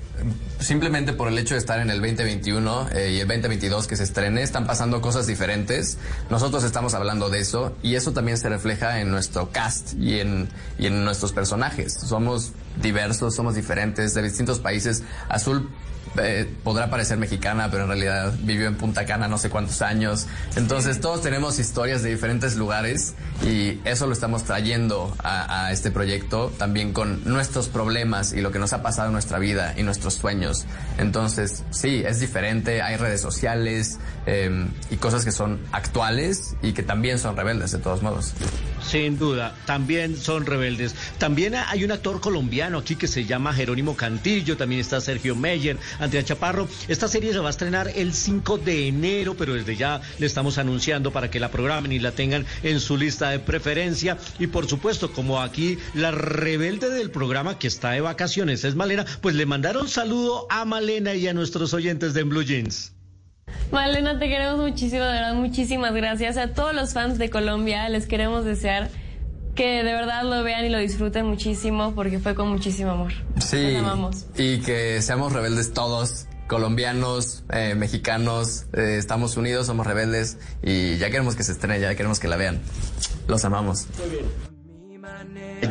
[0.59, 4.03] simplemente por el hecho de estar en el 2021 eh, y el 2022 que se
[4.03, 5.97] estrene, están pasando cosas diferentes.
[6.29, 10.49] Nosotros estamos hablando de eso y eso también se refleja en nuestro cast y en,
[10.77, 11.93] y en nuestros personajes.
[11.93, 15.03] Somos diversos, somos diferentes, de distintos países.
[15.29, 15.69] Azul
[16.17, 20.27] eh, podrá parecer mexicana, pero en realidad vivió en Punta Cana no sé cuántos años.
[20.55, 23.15] Entonces todos tenemos historias de diferentes lugares
[23.45, 28.51] y eso lo estamos trayendo a, a este proyecto también con nuestros problemas y lo
[28.51, 30.65] que nos ha pasado en nuestra vida y nuestros sueños.
[30.97, 36.83] Entonces sí, es diferente, hay redes sociales eh, y cosas que son actuales y que
[36.83, 38.33] también son rebeldes de todos modos.
[38.81, 40.95] Sin duda, también son rebeldes.
[41.17, 45.77] También hay un actor colombiano aquí que se llama Jerónimo Cantillo, también está Sergio Meyer,
[45.99, 46.67] Andrea Chaparro.
[46.87, 50.57] Esta serie se va a estrenar el 5 de enero, pero desde ya le estamos
[50.57, 54.17] anunciando para que la programen y la tengan en su lista de preferencia.
[54.39, 59.05] Y por supuesto, como aquí la rebelde del programa que está de vacaciones es Malena,
[59.21, 62.93] pues le mandaron saludo a Malena y a nuestros oyentes de Blue Jeans.
[63.71, 66.37] Malena, te queremos muchísimo, de verdad, muchísimas gracias.
[66.37, 68.89] A todos los fans de Colombia les queremos desear
[69.55, 73.11] que de verdad lo vean y lo disfruten muchísimo porque fue con muchísimo amor.
[73.39, 73.73] Sí.
[73.73, 74.25] Los amamos.
[74.37, 81.09] Y que seamos rebeldes todos, colombianos, eh, mexicanos, eh, estamos unidos, somos rebeldes y ya
[81.09, 82.61] queremos que se estrene, ya queremos que la vean.
[83.27, 83.87] Los amamos.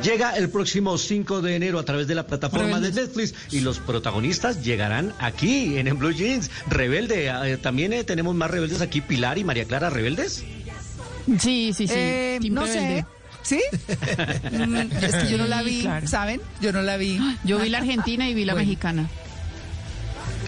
[0.02, 3.78] Llega el próximo 5 de enero a través de la plataforma de Netflix y los
[3.78, 6.50] protagonistas llegarán aquí en, En Blue Jeans.
[6.68, 10.44] Rebelde, eh, también eh, tenemos más rebeldes aquí, Pilar y María Clara, rebeldes.
[11.38, 11.94] Sí, sí, sí.
[11.94, 13.00] Eh, no Rebelde.
[13.00, 13.06] sé.
[13.42, 13.60] ¿Sí?
[14.52, 16.06] Mm, es que yo no la vi, Claro.
[16.06, 16.40] ¿saben?
[16.60, 17.18] Yo no la vi.
[17.44, 18.66] Yo vi la argentina y vi la Bueno.
[18.68, 19.08] mexicana.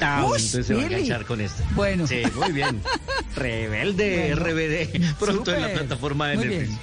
[0.02, 1.62] Ah, entonces se va a enganchar con este.
[1.74, 2.06] Bueno.
[2.06, 2.80] Sí, muy bien.
[3.36, 4.44] Rebelde, Bueno.
[4.44, 6.68] RBD, pronto en la plataforma de Muy Netflix.
[6.68, 6.80] bien.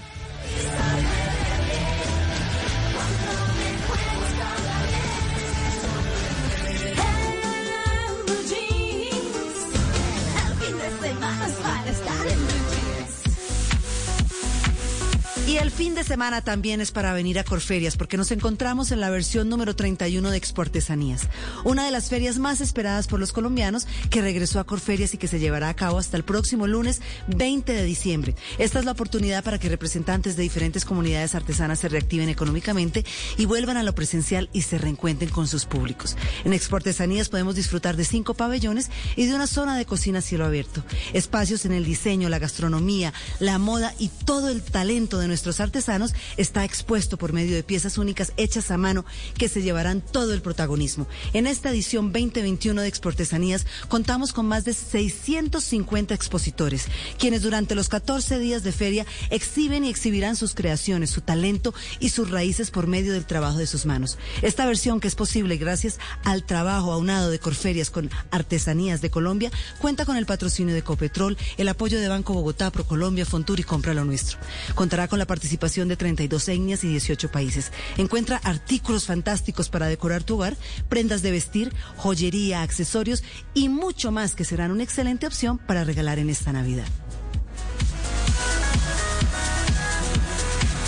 [15.48, 19.00] Y el fin de semana también es para venir a Corferias, porque nos encontramos en
[19.00, 21.30] la versión número 31 de Expo Artesanías,
[21.64, 25.30] una de las ferias más esperadas por los colombianos que regresó a Corferias y que
[25.30, 28.36] se llevará a cabo hasta el próximo lunes 20 de diciembre.
[28.58, 33.06] Esta es la oportunidad para que representantes de diferentes comunidades artesanas se reactiven económicamente
[33.38, 36.18] y vuelvan a lo presencial y se reencuentren con sus públicos.
[36.44, 40.24] En Expo Artesanías podemos disfrutar de cinco pabellones y de una zona de cocina a
[40.24, 40.84] cielo abierto,
[41.14, 46.16] espacios en el diseño, la gastronomía, la moda y todo el talento de nuestros artesanos
[46.36, 49.06] está expuesto por medio de piezas únicas hechas a mano
[49.38, 51.06] que se llevarán todo el protagonismo.
[51.34, 56.88] En esta edición 2021 de Exportesanías contamos con más de 650 expositores,
[57.20, 62.10] quienes durante los 14 días de feria exhiben y exhibirán sus creaciones, su talento y
[62.10, 64.18] sus raíces por medio del trabajo de sus manos.
[64.42, 69.52] Esta versión que es posible gracias al trabajo aunado de Corferias con Artesanías de Colombia
[69.78, 73.94] cuenta con el patrocinio de Copetrol, el apoyo de Banco Bogotá, Procolombia, Fontur y Compra
[73.94, 74.40] lo Nuestro.
[74.74, 77.72] Contará con la participación de 32 etnias y 18 países.
[77.98, 80.58] Encuentra artículos fantásticos para decorar tu hogar,
[80.90, 83.24] prendas de vestir, joyería, accesorios
[83.54, 86.88] y mucho más que serán una excelente opción para regalar en esta Navidad.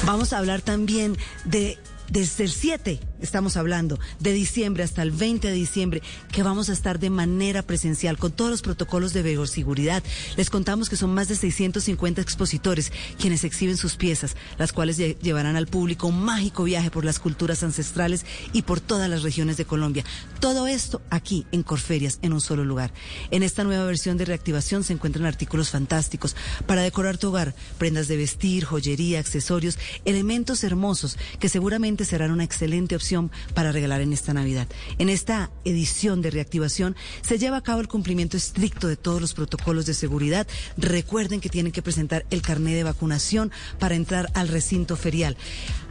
[0.06, 1.78] Vamos a hablar también de
[2.10, 6.02] desde el 7, estamos hablando, de diciembre hasta el 20 de diciembre,
[6.32, 10.04] que vamos a estar de manera presencial con todos los protocolos de seguridad.
[10.38, 15.18] Les contamos que son más de 650 expositores quienes exhiben sus piezas, las cuales lle-
[15.20, 19.58] llevarán al público un mágico viaje por las culturas ancestrales y por todas las regiones
[19.58, 20.04] de Colombia.
[20.40, 22.92] Todo esto aquí en Corferias, en un solo lugar.
[23.32, 26.36] En esta nueva versión de reactivación se encuentran artículos fantásticos
[26.66, 32.44] para decorar tu hogar, prendas de vestir, joyería, accesorios, elementos hermosos que seguramente serán una
[32.44, 33.09] excelente opción
[33.54, 34.68] para regalar en esta Navidad.
[35.00, 39.34] En esta edición de reactivación se lleva a cabo el cumplimiento estricto de todos los
[39.34, 40.48] protocolos de seguridad.
[40.78, 45.38] Recuerden que tienen que presentar el carnet de vacunación para entrar al recinto ferial.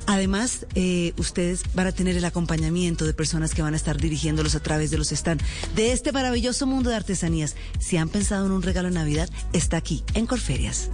[0.06, 4.54] Además, eh, ustedes van a tener el acompañamiento de personas que van a estar dirigiéndolos
[4.54, 7.56] a través de los stands de este maravilloso mundo de artesanías.
[7.78, 10.90] Si han pensado en un regalo de Navidad, está aquí en Corferias.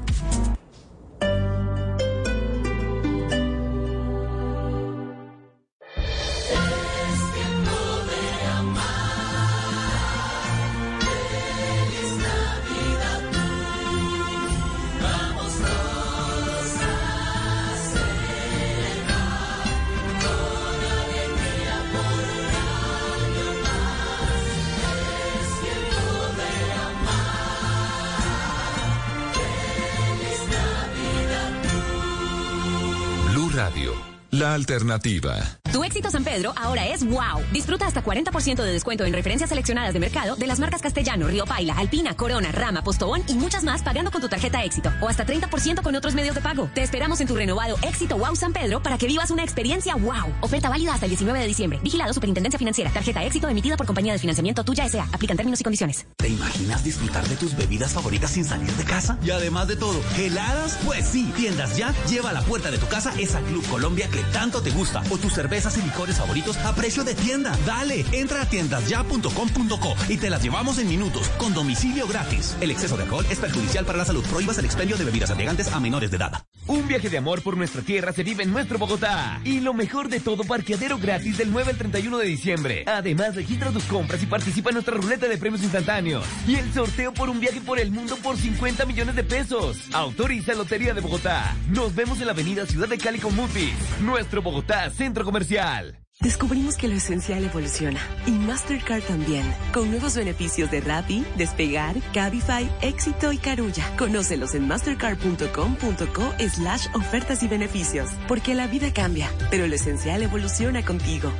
[34.54, 35.63] Alternativa.
[35.94, 37.40] Éxito San Pedro ahora es wow.
[37.52, 41.44] Disfruta hasta 40% de descuento en referencias seleccionadas de mercado de las marcas Castellano, Río
[41.44, 45.24] Paila, Alpina, Corona, Rama, Postobón y muchas más pagando con tu tarjeta éxito o hasta
[45.24, 46.68] 30% con otros medios de pago.
[46.74, 50.34] Te esperamos en tu renovado éxito wow San Pedro para que vivas una experiencia wow.
[50.40, 51.78] Oferta válida hasta el 19 de diciembre.
[51.80, 52.90] Vigilado Superintendencia Financiera.
[52.90, 55.04] Tarjeta éxito emitida por compañía de financiamiento tuya S.A.
[55.12, 56.06] Aplican términos y condiciones.
[56.16, 59.16] ¿Te imaginas disfrutar de tus bebidas favoritas sin salir de casa?
[59.24, 60.76] Y además de todo, ¿heladas?
[60.84, 64.24] Pues sí, Tiendas Ya lleva a la puerta de tu casa esa Club Colombia que
[64.32, 67.56] tanto te gusta o tus cervezas y licores favoritos a precio de tienda.
[67.66, 72.56] Dale, entra a tiendasya.com.co y te las llevamos en minutos con domicilio gratis.
[72.60, 74.24] El exceso de alcohol es perjudicial para la salud.
[74.24, 76.44] Prohíbas el expendio de bebidas embriagantes a menores de edad.
[76.66, 79.40] Un viaje de amor por nuestra tierra se vive en nuestro Bogotá.
[79.44, 82.84] Y lo mejor de todo, parqueadero gratis del 9 al 31 de diciembre.
[82.86, 86.24] Además, registra tus compras y participa en nuestra ruleta de premios instantáneos.
[86.46, 89.76] Y el sorteo por un viaje por el mundo por 50 millones de pesos.
[89.92, 91.54] Autoriza Lotería de Bogotá.
[91.68, 93.74] Nos vemos en la avenida Ciudad de Cali con Mutis.
[94.00, 95.73] Nuestro Bogotá Centro Comercial.
[96.20, 102.70] Descubrimos que lo esencial evoluciona y Mastercard también, con nuevos beneficios de Rappi, Despegar, Cabify,
[102.82, 103.84] Éxito y Carulla.
[103.96, 110.84] Conócelos en mastercard.com.co slash ofertas y beneficios, porque la vida cambia, pero lo esencial evoluciona
[110.84, 111.32] contigo.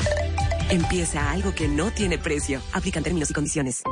[0.71, 2.61] Empieza algo que no tiene precio.
[2.73, 3.83] Aplican términos y condiciones.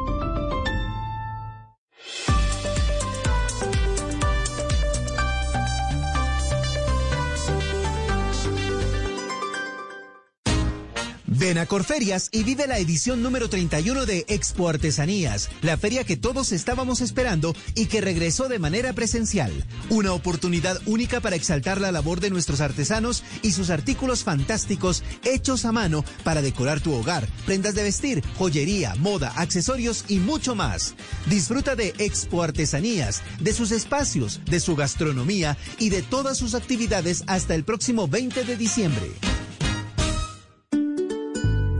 [11.43, 16.17] Ven a Corferias y vive la edición número 31 de Expo Artesanías, la feria que
[16.17, 19.51] todos estábamos esperando y que regresó de manera presencial.
[19.91, 25.65] Una oportunidad única para exaltar la labor de nuestros artesanos y sus artículos fantásticos hechos
[25.65, 30.95] a mano para decorar tu hogar, prendas de vestir, joyería, moda, accesorios y mucho más.
[31.27, 37.25] Disfruta de Expo Artesanías, de sus espacios, de su gastronomía y de todas sus actividades
[37.27, 39.11] hasta el próximo 20 de diciembre.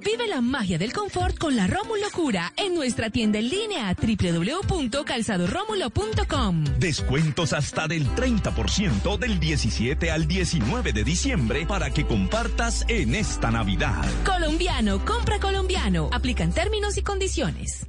[0.00, 6.64] Vive la magia del confort con la Rómulo Cura en nuestra tienda en línea www.calzadoromulo.com.
[6.78, 13.50] Descuentos hasta del 30% del 17 al 19 de diciembre para que compartas en esta
[13.50, 14.04] Navidad.
[14.24, 16.10] Colombiano, compra colombiano.
[16.12, 17.88] Aplican términos y condiciones.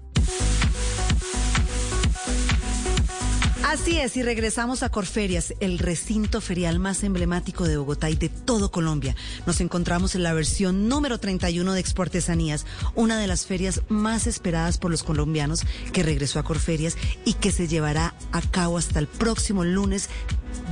[3.64, 8.30] Así es, y regresamos a Corferias, el recinto ferial más emblemático de Bogotá y de
[8.30, 9.15] todo Colombia.
[9.45, 12.65] Nos encontramos en la versión número 31 de Expo Artesanías,
[12.95, 17.52] una de las ferias más esperadas por los colombianos que regresó a Corferias y que
[17.52, 20.10] se llevará a cabo hasta el próximo lunes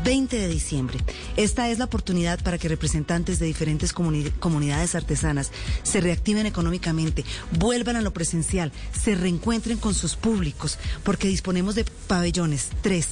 [0.04, 1.00] 20 de diciembre.
[1.36, 5.52] Esta es la oportunidad para que representantes de diferentes comuni- comunidades artesanas
[5.84, 11.86] se reactiven económicamente, vuelvan a lo presencial, se reencuentren con sus públicos, porque disponemos de
[12.08, 13.08] pabellones 3,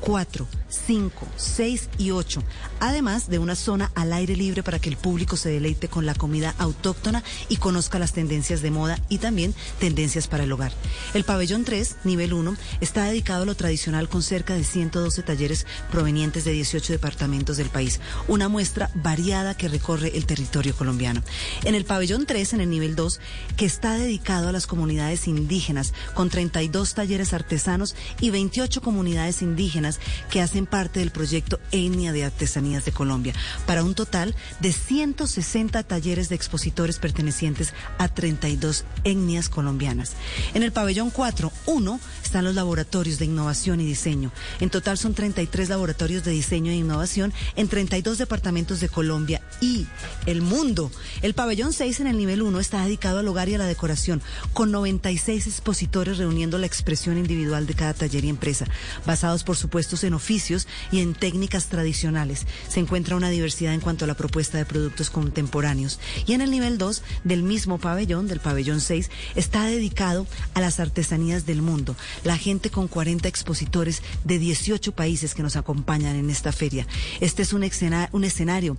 [0.00, 2.42] 4, 5, 6 y 8,
[2.80, 6.14] además de una zona al aire libre para que el público se deleite con la
[6.14, 10.72] comida autóctona y conozca las tendencias de moda y también tendencias para el hogar.
[11.14, 15.66] El pabellón 3, nivel 1, está dedicado a lo tradicional con cerca de 112 talleres
[15.90, 21.22] provenientes de 18 departamentos del país, una muestra variada que recorre el territorio colombiano.
[21.64, 23.20] En el pabellón 3, en el nivel 2,
[23.56, 30.00] que está dedicado a las comunidades indígenas, con 32 talleres artesanos y 28 comunidades indígenas
[30.30, 32.24] que hacen parte del proyecto Etnia de
[32.68, 33.34] Artesanías de Colombia,
[33.66, 40.12] para un total de 160 talleres de expositores pertenecientes a 32 etnias colombianas.
[40.54, 44.30] En el pabellón 4, 1, están los laboratorios de innovación y diseño.
[44.60, 49.86] En total son 33 laboratorios de diseño e innovación en 32 departamentos de Colombia y
[50.26, 50.90] el mundo.
[51.22, 54.20] El pabellón 6 en el nivel 1 está dedicado al hogar y a la decoración,
[54.52, 58.66] con 96 expositores reuniendo la expresión individual de cada taller y empresa,
[59.06, 62.46] basados por supuesto en oficios y en técnicas tradicionales.
[62.68, 65.98] Se encuentra una diversidad en cuanto a la propuesta de productos contemporáneos.
[66.26, 70.78] Y en el nivel 2 del mismo pabellón, del pabellón 6, está dedicado a las
[70.78, 71.96] artesanías del mundo.
[72.24, 76.86] La gente con 40 expositores de 18 países que nos acompañan en esta feria.
[77.20, 78.76] Este es un, escena- un escenario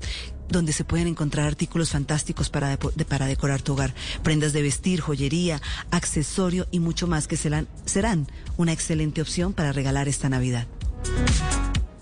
[0.49, 3.93] donde se pueden encontrar artículos fantásticos para, para decorar tu hogar,
[4.23, 5.61] prendas de vestir, joyería,
[5.91, 10.67] accesorio y mucho más que serán, serán una excelente opción para regalar esta Navidad.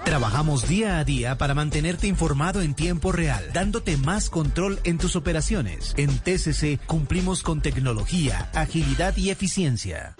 [0.06, 5.18] Trabajamos día a día para mantenerte informado en tiempo real, dándote más control en tus
[5.18, 5.94] operaciones.
[5.98, 10.16] En TCC cumplimos con tecnología, agilidad y eficiencia.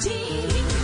[0.00, 0.77] Y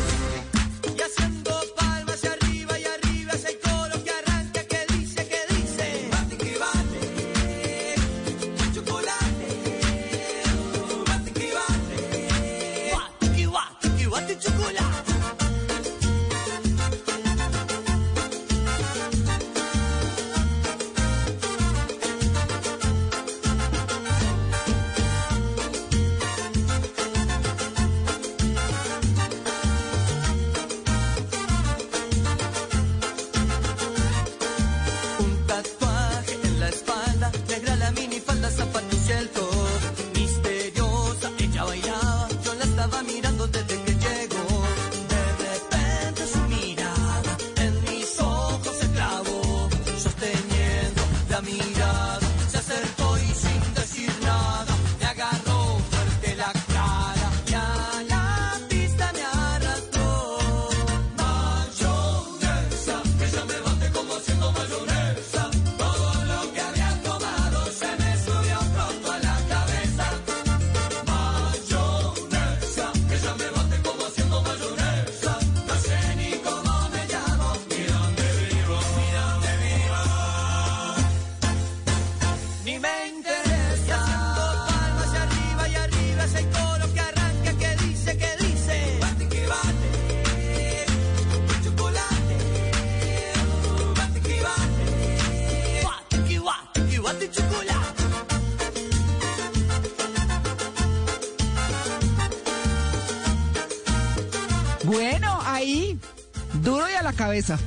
[107.44, 107.58] cabeza.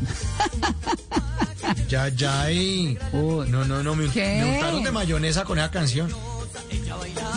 [1.87, 2.97] Ya, ya ahí.
[3.13, 4.41] no, no, no, me, ¿Qué?
[4.43, 6.09] me untaron de mayonesa con esa canción.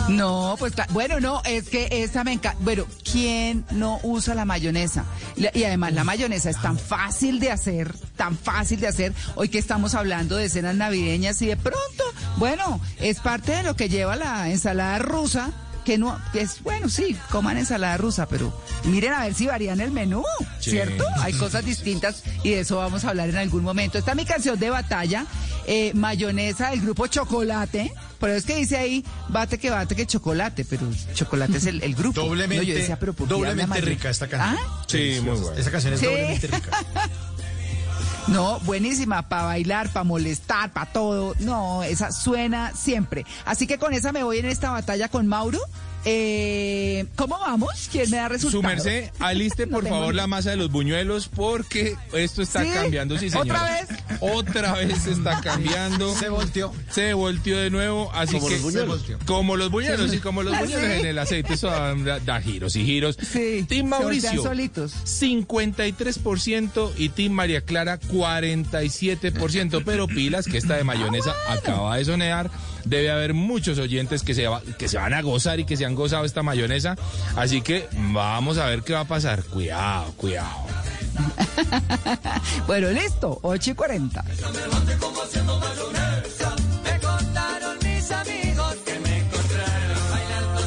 [0.09, 2.57] No, pues bueno, no, es que esa me encanta.
[2.61, 5.05] Bueno, ¿quién no usa la mayonesa?
[5.35, 9.13] Y además la mayonesa es tan fácil de hacer, tan fácil de hacer.
[9.35, 12.03] Hoy que estamos hablando de cenas navideñas y de pronto,
[12.37, 15.51] bueno, es parte de lo que lleva la ensalada rusa.
[15.85, 19.81] Que no, que es bueno, sí, coman ensalada rusa, pero miren a ver si varían
[19.81, 20.23] el menú,
[20.59, 20.69] Sí.
[20.71, 21.03] ¿cierto?
[21.21, 23.97] Hay cosas distintas y de eso vamos a hablar en algún momento.
[23.97, 25.25] Está mi canción de batalla,
[25.67, 27.93] eh, mayonesa del grupo Chocolate.
[28.19, 31.95] Pero es que dice ahí, bate que bate que chocolate, pero chocolate es el, el
[31.95, 32.21] grupo.
[32.21, 34.57] Doblemente, No, yo decía, pero ¿por qué habla doblemente rica esta canción.
[34.63, 34.83] ¿Ah?
[34.85, 35.57] Sí, muy bueno.
[35.57, 36.05] Esa canción es Sí.
[36.05, 36.69] doblemente rica.
[38.27, 41.35] No, buenísima, para bailar, para molestar, para todo.
[41.39, 43.25] No, esa suena siempre.
[43.45, 45.59] Así que con esa me voy en esta batalla con Mauro.
[46.03, 47.89] Eh, ¿Cómo vamos?
[47.91, 48.51] ¿Quién me da resultados?
[48.53, 52.69] Su merced, aliste por favor la masa de los buñuelos porque esto está ¿Sí?
[52.73, 53.45] cambiando, sí señor.
[53.47, 53.87] ¿Otra vez?
[54.19, 56.15] Otra vez está cambiando.
[56.15, 56.73] Se volteó.
[56.89, 59.05] Se volteó de nuevo, así Como que los buñuelos.
[59.25, 60.17] como los buñuelos, Sí.
[60.17, 60.99] sí, como los ¿Ah, buñuelos sí?
[61.01, 63.17] en el aceite, eso da, giros y giros.
[63.21, 64.93] Sí, Team Mauricio, solitos.
[65.05, 72.49] 53% y Team María Clara 47%, pero pilas que esta de mayonesa acaba de sonear.
[72.85, 75.85] Debe haber muchos oyentes que se, va- que se van a gozar y que se
[75.85, 76.95] han gozado esta mayonesa.
[77.35, 79.43] Así que vamos a ver qué va a pasar.
[79.43, 80.49] Cuidado, cuidado.
[82.67, 84.23] Bueno, listo, 8 y 40.
[84.23, 84.33] Me
[86.99, 90.61] contaron mis amigos que me encontraron bailando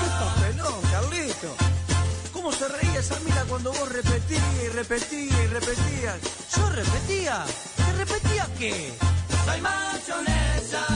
[0.00, 1.50] ¡Qué papelón, Carlito!
[2.32, 6.16] ¿Cómo se reía esa mina cuando vos repetías y repetías y repetías?
[6.56, 7.44] Yo repetía
[7.98, 8.92] repetía que
[9.44, 10.86] soy mayonesa.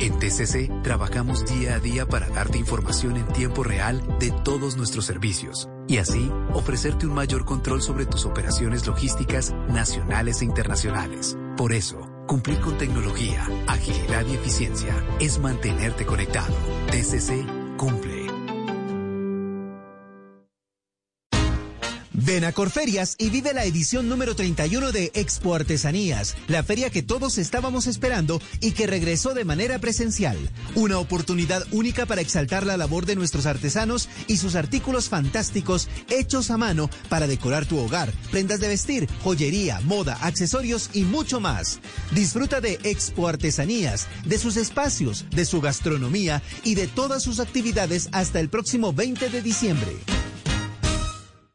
[0.00, 5.04] En TCC trabajamos día a día para darte información en tiempo real de todos nuestros
[5.04, 11.36] servicios y así ofrecerte un mayor control sobre tus operaciones logísticas nacionales e internacionales.
[11.56, 16.54] Por eso, Cumplir con tecnología, agilidad y eficiencia es mantenerte conectado.
[16.90, 17.44] TCC
[17.76, 18.21] cumple.
[22.24, 27.02] Ven a Corferias y vive la edición número 31 de Expo Artesanías, la feria que
[27.02, 30.38] todos estábamos esperando y que regresó de manera presencial.
[30.76, 36.52] Una oportunidad única para exaltar la labor de nuestros artesanos y sus artículos fantásticos hechos
[36.52, 41.80] a mano para decorar tu hogar, prendas de vestir, joyería, moda, accesorios y mucho más.
[42.12, 48.08] Disfruta de Expo Artesanías, de sus espacios, de su gastronomía y de todas sus actividades
[48.12, 49.96] hasta el próximo 20 de diciembre.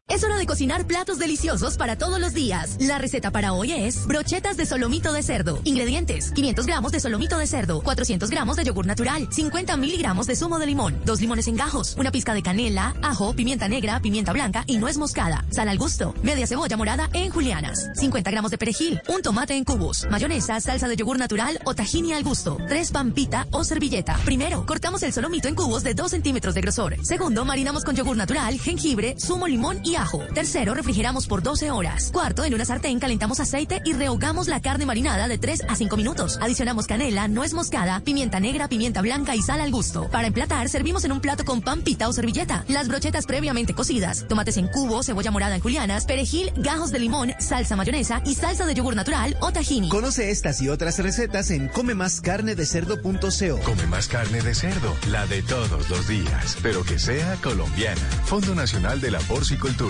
[0.09, 2.77] Es hora de cocinar platos deliciosos para todos los días.
[2.79, 5.59] La receta para hoy es brochetas de solomito de cerdo.
[5.65, 10.38] Ingredientes: 500 gramos de solomito de cerdo, 400 gramos de yogur natural, 50 miligramos de
[10.38, 14.31] zumo de limón, dos limones en gajos, una pizca de canela, ajo, pimienta negra, pimienta
[14.31, 18.57] blanca y nuez moscada, sal al gusto, media cebolla morada en julianas, 50 gramos de
[18.57, 22.91] perejil, un tomate en cubos, mayonesa, salsa de yogur natural o tahini al gusto, tres
[22.91, 24.17] pampita o servilleta.
[24.23, 26.95] Primero, cortamos el solomito en cubos de 2 centímetros de grosor.
[27.03, 30.24] Segundo, marinamos con yogur natural, jengibre, zumo limón y ajo.
[30.34, 32.11] Tercero, refrigeramos por 12 horas.
[32.14, 35.98] Cuarto, en una sartén calentamos aceite y rehogamos la carne marinada de 3 a 5
[35.98, 36.38] minutos.
[36.41, 40.07] Adicionamos canela, nuez moscada, pimienta negra, pimienta blanca y sal al gusto.
[40.10, 42.64] Para emplatar, servimos en un plato con pan pita o servilleta.
[42.68, 47.34] Las brochetas previamente cocidas, tomates en cubo, cebolla morada en julianas, perejil, gajos de limón,
[47.40, 49.90] salsa mayonesa y salsa de yogur natural o tahini.
[49.90, 53.60] Conoce estas y otras recetas en comemascarnedecerdo.co.
[53.64, 58.02] Come más carne de cerdo, la de todos los días, pero que sea colombiana.
[58.26, 59.86] Fondo Nacional de la Porcicultura.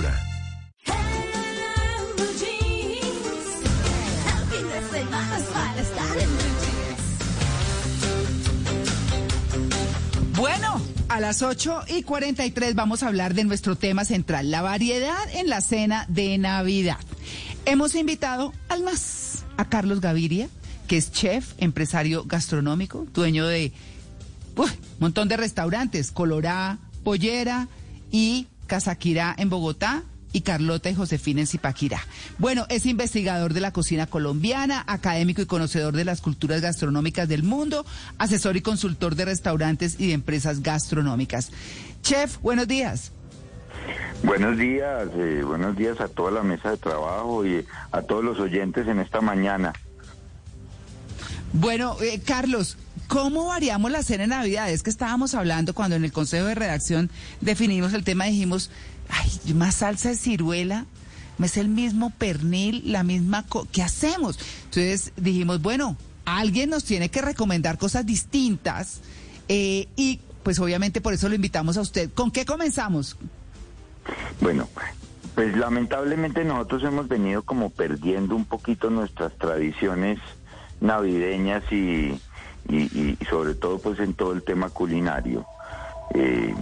[10.36, 15.18] Bueno, a las 8 y 43 vamos a hablar de nuestro tema central, la variedad
[15.34, 17.00] en la cena de Navidad.
[17.66, 20.48] Hemos invitado al más, a Carlos Gaviria,
[20.88, 23.74] que es chef, empresario gastronómico, dueño de
[24.56, 24.70] un
[25.00, 27.68] montón de restaurantes, Colorá, Pollera
[28.12, 30.04] y Casaquirá en Bogotá,
[30.34, 32.00] y Carlota y Josefina en Zipaquirá.
[32.38, 37.44] Bueno, es investigador de la cocina colombiana, académico y conocedor de las culturas gastronómicas del
[37.44, 37.86] mundo,
[38.18, 41.52] asesor y consultor de restaurantes y de empresas gastronómicas.
[42.02, 43.12] Chef, buenos días.
[44.24, 48.40] Buenos días, eh, buenos días a toda la mesa de trabajo y a todos los
[48.40, 49.74] oyentes en esta mañana.
[51.54, 52.78] Bueno, eh, Carlos,
[53.08, 54.70] ¿cómo variamos la cena de Navidad?
[54.70, 57.10] Es que estábamos hablando cuando en el Consejo de Redacción
[57.42, 58.70] definimos el tema, dijimos,
[59.10, 60.86] ay, más salsa de ciruela,
[61.46, 63.46] es el mismo pernil, la misma...
[63.72, 64.40] ¿Qué hacemos?
[64.66, 69.02] Entonces dijimos, bueno, alguien nos tiene que recomendar cosas distintas
[69.48, 72.10] eh, y pues obviamente por eso lo invitamos a usted.
[72.14, 73.18] ¿Con qué comenzamos?
[74.42, 74.68] Bueno,
[75.36, 80.20] pues lamentablemente nosotros hemos venido como perdiendo un poquito nuestras tradiciones
[80.80, 82.20] navideñas y,
[82.70, 85.46] y, sobre todo pues en todo el tema culinario.
[86.14, 86.54] Eh,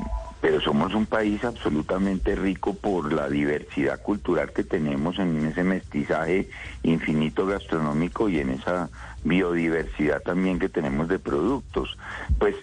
[0.41, 6.49] pero somos un país absolutamente rico por la diversidad cultural que tenemos en ese mestizaje
[6.83, 8.89] infinito gastronómico y en esa
[9.23, 11.97] biodiversidad también que tenemos de productos.
[12.37, 12.55] Pues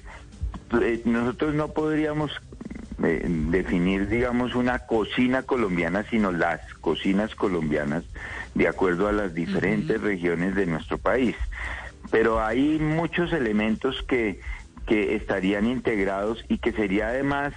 [0.80, 2.30] eh, nosotros no podríamos
[3.02, 8.04] eh, definir, digamos, una cocina colombiana, sino las cocinas colombianas
[8.54, 11.34] de acuerdo a las diferentes regiones de nuestro país.
[12.12, 14.38] Pero hay muchos elementos que,
[14.86, 17.54] que estarían integrados y que sería además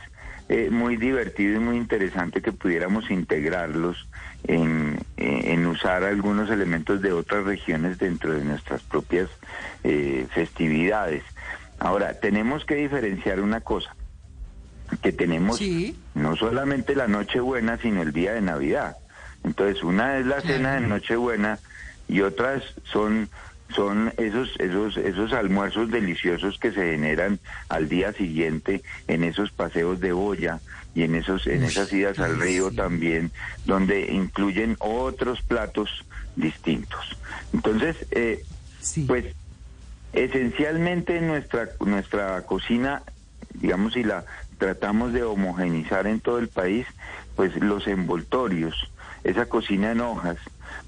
[0.47, 4.07] eh, muy divertido y muy interesante que pudiéramos integrarlos
[4.43, 9.27] en, en, usar algunos elementos de otras regiones dentro de nuestras propias
[9.83, 11.23] eh, festividades.
[11.79, 13.95] Ahora, tenemos que diferenciar una cosa,
[15.01, 15.59] que tenemos
[16.13, 18.97] no solamente la Nochebuena, sino el día de Navidad.
[19.43, 21.57] Entonces, una es la cena de Nochebuena
[22.07, 23.29] y otras son
[23.69, 29.99] son esos esos esos almuerzos deliciosos que se generan al día siguiente en esos paseos
[29.99, 30.59] de boya
[30.93, 33.31] y en esos en esas idas al río también
[33.65, 36.05] donde incluyen otros platos
[36.35, 37.17] distintos.
[37.53, 38.43] Entonces eh,
[39.07, 39.25] pues
[40.13, 43.01] esencialmente nuestra nuestra cocina
[43.55, 44.25] digamos si la
[44.59, 46.85] tratamos de homogenizar en todo el país
[47.35, 48.91] pues los envoltorios
[49.23, 50.37] esa cocina en hojas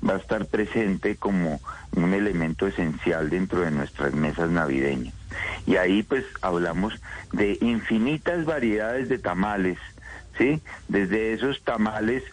[0.08, 1.62] va a estar presente como
[1.92, 5.14] un elemento esencial dentro de nuestras mesas navideñas.
[5.66, 6.94] Y ahí pues hablamos
[7.32, 9.78] de infinitas variedades de tamales,
[10.38, 10.62] ¿sí?
[10.88, 12.24] Desde esos tamales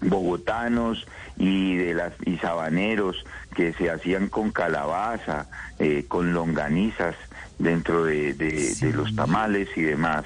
[0.00, 1.06] bogotanos
[1.36, 3.16] y de las y sabaneros
[3.54, 5.46] que se hacían con calabaza,
[5.78, 7.14] eh, con longanizas
[7.58, 10.24] dentro de, de- de los tamales y demás,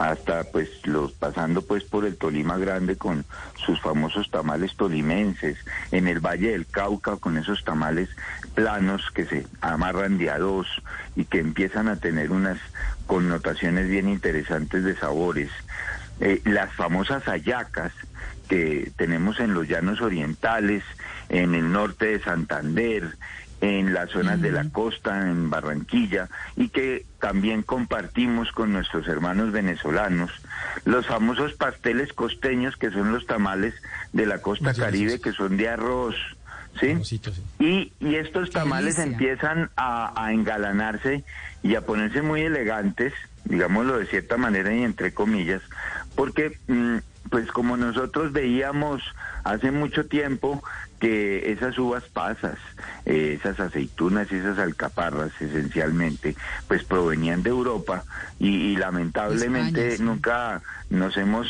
[0.00, 3.26] hasta pues los pasando pues por el Tolima Grande con
[3.66, 5.58] sus famosos tamales tolimenses,
[5.92, 8.08] en el Valle del Cauca con esos tamales
[8.54, 10.66] planos que se amarran de a dos
[11.16, 12.58] y que empiezan a tener unas
[13.06, 15.50] connotaciones bien interesantes de sabores.
[16.20, 17.92] Eh, las famosas hallacas
[18.48, 20.82] que tenemos en los llanos orientales,
[21.28, 23.18] en el norte de Santander,
[23.60, 29.52] en las zonas de la costa, en Barranquilla, y que también compartimos con nuestros hermanos
[29.52, 30.30] venezolanos.
[30.84, 33.74] Los famosos pasteles costeños, que son los tamales
[34.12, 36.14] de la costa caribe, que son de arroz,
[36.80, 36.96] ¿sí?
[37.58, 41.24] Y, y estos tamales empiezan a, a engalanarse
[41.62, 43.12] y a ponerse muy elegantes,
[43.44, 45.60] digámoslo de cierta manera y entre comillas,
[46.14, 49.02] porque mm, pues como nosotros veíamos
[49.44, 50.62] hace mucho tiempo
[51.00, 52.58] que esas uvas pasas,
[53.06, 56.36] eh, esas aceitunas y esas alcaparras esencialmente,
[56.68, 58.04] pues provenían de Europa
[58.38, 60.02] y, y lamentablemente España, sí.
[60.02, 61.48] nunca nos hemos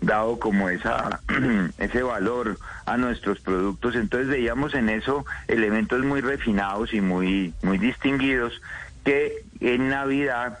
[0.00, 1.20] dado como esa
[1.78, 7.78] ese valor a nuestros productos entonces veíamos en eso elementos muy refinados y muy muy
[7.78, 8.60] distinguidos
[9.04, 10.60] que en Navidad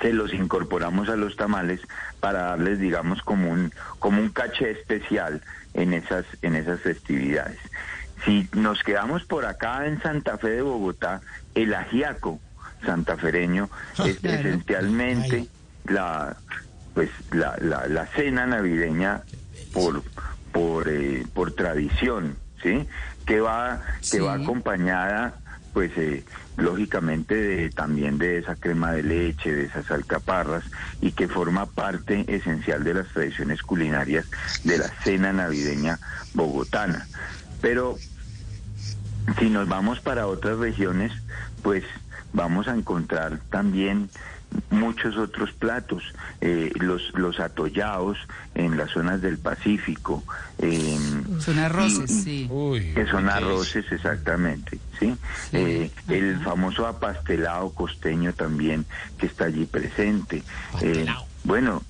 [0.00, 1.80] se los incorporamos a los tamales
[2.18, 5.42] para darles digamos como un como un caché especial
[5.74, 7.58] en esas en esas festividades
[8.24, 11.20] si nos quedamos por acá en Santa Fe de Bogotá
[11.54, 12.38] el ajiaco
[12.84, 13.68] santafereño
[14.04, 14.38] es Claro.
[14.40, 15.46] esencialmente
[15.86, 16.36] la
[16.94, 19.22] pues la, la, la cena navideña
[19.72, 20.02] por
[20.52, 22.86] por eh, por tradición sí
[23.26, 23.80] que va
[24.10, 24.42] que va Sí.
[24.42, 25.34] acompañada
[25.72, 26.24] pues eh,
[26.56, 30.64] lógicamente de, también de esa crema de leche de esas alcaparras
[31.00, 34.26] y que forma parte esencial de las tradiciones culinarias
[34.64, 35.98] de la cena navideña
[36.34, 37.06] bogotana.
[37.60, 37.96] Pero
[39.38, 41.12] si nos vamos para otras regiones,
[41.62, 41.84] pues
[42.32, 44.10] vamos a encontrar también
[44.70, 46.02] muchos otros platos,
[46.40, 48.18] eh, los, los atollados
[48.54, 50.24] en las zonas del Pacífico.
[50.58, 52.50] em, Son arroces, y- sí.
[52.94, 55.16] que son arroces exactamente, ¿sí?
[55.52, 58.86] Eh, el famoso apastelado costeño también
[59.18, 60.42] que está allí presente.
[60.80, 61.06] Eh,
[61.44, 61.82] bueno,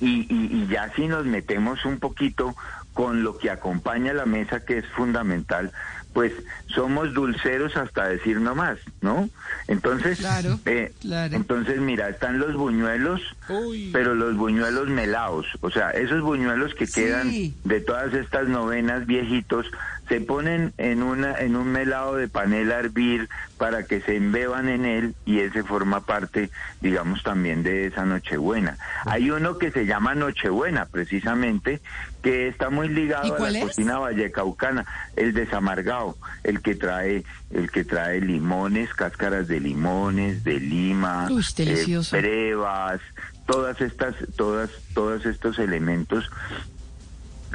[0.00, 2.54] y, y, y ya si nos metemos un poquito
[2.92, 5.72] con lo que acompaña la mesa, que es fundamental,
[6.16, 6.32] pues
[6.74, 9.28] somos dulceros hasta decir no más, ¿no?
[9.68, 11.36] Entonces, Claro, eh, claro.
[11.36, 13.20] entonces mira, están los buñuelos,
[13.92, 17.02] pero los buñuelos melados, o sea, esos buñuelos que Sí.
[17.02, 17.30] quedan
[17.64, 19.66] de todas estas novenas viejitos,
[20.08, 23.28] se ponen en una en un melado de panela a hervir
[23.58, 26.50] para que se embeban en él y ese forma parte,
[26.80, 28.76] digamos, también de esa Nochebuena.
[29.04, 31.80] Hay uno que se llama Nochebuena, precisamente,
[32.22, 33.64] que está muy ¿Y ligado a la es?
[33.64, 34.84] cocina vallecaucana,
[35.16, 41.44] el desamargado, el que trae el que trae limones, cáscaras de limones, de lima, Uy,
[41.56, 42.16] delicioso.
[42.16, 43.00] eh, brevas,
[43.46, 46.28] todas estas todas todos estos elementos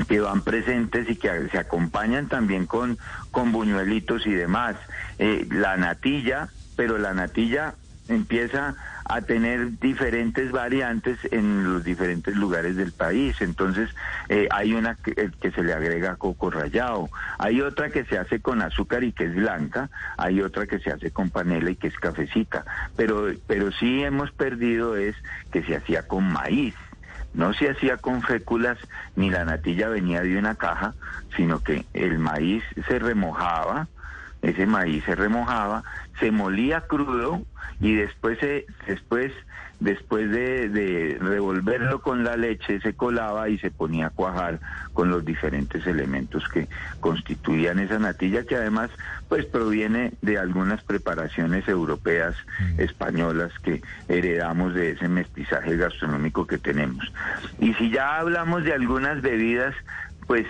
[0.08, 2.98] que van presentes y que se acompañan también con,
[3.32, 4.76] con buñuelitos y demás.
[5.20, 7.76] Eh, la natilla, pero la natilla
[8.08, 13.42] empieza a tener diferentes variantes en los diferentes lugares del país.
[13.42, 13.90] Entonces,
[14.30, 18.18] eh, hay una que, eh, que se le agrega coco rallado, hay otra que se
[18.18, 21.76] hace con azúcar y que es blanca, hay otra que se hace con panela y
[21.76, 22.66] que es cafecita.
[22.96, 25.16] Pero, pero sí hemos perdido es
[25.52, 26.76] que se hacía con maíz.
[27.34, 28.78] No se hacía con féculas
[29.16, 30.94] ni la natilla venía de una caja,
[31.36, 33.88] sino que el maíz se remojaba,
[34.42, 35.84] ese maíz se remojaba,
[36.20, 37.42] se molía crudo
[37.80, 39.32] y después se, después
[39.82, 44.60] después de, de revolverlo con la leche se colaba y se ponía a cuajar
[44.94, 48.92] con los diferentes elementos que constituían esa natilla que además
[49.28, 52.36] pues proviene de algunas preparaciones europeas
[52.78, 57.12] españolas que heredamos de ese mestizaje gastronómico que tenemos.
[57.58, 59.74] Y si ya hablamos de algunas bebidas
[60.28, 60.46] pues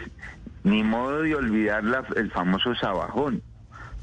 [0.64, 3.41] ni modo de olvidar la- el famoso sabajón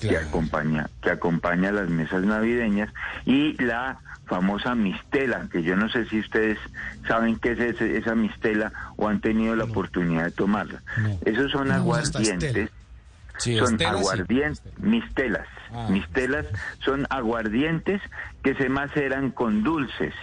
[0.00, 2.90] que acompaña que acompaña las mesas navideñas
[3.26, 6.58] y la famosa mistela que yo no sé si ustedes
[7.06, 10.82] saben qué es ese- esa mistela o han tenido la oportunidad de tomarla.
[11.24, 12.70] Esos son No, aguardientes.
[13.40, 13.98] Sí, son Estela, sí.
[13.98, 15.46] aguardientes mistelas.
[15.70, 16.44] Ah, mistelas
[16.80, 18.02] son aguardientes
[18.42, 20.14] que se maceran con dulces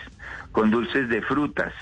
[0.52, 1.74] con dulces de frutas.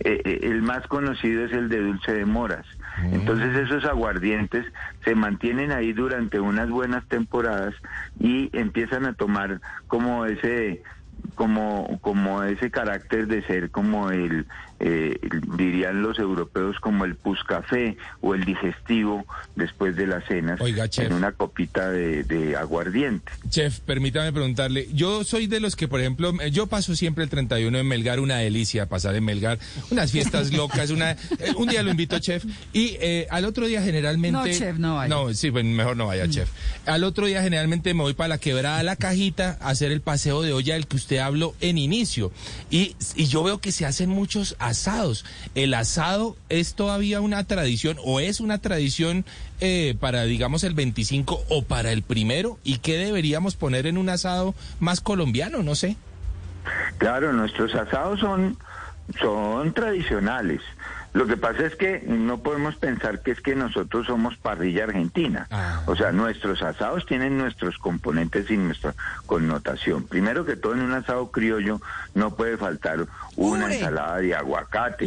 [0.00, 2.66] Eh, eh, el más conocido es el de dulce de moras.
[3.12, 4.64] Entonces esos aguardientes
[5.04, 7.74] se mantienen ahí durante unas buenas temporadas
[8.18, 10.82] y empiezan a tomar como ese
[11.34, 14.46] como como ese carácter de ser como el
[14.84, 15.16] eh,
[15.56, 21.06] dirían los europeos como el puscafé o el digestivo después de las cenas Oiga, chef.
[21.06, 23.30] en una copita de, de aguardiente.
[23.48, 27.78] Chef, permítame preguntarle, yo soy de los que, por ejemplo, yo paso siempre el 31
[27.78, 29.60] en Melgar, una delicia pasar en Melgar,
[29.90, 31.16] unas fiestas locas, una, eh,
[31.56, 34.32] un día lo invito, chef, y eh, al otro día generalmente...
[34.32, 35.14] No, chef, no vaya.
[35.14, 36.50] No, sí, pues mejor no vaya, chef.
[36.86, 40.42] Al otro día generalmente me voy para la quebrada La Cajita a hacer el paseo
[40.42, 42.32] de olla del que usted habló en inicio,
[42.68, 45.24] y, y yo veo que se hacen muchos asados.
[45.54, 49.24] ¿El asado es todavía una tradición o es una tradición
[49.60, 52.58] eh, para, digamos, el 25 o para el primero?
[52.64, 55.62] ¿Y qué deberíamos poner en un asado más colombiano?
[55.62, 55.96] No sé.
[56.98, 58.56] Claro, nuestros asados son,
[59.20, 60.60] son tradicionales.
[61.14, 65.46] Lo que pasa es que no podemos pensar que es que nosotros somos parrilla argentina.
[65.86, 68.94] O sea, nuestros asados tienen nuestros componentes y nuestra
[69.26, 70.04] connotación.
[70.06, 71.80] Primero que todo, en un asado criollo
[72.14, 73.06] no puede faltar
[73.36, 75.04] una ensalada de aguacate,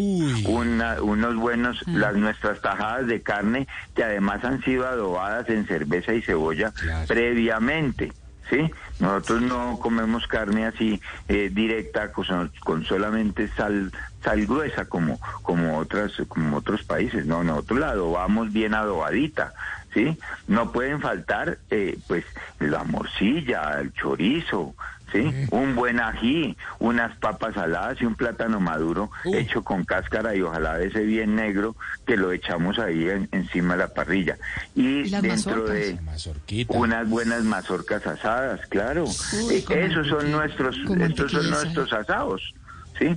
[0.48, 6.14] una- unos buenos, las nuestras tajadas de carne que además han sido adobadas en cerveza
[6.14, 6.72] y cebolla
[7.07, 8.14] previamente.
[8.50, 8.72] ¿Sí?
[9.00, 13.92] Nosotros no comemos carne así eh, directa con, con solamente sal
[14.24, 17.26] sal gruesa como como otras como otros países.
[17.26, 19.54] No, nosotros la adobamos bien adobadita,
[19.94, 20.18] ¿sí?
[20.48, 22.24] No pueden faltar eh, pues
[22.60, 24.76] la morcilla, el chorizo,
[25.16, 25.48] ¿sí?
[25.52, 30.78] Un buen ají, unas papas saladas y un plátano maduro hecho con cáscara y ojalá
[30.78, 31.76] de ese bien negro
[32.06, 34.38] que lo echamos ahí en- encima de la parrilla.
[34.76, 35.64] Y, ¿Y las dentro
[36.04, 36.48] mazorcas?
[36.48, 39.06] de unas buenas mazorcas asadas, claro.
[39.06, 42.54] Uy, Eh, esos son nuestros, estos son nuestros asados.
[42.98, 43.14] ¿Sí?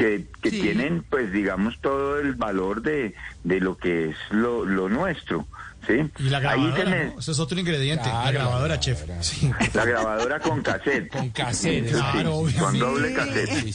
[0.00, 0.60] Que, que Sí.
[0.62, 3.14] tienen, pues, digamos, todo el valor de,
[3.44, 5.46] de lo que es lo, lo nuestro.
[5.86, 5.94] ¿Sí?
[6.20, 7.18] Y la Ahí grabadora, me- ¿no?
[7.18, 8.08] Eso es otro ingrediente.
[8.08, 9.02] la grabadora, chef.
[9.20, 9.50] Sí.
[9.74, 11.08] La grabadora con cassette.
[11.10, 12.58] Con cassette, Sí, claro, obvio.
[12.58, 13.74] Con doble cassette.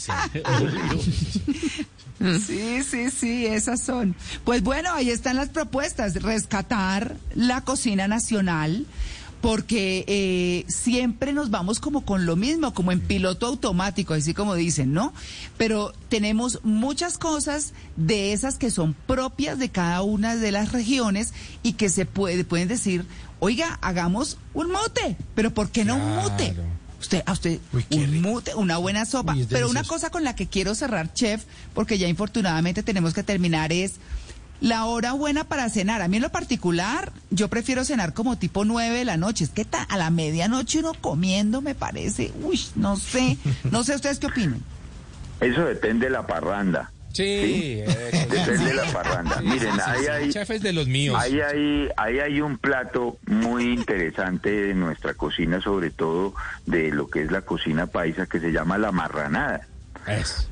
[2.46, 4.16] Sí, sí, sí, esas son.
[4.44, 6.16] Pues bueno, ahí están las propuestas.
[6.24, 8.86] Rescatar la cocina nacional.
[9.42, 14.56] Porque eh, siempre nos vamos como con lo mismo, como en piloto automático, así como
[14.56, 15.14] dicen, ¿no?
[15.58, 21.34] Pero tenemos muchas cosas de esas que son propias de cada una de las regiones
[21.64, 23.06] y que se puede, pueden decir,
[23.40, 26.56] oiga, hagamos un mote, pero ¿por qué no un mote?
[27.00, 27.60] Usted, a usted,
[27.92, 29.34] un mute, una buena sopa.
[29.34, 31.44] Uy, Pero una cosa con la que quiero cerrar, chef,
[31.76, 33.94] porque ya infortunadamente tenemos que terminar, es
[34.62, 36.02] la hora buena para cenar.
[36.02, 39.44] A mí en lo particular, yo prefiero cenar como tipo nueve de la noche.
[39.44, 43.38] Es que ta- a la medianoche uno comiendo me parece, uy, no sé,
[43.72, 44.62] no sé ustedes qué opinan.
[45.40, 46.92] Eso depende de la parranda.
[47.14, 47.98] Sí, eso.
[48.30, 49.40] Depende de la parranda.
[49.40, 50.08] Sí, Miren, ahí sí.
[50.08, 50.30] hay...
[50.32, 51.18] Chef es de los míos.
[51.20, 56.36] Ahí hay, ahí hay un plato muy interesante de nuestra cocina, sobre todo
[56.68, 59.62] de lo que es la cocina paisa, que se llama la marranada.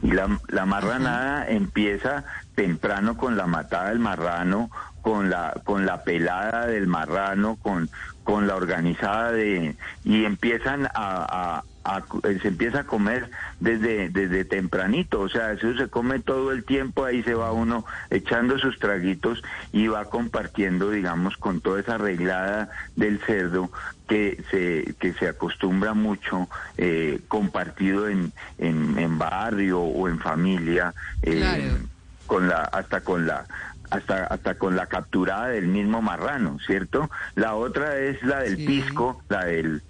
[0.02, 2.24] Y la, la marranada empieza
[2.56, 4.70] temprano con la matada del marrano,
[5.02, 7.90] con la, con la pelada del marrano, con,
[8.24, 12.04] con la organizada de, y empiezan a, a- a-
[12.42, 13.30] se empieza a comer
[13.60, 17.86] desde, desde tempranito, o sea, eso se come todo el tiempo, ahí se va uno
[18.10, 19.42] echando sus traguitos
[19.72, 23.70] y va compartiendo, digamos, con toda esa reglada del cerdo
[24.08, 30.94] que se, que se acostumbra mucho eh, compartido en, en, en barrio o en familia,
[31.22, 31.78] eh, Claro.
[32.26, 33.46] con la, hasta con la
[33.92, 37.10] hasta hasta con la capturada del mismo marrano, ¿cierto?
[37.36, 39.84] La otra es la del pisco, la del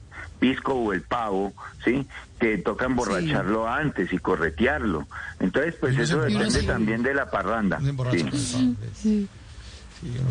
[0.45, 1.53] pisco o el pavo,
[1.83, 2.05] ¿sí?
[2.39, 5.07] Que toca emborracharlo antes y corretearlo.
[5.39, 7.79] Entonces, pues eso depende también de la parranda.
[8.93, 9.27] Sí.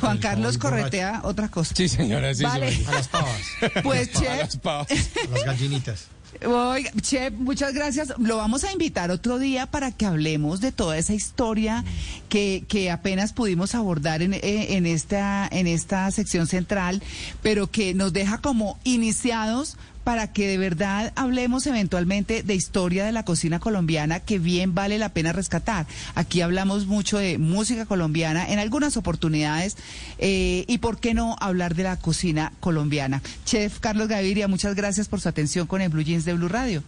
[0.01, 1.75] Juan Carlos corretea otra cosa.
[1.75, 2.73] Sí, señora, sí, Vale.
[2.87, 3.41] A las pavas.
[3.83, 4.89] Pues, A chef, las pavas.
[4.91, 6.09] A las gallinitas.
[6.47, 8.13] Oiga, Chef, muchas gracias.
[8.19, 11.85] Lo vamos a invitar otro día para que hablemos de toda esa historia
[12.29, 17.03] que, que apenas pudimos abordar en, eh, en, esta, en esta sección central,
[17.43, 23.13] pero que nos deja como iniciados para que de verdad hablemos eventualmente de historia de
[23.13, 25.87] la cocina colombiana que bien vale la pena rescatar.
[26.15, 29.77] Aquí hablamos mucho de música colombiana en algunas oportunidades
[30.19, 33.23] eh, y por qué no hablar de la cocina colombiana.
[33.45, 36.83] Chef Carlos Gaviria, muchas gracias por su atención con el Blue Jeans de Blue Radio.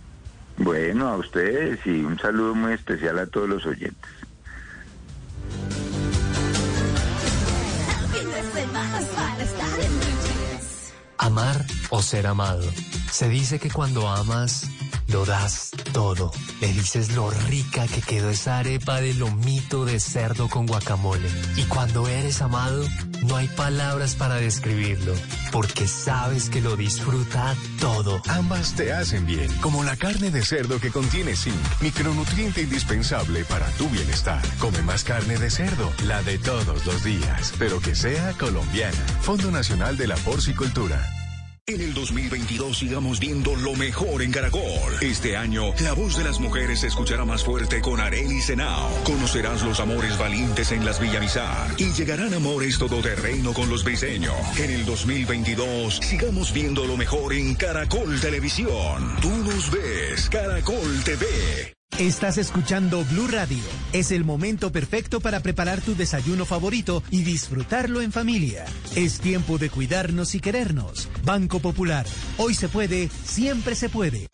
[0.59, 4.11] Bueno, a ustedes y un saludo muy especial a todos los oyentes.
[11.19, 12.71] Amar o ser amado.
[13.11, 14.69] Se dice que cuando amas,
[15.09, 16.33] lo das todo.
[16.61, 21.29] Le dices lo rica que quedó esa arepa de lomito de cerdo con guacamole.
[21.57, 22.85] Y cuando eres amado,
[23.23, 25.15] no hay palabras para describirlo,
[25.53, 28.21] porque sabes que lo disfruta todo.
[28.29, 33.67] Ambas te hacen bien, como la carne de cerdo que contiene zinc, micronutriente indispensable para
[33.73, 34.43] tu bienestar.
[34.59, 39.07] Come más carne de cerdo, la de todos los días, pero que sea colombiana.
[39.21, 41.26] Fondo Nacional de la Porcicultura.
[41.69, 44.63] En el 2022 sigamos viendo lo mejor en Caracol.
[45.01, 48.89] Este año, la voz de las mujeres se escuchará más fuerte con Areli Senao.
[49.03, 54.37] Conocerás los amores valientes en las Villamizar y llegarán amores todoterreno con los briseños.
[54.61, 59.17] En el 2022 sigamos viendo lo mejor en Caracol Televisión.
[59.21, 61.76] Tú nos ves, Caracol TV.
[61.99, 63.65] Estás escuchando Blue Radio.
[63.95, 68.67] Es el momento perfecto para preparar tu desayuno favorito y disfrutarlo en familia.
[68.95, 71.09] Es tiempo de cuidarnos y querernos.
[71.25, 72.05] Banco Popular.
[72.37, 74.29] Hoy se puede, siempre se puede.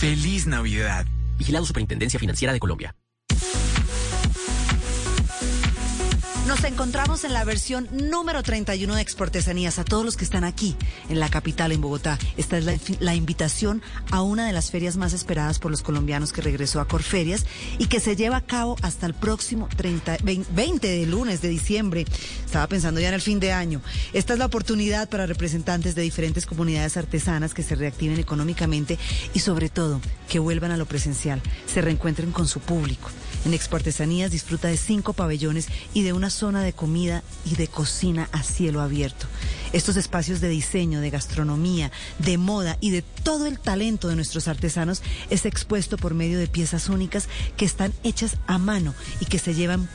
[0.00, 1.04] Feliz Navidad.
[1.36, 2.96] Vigilado Superintendencia Financiera de Colombia.
[6.50, 9.78] Nos encontramos en la versión número 31 de Exportesanías.
[9.78, 10.74] A todos los que están aquí,
[11.08, 15.12] en la capital, en Bogotá, esta es la, invitación a una de las ferias más
[15.12, 17.46] esperadas por los colombianos que regresó a Corferias
[17.78, 22.04] y que se lleva a cabo hasta el próximo 30, 20 de lunes de diciembre.
[22.44, 23.80] Estaba pensando ya en el fin de año.
[24.12, 28.98] Esta es la oportunidad para representantes de diferentes comunidades artesanas que se reactiven económicamente
[29.34, 31.40] y sobre todo que vuelvan a lo presencial,
[31.72, 33.08] se reencuentren con su público.
[33.44, 38.28] En Exportesanías disfruta de cinco pabellones y de una zona de comida y de cocina
[38.32, 39.26] a cielo abierto.
[39.72, 44.48] Estos espacios de diseño, de gastronomía, de moda y de todo el talento de nuestros
[44.48, 49.38] artesanos es expuesto por medio de piezas únicas que están hechas a mano y que
[49.38, 49.88] se llevan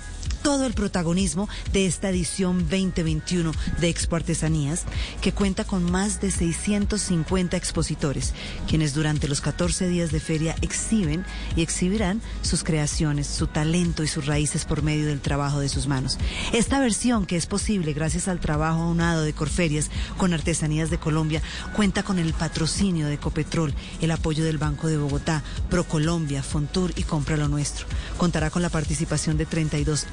[0.46, 4.84] todo el protagonismo de esta edición 2021 de Expo Artesanías,
[5.20, 8.36] que cuenta con más de 650 expositores,
[8.68, 14.08] quienes durante los 14 días de feria exhiben y exhibirán sus creaciones, su talento y
[14.08, 16.20] sus raíces por medio del trabajo de sus manos.
[16.54, 21.42] Esta versión, que es posible gracias al trabajo aunado de Corferias con Artesanías de Colombia,
[21.76, 25.42] cuenta con el patrocinio de Copetrol, el apoyo del Banco de Bogotá,
[25.72, 27.88] Procolombia, Fontur y Compra lo Nuestro.
[28.18, 30.06] Contará con la participación de 32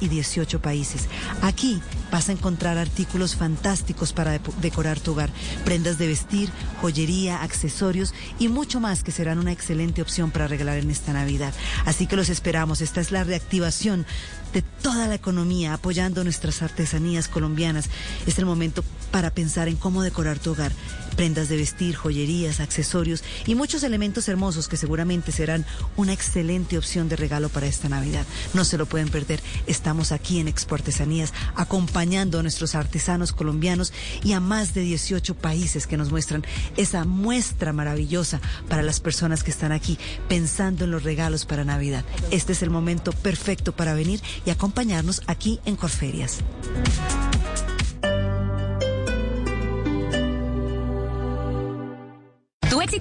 [0.00, 1.08] y 18 países.
[1.42, 5.30] Aquí vas a encontrar artículos fantásticos para de decorar tu hogar,
[5.64, 6.50] prendas de vestir,
[6.80, 11.52] joyería, accesorios y mucho más que serán una excelente opción para regalar en esta Navidad.
[11.84, 12.80] Así que los esperamos.
[12.80, 14.06] Esta es la reactivación
[14.52, 17.90] de toda la economía, apoyando nuestras artesanías colombianas.
[18.26, 20.72] Es el momento para pensar en cómo decorar tu hogar.
[21.18, 25.66] Prendas de vestir, joyerías, accesorios y muchos elementos hermosos que seguramente serán
[25.96, 28.24] una excelente opción de regalo para esta Navidad.
[28.54, 29.40] No se lo pueden perder.
[29.66, 33.92] Estamos aquí en Expo Artesanías acompañando a nuestros artesanos colombianos
[34.22, 36.44] y a más de 18 países que nos muestran
[36.76, 42.04] esa muestra maravillosa para las personas que están aquí pensando en los regalos para Navidad.
[42.30, 46.44] Este es el momento perfecto para venir y acompañarnos aquí en Corferias.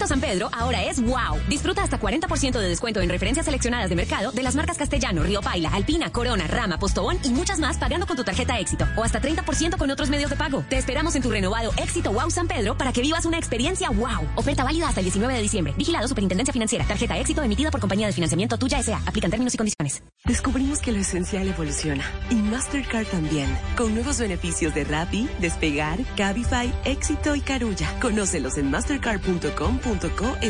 [0.06, 1.40] San Pedro ahora es wow.
[1.48, 5.42] Disfruta hasta 40% de descuento en referencias seleccionadas de mercado de las marcas Castellano, Río
[5.42, 9.22] Paila, Alpina, Corona, Rama, Postobón y muchas más pagando con tu tarjeta éxito o hasta
[9.22, 10.64] 30% con otros medios de pago.
[10.70, 14.28] Te esperamos en tu renovado éxito wow San Pedro para que vivas una experiencia wow.
[14.36, 15.74] Oferta válida hasta el 19 de diciembre.
[15.78, 16.86] Vigilado Superintendencia Financiera.
[16.86, 19.02] Tarjeta éxito emitida por compañía de financiamiento tuya S.A.
[19.06, 20.04] Aplican términos y condiciones.
[20.26, 26.74] Descubrimos que lo esencial evoluciona y Mastercard también, con nuevos beneficios de Rappi, Despegar, Cabify,
[26.84, 28.00] Éxito y Carulla.
[28.02, 28.72] Conócelos en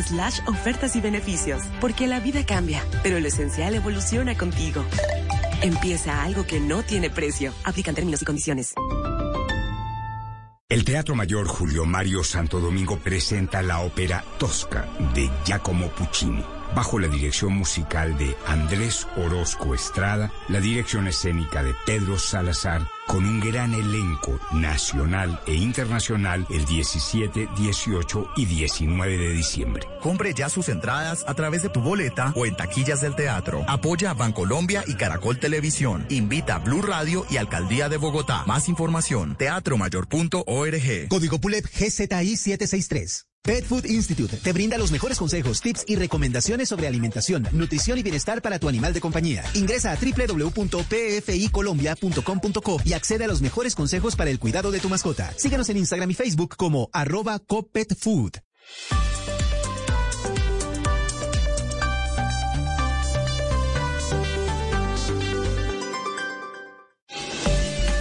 [0.02, 0.40] slash
[1.80, 4.84] porque la vida cambia, pero lo esencial evoluciona contigo.
[5.62, 7.54] Empieza algo que no tiene precio.
[7.64, 8.74] Aplican términos y condiciones.
[10.70, 17.00] El Teatro Mayor Julio Mario Santo Domingo presenta la ópera Tosca de Giacomo Puccini bajo
[17.00, 23.40] la dirección musical de Andrés Orozco Estrada, la dirección escénica de Pedro Salazar, con un
[23.40, 29.88] gran elenco nacional e internacional el 17, 18 y 19 de diciembre.
[30.02, 33.64] Compre ya sus entradas a través de tu boleta o en taquillas del teatro.
[33.68, 36.06] Apoya a Bancolombia y Caracol Televisión.
[36.10, 38.44] Invita a Blue Radio y Alcaldía de Bogotá.
[38.46, 41.08] Más información, teatromayor.org.
[41.10, 43.27] Código PULEP GZI 763.
[43.48, 48.04] Pet Food Institute te brinda los mejores consejos, tips y recomendaciones sobre alimentación, nutrición y
[48.04, 49.46] bienestar para tu animal de compañía.
[49.54, 55.32] Ingresa a www.pficolombia.com.co y accede a los mejores consejos para el cuidado de tu mascota.
[55.38, 58.34] Síguenos en Instagram y Facebook como arroba copetfood.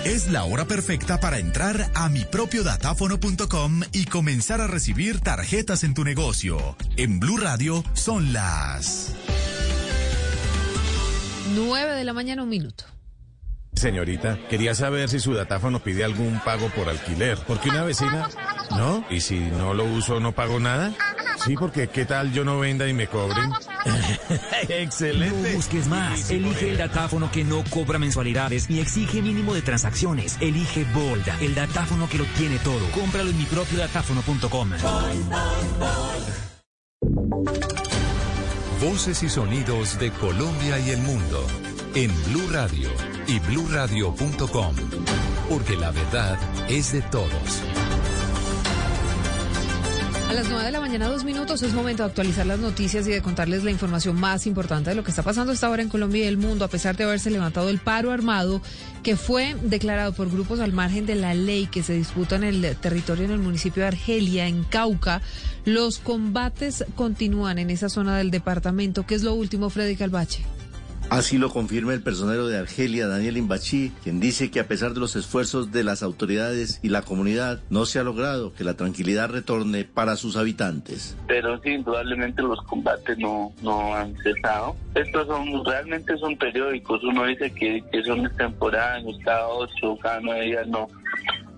[0.06, 6.04] Es la hora perfecta para entrar a mipropiodatáfono.com y comenzar a recibir tarjetas en tu
[6.04, 6.76] negocio.
[6.96, 9.12] En Blue Radio son las
[11.56, 12.84] 9 de la mañana, un minuto.
[13.76, 17.38] Señorita, quería saber si su datáfono pide algún pago por alquiler.
[17.46, 18.28] Porque una vecina...
[18.70, 19.04] ¿No?
[19.10, 20.92] ¿Y si no lo uso, no pago nada?
[21.44, 23.52] Sí, porque ¿qué tal yo no venda y me cobren?
[24.68, 25.50] Excelente.
[25.50, 26.30] No busques más.
[26.30, 30.36] Elige el datáfono que no cobra mensualidades ni exige mínimo de transacciones.
[30.40, 32.90] Elige Bolda, el datáfono que lo tiene todo.
[32.92, 34.70] Cómpralo en mi propio datáfono.com.
[38.80, 41.46] Voces y sonidos de Colombia y el mundo
[41.96, 42.90] en Blue Radio
[43.26, 44.76] y bluradio.com,
[45.48, 47.62] porque la verdad es de todos.
[50.28, 53.12] A las 9 de la mañana, dos minutos, es momento de actualizar las noticias y
[53.12, 56.24] de contarles la información más importante de lo que está pasando esta hora en Colombia
[56.24, 58.60] y el mundo, a pesar de haberse levantado el paro armado
[59.02, 62.76] que fue declarado por grupos al margen de la ley que se disputa en el
[62.76, 65.22] territorio en el municipio de Argelia, en Cauca.
[65.64, 69.06] Los combates continúan en esa zona del departamento.
[69.06, 70.44] ¿Qué es lo último, Freddy Calvache?
[71.08, 74.98] Así lo confirma el personero de Argelia, Daniel Imbachi, quien dice que a pesar de
[74.98, 79.30] los esfuerzos de las autoridades y la comunidad, no se ha logrado que la tranquilidad
[79.30, 81.16] retorne para sus habitantes.
[81.28, 84.74] Pero sí, indudablemente los combates no, no han cesado.
[84.96, 87.02] Estos son realmente son periódicos.
[87.04, 90.88] Uno dice que, que son temporáneos, cada ocho, cada nueve días, no.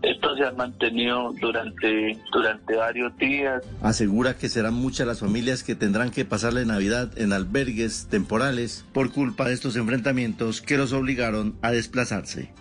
[0.03, 3.63] Esto se ha mantenido durante, durante varios días.
[3.83, 8.85] Asegura que serán muchas las familias que tendrán que pasar la Navidad en albergues temporales
[8.93, 12.53] por culpa de estos enfrentamientos que los obligaron a desplazarse.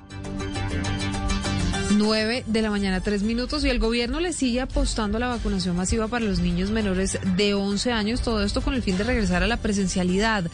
[1.98, 5.76] 9 de la mañana, 3 minutos, y el gobierno le sigue apostando a la vacunación
[5.76, 9.42] masiva para los niños menores de 11 años, todo esto con el fin de regresar
[9.44, 10.46] a la presencialidad.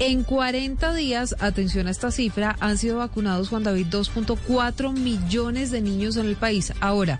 [0.00, 5.80] En 40 días, atención a esta cifra, han sido vacunados, Juan David, 2.4 millones de
[5.80, 6.72] niños en el país.
[6.80, 7.18] Ahora,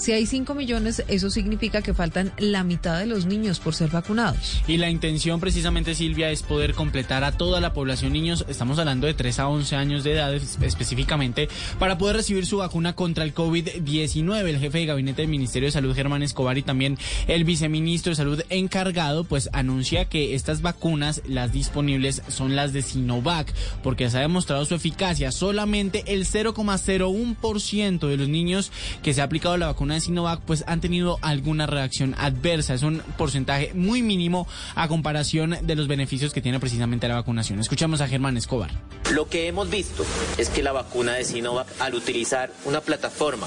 [0.00, 3.90] si hay 5 millones, eso significa que faltan la mitad de los niños por ser
[3.90, 4.62] vacunados.
[4.66, 9.06] Y la intención precisamente, Silvia, es poder completar a toda la población niños, estamos hablando
[9.06, 13.34] de 3 a 11 años de edad específicamente, para poder recibir su vacuna contra el
[13.34, 14.48] COVID-19.
[14.48, 16.96] El jefe de gabinete del Ministerio de Salud, Germán Escobar, y también
[17.28, 22.80] el viceministro de Salud encargado, pues anuncia que estas vacunas, las disponibles, son las de
[22.80, 23.52] Sinovac,
[23.82, 25.30] porque se ha demostrado su eficacia.
[25.30, 28.72] Solamente el 0,01% de los niños
[29.02, 32.74] que se ha aplicado la vacuna de Sinovac pues han tenido alguna reacción adversa.
[32.74, 37.60] Es un porcentaje muy mínimo a comparación de los beneficios que tiene precisamente la vacunación.
[37.60, 38.70] Escuchamos a Germán Escobar.
[39.12, 40.04] Lo que hemos visto
[40.38, 43.46] es que la vacuna de Sinovac al utilizar una plataforma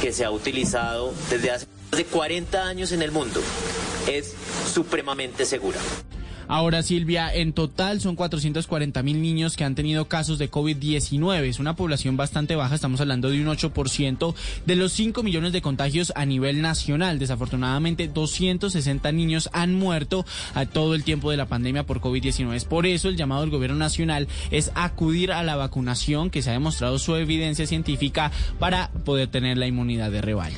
[0.00, 3.40] que se ha utilizado desde hace más de 40 años en el mundo
[4.06, 4.34] es
[4.72, 5.78] supremamente segura.
[6.48, 11.42] Ahora, Silvia, en total son 440 mil niños que han tenido casos de COVID-19.
[11.44, 14.34] Es una población bastante baja, estamos hablando de un 8%
[14.64, 17.18] de los 5 millones de contagios a nivel nacional.
[17.18, 22.54] Desafortunadamente, 260 niños han muerto a todo el tiempo de la pandemia por COVID-19.
[22.54, 26.48] Es por eso el llamado del gobierno nacional es acudir a la vacunación, que se
[26.48, 30.56] ha demostrado su evidencia científica para poder tener la inmunidad de rebaño.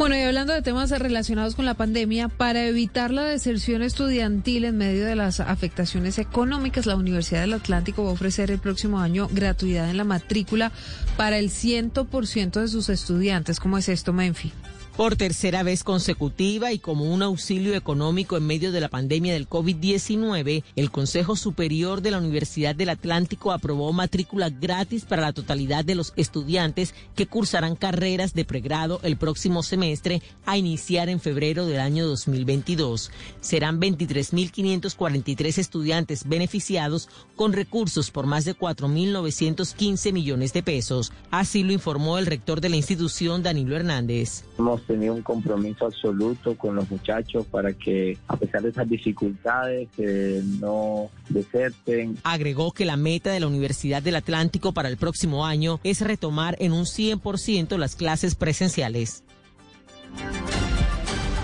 [0.00, 4.78] Bueno, y hablando de temas relacionados con la pandemia, para evitar la deserción estudiantil en
[4.78, 9.28] medio de las afectaciones económicas, la Universidad del Atlántico va a ofrecer el próximo año
[9.30, 10.72] gratuidad en la matrícula
[11.18, 13.60] para el 100% de sus estudiantes.
[13.60, 14.54] ¿Cómo es esto, Menfi?
[15.00, 19.48] Por tercera vez consecutiva y como un auxilio económico en medio de la pandemia del
[19.48, 25.86] COVID-19, el Consejo Superior de la Universidad del Atlántico aprobó matrícula gratis para la totalidad
[25.86, 31.64] de los estudiantes que cursarán carreras de pregrado el próximo semestre a iniciar en febrero
[31.64, 33.10] del año 2022.
[33.40, 41.10] Serán 23.543 estudiantes beneficiados con recursos por más de 4.915 millones de pesos.
[41.30, 44.44] Así lo informó el rector de la institución, Danilo Hernández
[44.90, 50.42] tenido un compromiso absoluto con los muchachos para que, a pesar de esas dificultades, que
[50.58, 52.18] no deserten.
[52.24, 56.56] Agregó que la meta de la Universidad del Atlántico para el próximo año es retomar
[56.58, 59.22] en un 100% las clases presenciales.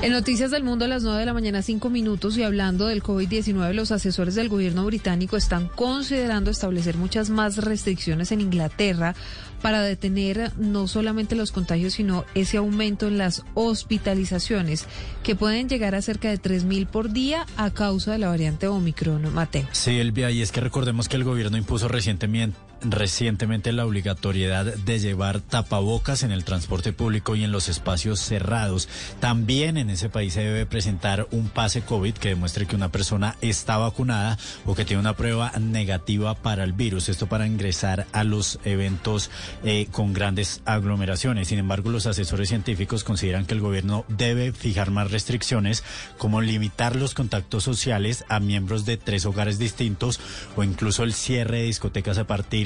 [0.02, 3.02] En Noticias del Mundo a las 9 de la mañana, 5 minutos, y hablando del
[3.02, 9.14] COVID-19, los asesores del gobierno británico están considerando establecer muchas más restricciones en Inglaterra
[9.62, 14.86] para detener no solamente los contagios, sino ese aumento en las hospitalizaciones,
[15.22, 19.32] que pueden llegar a cerca de 3.000 por día a causa de la variante Omicron.
[19.34, 19.66] Mateo.
[19.72, 24.98] Sí, Elvia, y es que recordemos que el gobierno impuso recientemente recientemente la obligatoriedad de
[24.98, 28.89] llevar tapabocas en el transporte público y en los espacios cerrados.
[29.20, 33.36] También en ese país se debe presentar un pase COVID que demuestre que una persona
[33.40, 37.09] está vacunada o que tiene una prueba negativa para el virus.
[37.09, 39.31] Esto para ingresar a los eventos
[39.65, 41.48] eh, con grandes aglomeraciones.
[41.48, 45.85] Sin embargo, los asesores científicos consideran que el gobierno debe fijar más restricciones
[46.19, 50.20] como limitar los contactos sociales a miembros de tres hogares distintos
[50.57, 52.65] o incluso el cierre de discotecas a partir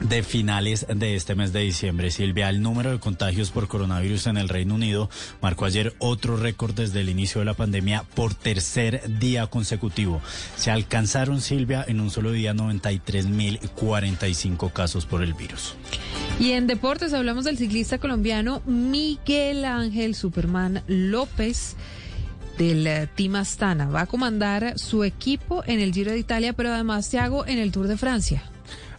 [0.00, 2.10] de finales de este mes de diciembre.
[2.10, 5.08] Silvia, el número de contagios por coronavirus en el Reino Unido
[5.40, 10.20] marcó ayer otro récord desde el inicio de la pandemia por tercer día consecutivo.
[10.56, 15.74] Se alcanzaron, Silvia, en un solo día 93.045 casos por el virus.
[16.38, 21.76] Y en deportes hablamos del ciclista colombiano Miguel Ángel Superman López
[22.58, 23.88] del eh, Team Astana.
[23.88, 27.72] Va a comandar su equipo en el Giro de Italia, pero además Thiago en el
[27.72, 28.42] Tour de Francia.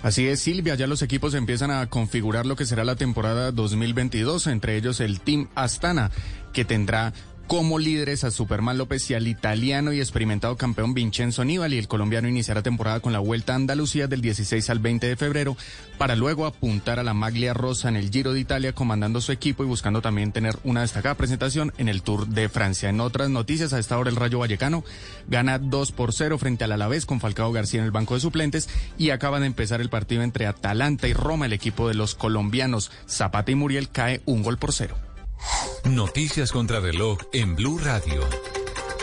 [0.01, 4.47] Así es, Silvia, ya los equipos empiezan a configurar lo que será la temporada 2022,
[4.47, 6.11] entre ellos el Team Astana,
[6.53, 7.13] que tendrá
[7.47, 11.77] como líderes a Superman López y al italiano y experimentado campeón Vincenzo Nibali.
[11.77, 15.55] El colombiano iniciará temporada con la Vuelta a Andalucía del 16 al 20 de febrero
[15.97, 19.63] para luego apuntar a la Maglia Rosa en el Giro de Italia comandando su equipo
[19.63, 22.89] y buscando también tener una destacada presentación en el Tour de Francia.
[22.89, 24.83] En otras noticias, a esta hora el Rayo Vallecano
[25.27, 28.67] gana 2 por 0 frente al Alavés con Falcao García en el banco de suplentes
[28.97, 31.45] y acaba de empezar el partido entre Atalanta y Roma.
[31.45, 35.06] El equipo de los colombianos Zapata y Muriel cae un gol por cero.
[35.83, 38.21] Noticias contra reloj en Blue Radio.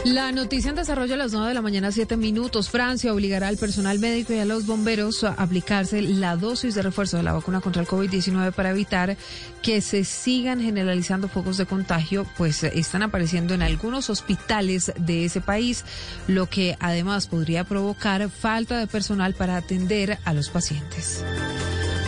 [0.05, 2.69] La noticia en desarrollo a las 9 de la mañana, 7 minutos.
[2.69, 7.17] Francia obligará al personal médico y a los bomberos a aplicarse la dosis de refuerzo
[7.17, 9.17] de la vacuna contra el COVID-19 para evitar
[9.63, 15.41] que se sigan generalizando focos de contagio, pues están apareciendo en algunos hospitales de ese
[15.41, 15.87] país,
[16.29, 21.25] lo que además podría provocar falta de personal para atender a los pacientes.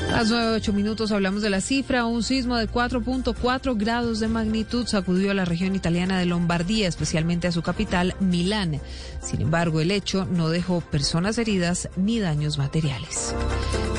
[0.08, 2.06] A las 9, minutos hablamos de la cifra.
[2.06, 7.48] Un sismo de 4.4 grados de magnitud sacudió a la región italiana de Lombardía, especialmente
[7.48, 8.80] a su capital, Milán.
[9.20, 13.34] Sin embargo, el hecho no dejó personas heridas ni daños materiales.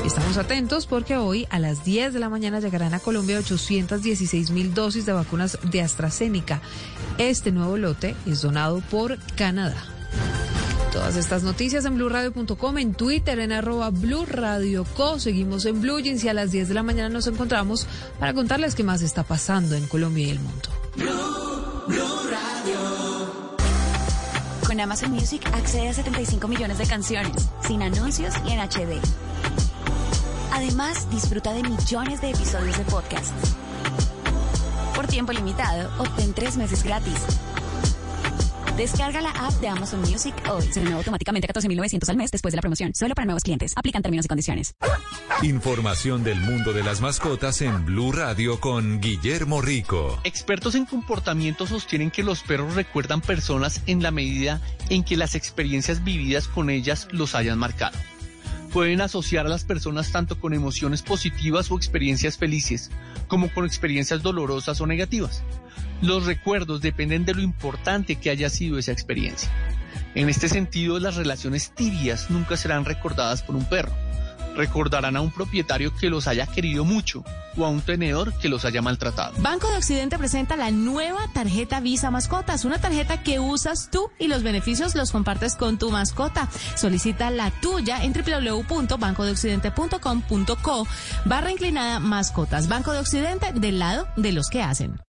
[0.04, 4.72] Estamos atentos porque hoy a las 10 de la mañana llegarán a Colombia 816 mil
[4.72, 6.62] dosis de vacunas de AstraZeneca.
[7.18, 9.97] Este nuevo lote es donado por Canadá.
[10.92, 15.18] Todas estas noticias en blurradio.com, en Twitter, en arroba blurradioco.
[15.20, 17.86] Seguimos en Blue Jeans y a las 10 de la mañana nos encontramos
[18.18, 20.68] para contarles qué más está pasando en Colombia y el mundo.
[24.66, 29.00] Con Amazon Music accede a 75 millones de canciones, sin anuncios y en HD.
[30.52, 33.32] Además, disfruta de millones de episodios de podcast.
[34.94, 37.14] Por tiempo limitado, obtén tres meses gratis.
[38.78, 40.62] Descarga la app de Amazon Music hoy.
[40.62, 42.94] Se renueva automáticamente a 14.900 al mes después de la promoción.
[42.94, 43.72] Solo para nuevos clientes.
[43.74, 44.76] Aplican términos y condiciones.
[45.42, 50.20] Información del mundo de las mascotas en Blue Radio con Guillermo Rico.
[50.22, 54.60] Expertos en comportamiento sostienen que los perros recuerdan personas en la medida
[54.90, 57.98] en que las experiencias vividas con ellas los hayan marcado
[58.68, 62.90] pueden asociar a las personas tanto con emociones positivas o experiencias felices,
[63.28, 65.42] como con experiencias dolorosas o negativas.
[66.02, 69.50] Los recuerdos dependen de lo importante que haya sido esa experiencia.
[70.14, 73.92] En este sentido, las relaciones tibias nunca serán recordadas por un perro
[74.58, 77.24] recordarán a un propietario que los haya querido mucho
[77.56, 79.32] o a un tenedor que los haya maltratado.
[79.38, 84.28] Banco de Occidente presenta la nueva tarjeta Visa Mascotas, una tarjeta que usas tú y
[84.28, 86.50] los beneficios los compartes con tu mascota.
[86.76, 90.86] Solicita la tuya en www.bancodeoccidente.com.co
[91.24, 92.68] barra inclinada mascotas.
[92.68, 95.00] Banco de Occidente del lado de los que hacen.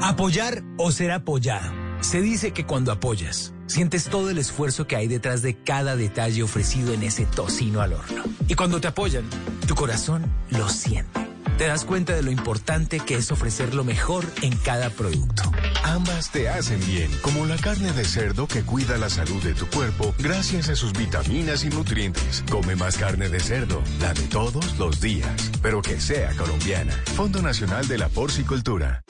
[0.00, 1.72] Apoyar o ser apoyado.
[2.00, 6.42] Se dice que cuando apoyas, sientes todo el esfuerzo que hay detrás de cada detalle
[6.42, 8.24] ofrecido en ese tocino al horno.
[8.48, 9.24] Y cuando te apoyan,
[9.66, 11.24] tu corazón lo siente.
[11.58, 15.52] Te das cuenta de lo importante que es ofrecer lo mejor en cada producto.
[15.84, 19.66] Ambas te hacen bien, como la carne de cerdo que cuida la salud de tu
[19.68, 22.42] cuerpo gracias a sus vitaminas y nutrientes.
[22.50, 26.92] Come más carne de cerdo, la de todos los días, pero que sea colombiana.
[27.14, 29.04] Fondo Nacional de la Porcicultura.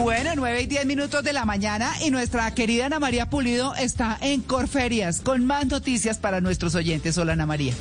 [0.00, 4.16] Bueno, 9 y 10 minutos de la mañana y nuestra querida Ana María Pulido está
[4.20, 7.18] en Corferias con más noticias para nuestros oyentes.
[7.18, 7.74] Hola Ana María.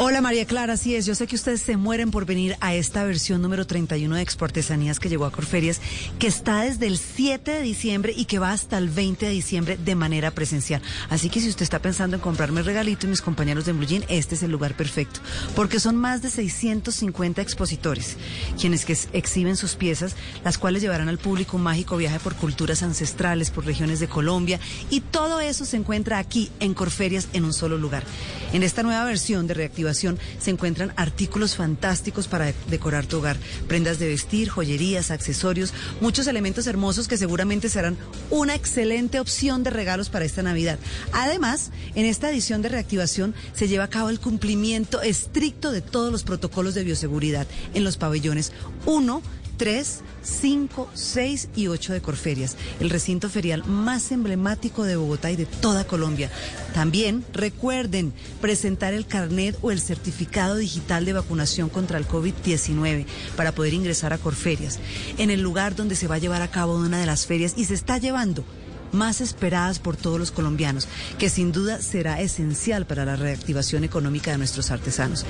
[0.00, 1.06] Hola María Clara, así es.
[1.06, 5.00] Yo sé que ustedes se mueren por venir a esta versión número 31 de Exportesanías
[5.00, 5.80] que llegó a Corferias,
[6.20, 9.76] que está desde el 7 de diciembre y que va hasta el 20 de diciembre
[9.76, 10.82] de manera presencial.
[11.10, 13.86] Así que si usted está pensando en comprarme el regalito y mis compañeros de Blue
[13.86, 15.18] Jean, este es el lugar perfecto,
[15.56, 18.16] porque son más de 650 expositores
[18.56, 20.14] quienes que exhiben sus piezas,
[20.44, 24.60] las cuales llevarán al público un mágico viaje por culturas ancestrales, por regiones de Colombia
[24.90, 28.04] y todo eso se encuentra aquí en Corferias en un solo lugar.
[28.52, 29.54] En esta nueva versión de
[29.96, 33.36] se encuentran artículos fantásticos para decorar tu hogar,
[33.66, 37.96] prendas de vestir, joyerías, accesorios, muchos elementos hermosos que seguramente serán
[38.30, 40.78] una excelente opción de regalos para esta Navidad.
[41.12, 46.12] Además, en esta edición de reactivación se lleva a cabo el cumplimiento estricto de todos
[46.12, 48.52] los protocolos de bioseguridad en los pabellones
[48.86, 49.22] 1,
[49.58, 55.36] 3, 5, 6 y 8 de Corferias, el recinto ferial más emblemático de Bogotá y
[55.36, 56.30] de toda Colombia.
[56.72, 63.04] También recuerden presentar el carnet o el certificado digital de vacunación contra el COVID-19
[63.36, 64.78] para poder ingresar a Corferias,
[65.18, 67.64] en el lugar donde se va a llevar a cabo una de las ferias y
[67.64, 68.44] se está llevando
[68.92, 70.88] más esperadas por todos los colombianos,
[71.18, 75.26] que sin duda será esencial para la reactivación económica de nuestros artesanos.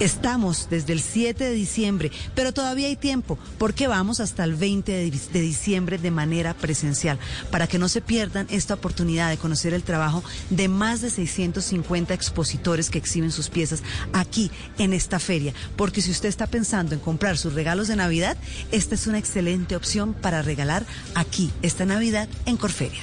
[0.00, 4.92] Estamos desde el 7 de diciembre, pero todavía hay tiempo, porque vamos hasta el 20
[4.92, 7.18] de diciembre de manera presencial,
[7.50, 12.14] para que no se pierdan esta oportunidad de conocer el trabajo de más de 650
[12.14, 13.82] expositores que exhiben sus piezas
[14.12, 18.36] aquí en esta feria, porque si usted está pensando en comprar sus regalos de Navidad,
[18.70, 23.02] esta es una excelente opción para regalar aquí esta Navidad en Corferia.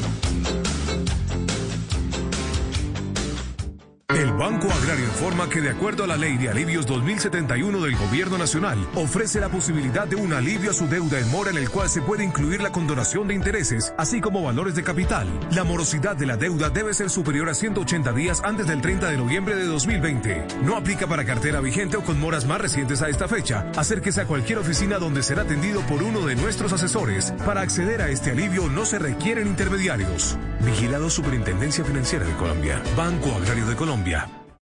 [4.15, 8.37] El Banco Agrario informa que de acuerdo a la Ley de Alivios 2071 del Gobierno
[8.37, 11.89] Nacional, ofrece la posibilidad de un alivio a su deuda en mora en el cual
[11.89, 15.27] se puede incluir la condonación de intereses, así como valores de capital.
[15.51, 19.17] La morosidad de la deuda debe ser superior a 180 días antes del 30 de
[19.17, 20.47] noviembre de 2020.
[20.63, 23.71] No aplica para cartera vigente o con moras más recientes a esta fecha.
[23.77, 27.31] Acérquese a cualquier oficina donde será atendido por uno de nuestros asesores.
[27.45, 30.37] Para acceder a este alivio no se requieren intermediarios.
[30.65, 32.81] Vigilado Superintendencia Financiera de Colombia.
[32.97, 34.00] Banco Agrario de Colombia.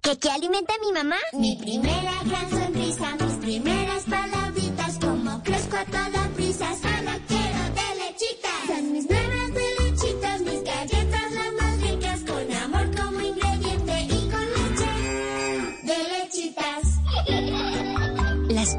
[0.00, 1.16] ¿Qué, ¿Qué alimenta a mi mamá?
[1.34, 6.27] Mi primera gran sonrisa, mis primeras palabritas, como crezco a toda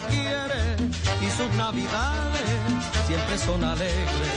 [0.00, 0.76] Quiere
[1.20, 2.42] y sus navidades
[3.06, 4.34] siempre son alegres.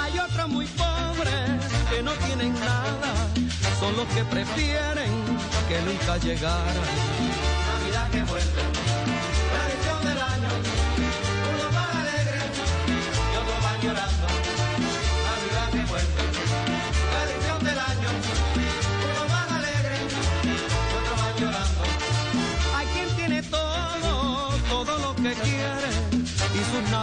[0.00, 1.60] Hay otros muy pobres
[1.90, 3.12] que no tienen nada,
[3.80, 5.12] son los que prefieren
[5.68, 6.82] que nunca llegara.
[7.72, 8.08] Navidad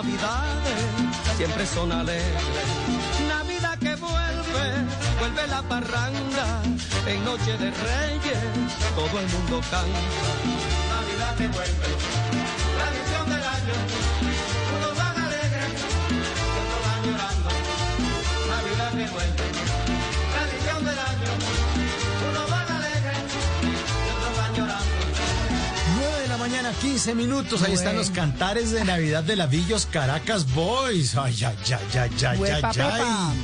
[0.02, 2.44] navidades siempre son alegres.
[3.28, 4.68] Navidad que vuelve,
[5.20, 6.64] vuelve la parranda
[7.06, 8.40] en noche de reyes,
[8.96, 10.00] todo el mundo canta.
[10.96, 11.88] Navidad que vuelve,
[12.78, 13.76] tradición del año,
[14.78, 15.70] unos van alegres
[16.10, 17.50] y otros van llorando.
[18.50, 19.51] Navidad que vuelve,
[26.72, 27.62] mañana, 15 minutos.
[27.64, 31.16] Ahí están los cantares de Navidad de Lavillos Caracas Boys.
[31.16, 33.36] Ay, ay, ay, ay, ay, Huepa, ay, ay.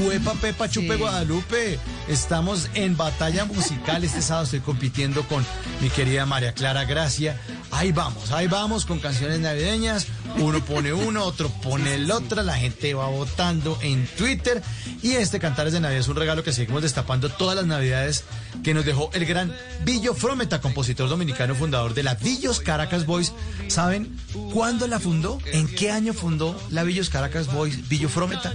[0.00, 1.00] Huepa Pepa Chupe Sí.
[1.00, 1.78] Guadalupe.
[2.08, 4.04] Estamos en batalla musical.
[4.04, 5.44] Este sábado estoy compitiendo con
[5.80, 7.40] mi querida María Clara Gracia.
[7.72, 10.08] Ahí vamos, ahí vamos con canciones navideñas.
[10.38, 12.42] Uno pone uno, otro pone el otro.
[12.42, 14.60] La gente va votando en Twitter.
[15.02, 18.24] Y este Cantares de Navidad es un regalo que seguimos destapando todas las navidades
[18.62, 23.32] que nos dejó el gran Billo Frometa, compositor dominicano, fundador de la Villos Caracas Boys.
[23.68, 24.14] ¿Saben
[24.52, 25.38] cuándo la fundó?
[25.46, 28.52] ¿En qué año fundó la Villos Caracas Boys Billo Frometa?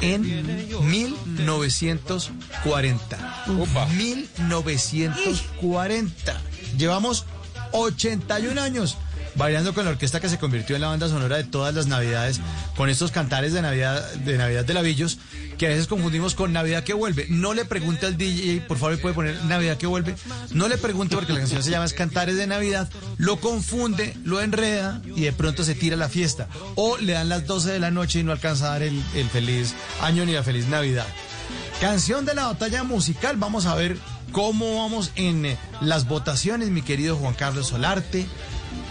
[0.00, 0.22] En
[0.88, 3.44] 1940.
[3.96, 6.40] 1940.
[6.78, 7.26] Llevamos
[7.72, 8.96] 81 años
[9.34, 12.40] bailando con la orquesta que se convirtió en la banda sonora de todas las navidades,
[12.76, 15.18] con estos cantares de Navidad de Navidad de Lavillos,
[15.58, 17.26] que a veces confundimos con Navidad que vuelve.
[17.28, 20.14] No le pregunte al DJ, por favor, puede poner Navidad que vuelve.
[20.52, 24.40] No le pregunte porque la canción se llama es Cantares de Navidad, lo confunde, lo
[24.40, 26.48] enreda y de pronto se tira la fiesta.
[26.74, 29.74] O le dan las 12 de la noche y no alcanza a dar el feliz
[30.00, 31.06] año ni la feliz Navidad.
[31.80, 33.98] Canción de la batalla musical, vamos a ver
[34.32, 38.26] cómo vamos en eh, las votaciones, mi querido Juan Carlos Solarte.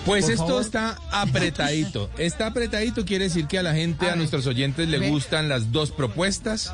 [0.06, 0.62] Pues Por esto favor.
[0.62, 2.10] está apretadito.
[2.18, 5.92] Está apretadito quiere decir que a la gente, a, nuestros oyentes, le gustan las dos
[5.92, 6.74] propuestas.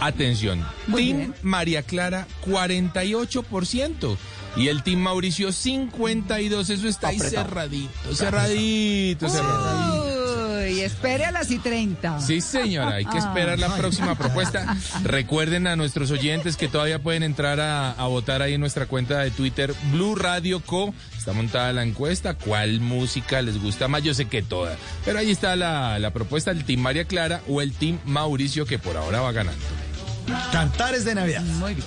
[0.00, 0.64] Atención.
[0.86, 1.34] Muy team bien.
[1.42, 4.16] María Clara, 48%.
[4.56, 6.70] Y el Team Mauricio, 52%.
[6.70, 10.07] Eso está ahí cerradito, cerradito, cerradito.
[10.68, 12.20] Uy, espere a las y 30.
[12.20, 14.76] Sí, señora, hay que esperar la próxima propuesta.
[15.02, 19.18] Recuerden a nuestros oyentes que todavía pueden entrar a, a votar ahí en nuestra cuenta
[19.20, 20.92] de Twitter, Blue Radio Co.
[21.16, 22.34] Está montada la encuesta.
[22.34, 24.02] ¿Cuál música les gusta más?
[24.02, 24.76] Yo sé que toda.
[25.04, 28.78] Pero ahí está la, la propuesta del Team María Clara o el Team Mauricio, que
[28.78, 29.60] por ahora va ganando.
[30.52, 31.42] Cantares de Navidad.
[31.42, 31.86] Muy bien.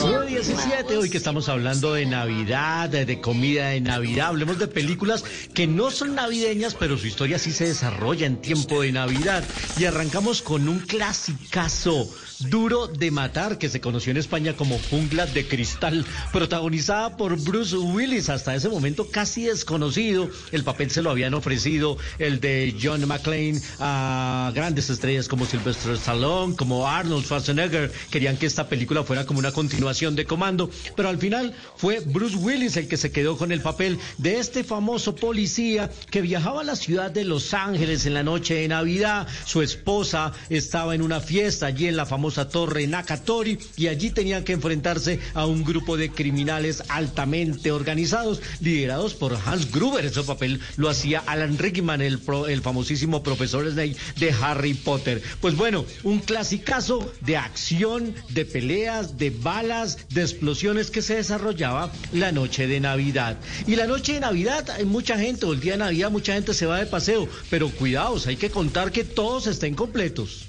[0.00, 5.22] 17, hoy que estamos hablando de Navidad, de, de comida de Navidad, hablemos de películas
[5.52, 9.46] que no son navideñas, pero su historia sí se desarrolla en tiempo de Navidad.
[9.76, 12.08] Y arrancamos con un clasicazo,
[12.48, 17.76] Duro de Matar, que se conoció en España como Jungla de Cristal, protagonizada por Bruce
[17.76, 20.30] Willis, hasta ese momento casi desconocido.
[20.50, 25.92] El papel se lo habían ofrecido el de John McClane a grandes estrellas como Sylvester
[25.94, 27.92] Stallone, como Arnold Schwarzenegger.
[28.10, 32.36] Querían que esta película fuera como una continuación de Comando, pero al final fue Bruce
[32.36, 36.64] Willis el que se quedó con el papel de este famoso policía que viajaba a
[36.64, 39.26] la ciudad de Los Ángeles en la noche de Navidad.
[39.44, 44.44] Su esposa estaba en una fiesta allí en la famosa torre Nakatori y allí tenían
[44.44, 50.04] que enfrentarse a un grupo de criminales altamente organizados, liderados por Hans Gruber.
[50.04, 52.20] Ese papel lo hacía Alan Rickman, el,
[52.62, 55.22] famosísimo profesor Snape de Harry Potter.
[55.40, 61.92] Pues bueno, un clasicazo de acción, de peleas, de balas, de explosiones que se desarrollaba
[62.12, 63.38] la noche de Navidad.
[63.66, 66.66] Y la noche de Navidad hay mucha gente, el día de Navidad mucha gente se
[66.66, 70.46] va de paseo, pero cuidados, hay que contar que todos estén completos.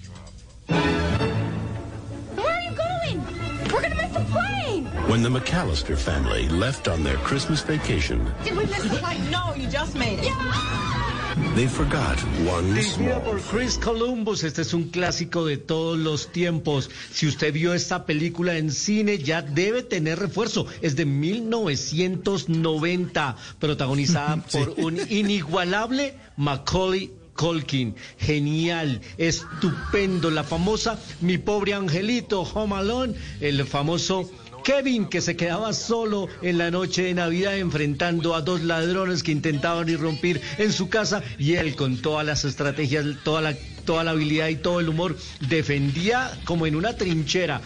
[3.74, 4.86] We're gonna miss the plane.
[5.10, 9.20] When the McAllister family left on their Christmas vacation, Did we miss the flight?
[9.32, 10.32] No, you just made it.
[11.56, 16.90] they forgot one Dirigida por Chris Columbus, este es un clásico de todos los tiempos.
[17.12, 20.68] Si usted vio esta película en cine, ya debe tener refuerzo.
[20.82, 31.74] Es de 1990, protagonizada por un inigualable Macaulay Colkin, genial, estupendo, la famosa Mi pobre
[31.74, 34.30] angelito, Home Alone, el famoso
[34.64, 39.34] Kevin, que se quedaba solo en la noche de Navidad enfrentando a dos ladrones que
[39.34, 43.56] intentaban irrumpir en su casa y él con todas las estrategias, toda la,
[43.86, 47.62] toda la habilidad y todo el humor defendía como en una trinchera.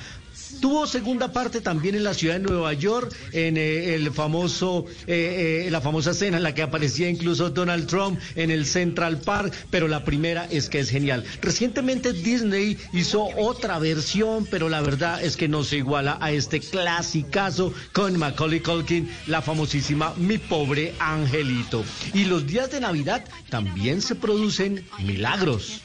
[0.62, 5.66] Tuvo segunda parte también en la ciudad de Nueva York, en eh, el famoso, eh,
[5.68, 9.54] eh, la famosa escena en la que aparecía incluso Donald Trump en el Central Park,
[9.70, 11.24] pero la primera es que es genial.
[11.42, 16.60] Recientemente Disney hizo otra versión, pero la verdad es que no se iguala a este
[16.60, 21.84] clasicazo con Macaulay Culkin, la famosísima Mi pobre angelito.
[22.14, 25.82] Y los días de Navidad también se producen milagros.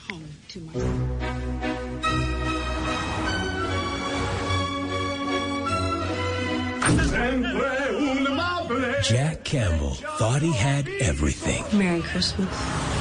[9.02, 11.64] Jack Campbell thought he had everything.
[11.78, 12.91] Merry Christmas.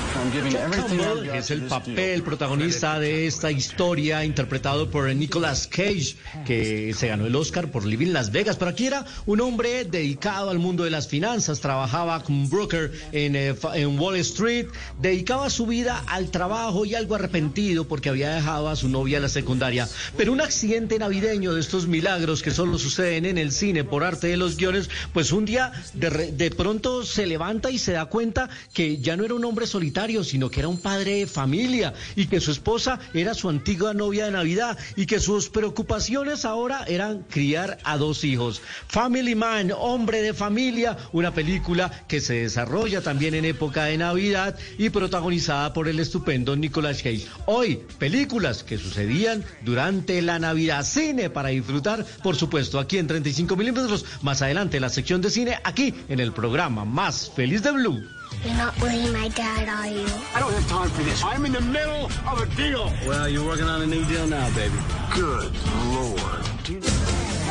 [1.33, 6.15] Es el papel protagonista de esta historia interpretado por Nicolas Cage,
[6.45, 8.57] que se ganó el Oscar por Living Las Vegas.
[8.57, 13.35] Pero aquí era un hombre dedicado al mundo de las finanzas, trabajaba como broker en,
[13.35, 14.67] eh, en Wall Street,
[14.99, 19.23] dedicaba su vida al trabajo y algo arrepentido porque había dejado a su novia en
[19.23, 19.87] la secundaria.
[20.17, 24.27] Pero un accidente navideño de estos milagros que solo suceden en el cine por arte
[24.27, 28.05] de los guiones, pues un día de, re- de pronto se levanta y se da
[28.05, 31.93] cuenta que ya no era un hombre solitario, sino que era un padre de familia
[32.15, 36.83] y que su esposa era su antigua novia de Navidad y que sus preocupaciones ahora
[36.87, 38.61] eran criar a dos hijos.
[38.87, 44.57] Family Man, hombre de familia, una película que se desarrolla también en época de Navidad
[44.77, 47.25] y protagonizada por el estupendo Nicolas Cage.
[47.45, 50.83] Hoy, películas que sucedían durante la Navidad.
[50.83, 54.05] Cine para disfrutar, por supuesto, aquí en 35 milímetros.
[54.21, 58.20] Más adelante, la sección de cine, aquí en el programa más feliz de Blue.
[58.43, 60.05] You're not really my dad, are you?
[60.35, 61.23] I don't have time for this.
[61.23, 62.91] I'm in the middle of a deal.
[63.07, 64.77] Well, you're working on a new deal now, baby.
[65.13, 65.51] Good
[65.93, 67.41] lord.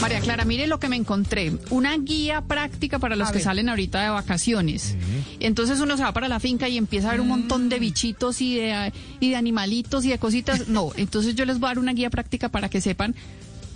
[0.00, 1.52] María Clara, mire lo que me encontré.
[1.70, 3.44] Una guía práctica para los A que ver.
[3.44, 4.94] salen ahorita de vacaciones.
[5.40, 8.40] Entonces uno se va para la finca y empieza a ver un montón de bichitos
[8.40, 10.68] y de, y de animalitos y de cositas.
[10.68, 13.16] No, entonces yo les voy a dar una guía práctica para que sepan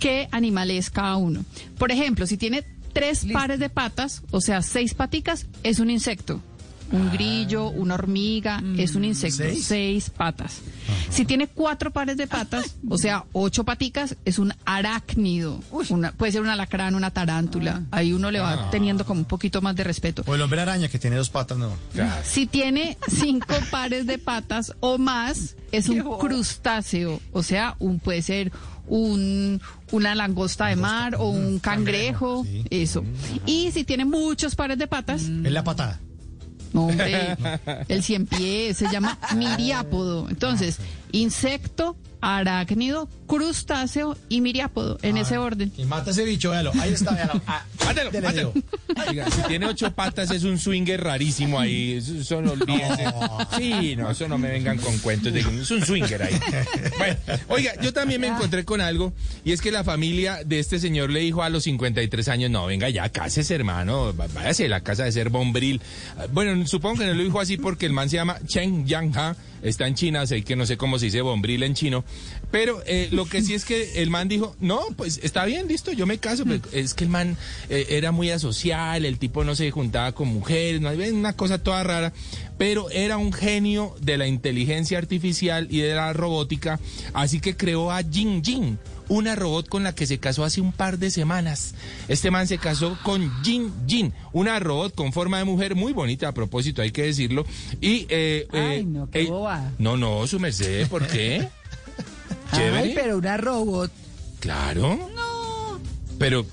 [0.01, 1.45] qué animal es cada uno.
[1.77, 6.41] Por ejemplo, si tiene tres pares de patas, o sea, seis paticas, es un insecto.
[6.91, 9.37] Un grillo, una hormiga, es un insecto.
[9.37, 9.63] ¿Seis?
[9.63, 10.57] Seis patas.
[11.09, 15.61] Si tiene cuatro pares de patas, o sea, ocho paticas, es un arácnido.
[15.89, 17.83] Una- puede ser un alacrán, una tarántula.
[17.91, 18.69] Ahí uno le va Ah.
[18.71, 20.23] teniendo como un poquito más de respeto.
[20.27, 21.71] O el hombre araña que tiene dos patas, no.
[22.25, 27.21] Si tiene cinco pares de patas o más, es un crustáceo.
[27.31, 28.51] O sea, un puede ser
[28.87, 29.61] un,
[29.91, 33.03] una langosta de mar o un cangrejo, eso.
[33.45, 35.99] Y si tiene muchos pares de patas, Es la patada.
[36.73, 37.35] no, hombre,
[37.87, 40.29] el cien pies se llama miriápodo.
[40.29, 40.79] Entonces,
[41.11, 45.71] insecto, arácnido, crustáceo y miriápodo, en ese orden.
[45.77, 46.71] Y mata ese bicho, véalo.
[46.79, 47.41] Ahí está, véalo.
[47.47, 48.53] Ah, Mátelo, mátelo.
[49.07, 51.93] Oiga, si tiene ocho patas es un swinger rarísimo ahí.
[51.93, 53.05] Eso, eso no olvídense.
[53.57, 56.39] Sí, no, eso no me vengan con cuentos de que es un swinger ahí.
[56.97, 57.17] Bueno,
[57.47, 59.13] oiga, yo también me encontré con algo
[59.43, 62.65] y es que la familia de este señor le dijo a los 53 años, no,
[62.67, 65.81] venga ya, cásese hermano, váyase a la casa de ser bombril.
[66.31, 69.87] Bueno, supongo que no lo dijo así porque el man se llama Chen Yang-ha, está
[69.87, 72.03] en China, sé que no sé cómo se dice bombril en chino,
[72.51, 75.91] pero eh, lo que sí es que el man dijo, no, pues está bien, listo,
[75.91, 77.37] yo me caso, pero es que el man
[77.69, 81.83] eh, era muy asocial, el tipo no se juntaba con mujeres, no una cosa toda
[81.83, 82.13] rara,
[82.57, 86.79] pero era un genio de la inteligencia artificial y de la robótica,
[87.13, 88.79] así que creó a Jin Jin,
[89.11, 91.75] una robot con la que se casó hace un par de semanas.
[92.07, 96.29] Este man se casó con Jin Jin, una robot con forma de mujer muy bonita
[96.29, 97.45] a propósito, hay que decirlo.
[97.81, 99.73] Y eh, Ay, eh, no, qué eh, bobada.
[99.79, 101.45] no, no, su merced, ¿por qué?
[102.53, 102.77] Chévere.
[102.77, 103.91] Ay, pero una robot.
[104.39, 104.97] Claro.
[105.13, 105.79] No.
[106.17, 106.45] Pero.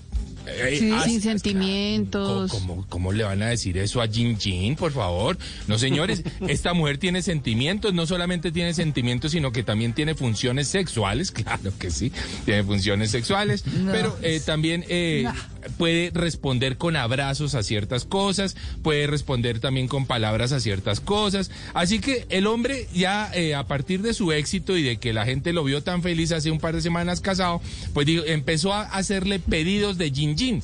[0.48, 2.50] Eh, Sí, ah, sin es que, sentimientos.
[2.50, 5.38] ¿Cómo, cómo, cómo le van a decir eso a Jin Jin, por favor?
[5.66, 10.68] No, señores, esta mujer tiene sentimientos, no solamente tiene sentimientos, sino que también tiene funciones
[10.68, 12.12] sexuales, claro que sí,
[12.44, 13.92] tiene funciones sexuales, No.
[13.92, 15.32] pero eh, también eh, No.
[15.76, 21.50] Puede responder con abrazos a ciertas cosas, puede responder también con palabras a ciertas cosas.
[21.74, 25.24] Así que el hombre ya eh, a partir de su éxito y de que la
[25.24, 27.60] gente lo vio tan feliz hace un par de semanas casado,
[27.92, 30.62] pues empezó a hacerle pedidos de Jin Jin.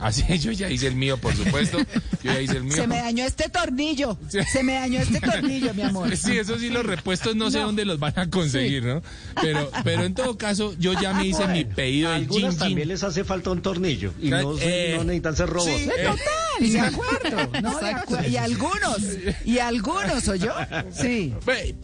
[0.00, 1.78] Así yo ya hice el mío, por supuesto.
[2.22, 2.76] Yo ya hice el mío.
[2.76, 4.18] Se me dañó este tornillo.
[4.50, 6.16] Se me dañó este tornillo, mi amor.
[6.16, 9.02] Sí, eso sí, los repuestos no, sé dónde los van a conseguir, ¿no?
[9.40, 12.56] Pero, pero en todo caso, yo ya me hice mi pedido de Jin.
[12.56, 15.70] también les hace falta un tornillo y no, eh, no necesitan ser robots.
[15.70, 17.60] sí, Eh, Total, de acuerdo.
[17.62, 17.78] ¿no?
[17.78, 18.98] De acu- y algunos,
[19.44, 20.52] y algunos, ¿oyó?
[20.92, 21.34] Sí.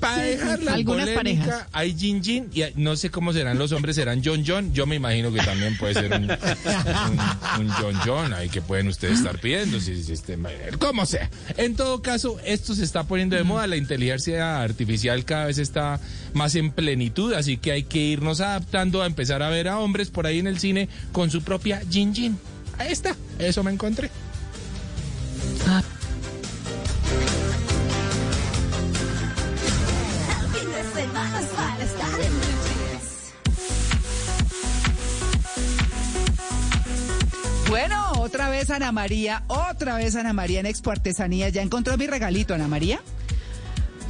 [0.01, 1.69] Para dejar la Algunas polémica, parejas.
[1.73, 4.73] hay Jin Jin y no sé cómo serán los hombres, serán John John.
[4.73, 8.89] Yo me imagino que también puede ser un, un, un John John ahí que pueden
[8.89, 10.39] ustedes estar pidiendo, si, si este,
[10.79, 11.31] como sea.
[11.57, 16.01] En todo caso, esto se está poniendo de moda, la inteligencia artificial cada vez está
[16.33, 20.11] más en plenitud, así que hay que irnos adaptando a empezar a ver a hombres
[20.11, 22.39] por ahí en el cine con su propia Jin Jin.
[22.79, 24.11] Ahí está, eso me encontré.
[25.65, 25.94] Fin
[38.55, 41.49] vez Ana María, otra vez Ana María en Expo Artesanía.
[41.49, 43.01] ¿Ya encontró mi regalito, Ana María?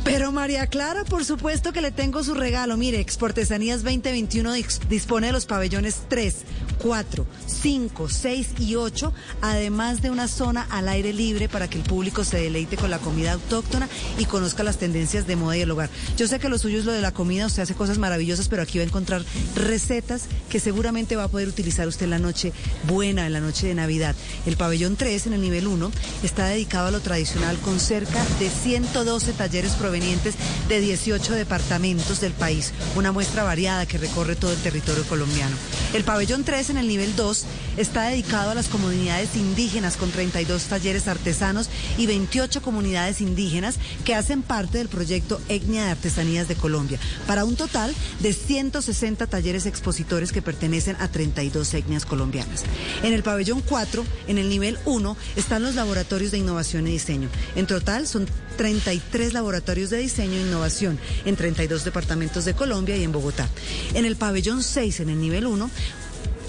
[0.05, 2.77] Pero María Clara, por supuesto que le tengo su regalo.
[2.77, 6.37] Mire, Exportesanías 2021 dis- dispone de los pabellones 3,
[6.83, 11.85] 4, 5, 6 y 8, además de una zona al aire libre para que el
[11.85, 13.89] público se deleite con la comida autóctona
[14.19, 15.91] y conozca las tendencias de moda y el hogar.
[16.17, 18.63] Yo sé que lo suyo es lo de la comida, usted hace cosas maravillosas, pero
[18.63, 22.53] aquí va a encontrar recetas que seguramente va a poder utilizar usted en la noche
[22.87, 24.15] buena, en la noche de Navidad.
[24.47, 25.91] El pabellón 3, en el nivel 1,
[26.23, 30.35] está dedicado a lo tradicional con cerca de 112 talleres provenientes
[30.69, 35.57] de 18 departamentos del país, una muestra variada que recorre todo el territorio colombiano.
[35.93, 37.45] El pabellón 3, en el nivel 2,
[37.77, 41.69] está dedicado a las comunidades indígenas con 32 talleres artesanos
[41.99, 47.45] y 28 comunidades indígenas que hacen parte del proyecto Etnia de Artesanías de Colombia, para
[47.45, 52.63] un total de 160 talleres expositores que pertenecen a 32 etnias colombianas.
[53.03, 57.29] En el pabellón 4, en el nivel 1, están los laboratorios de innovación y diseño.
[57.57, 58.27] En total son
[58.57, 63.49] 33 laboratorios de diseño e innovación en 32 departamentos de Colombia y en Bogotá.
[63.95, 65.71] En el pabellón 6, en el nivel 1,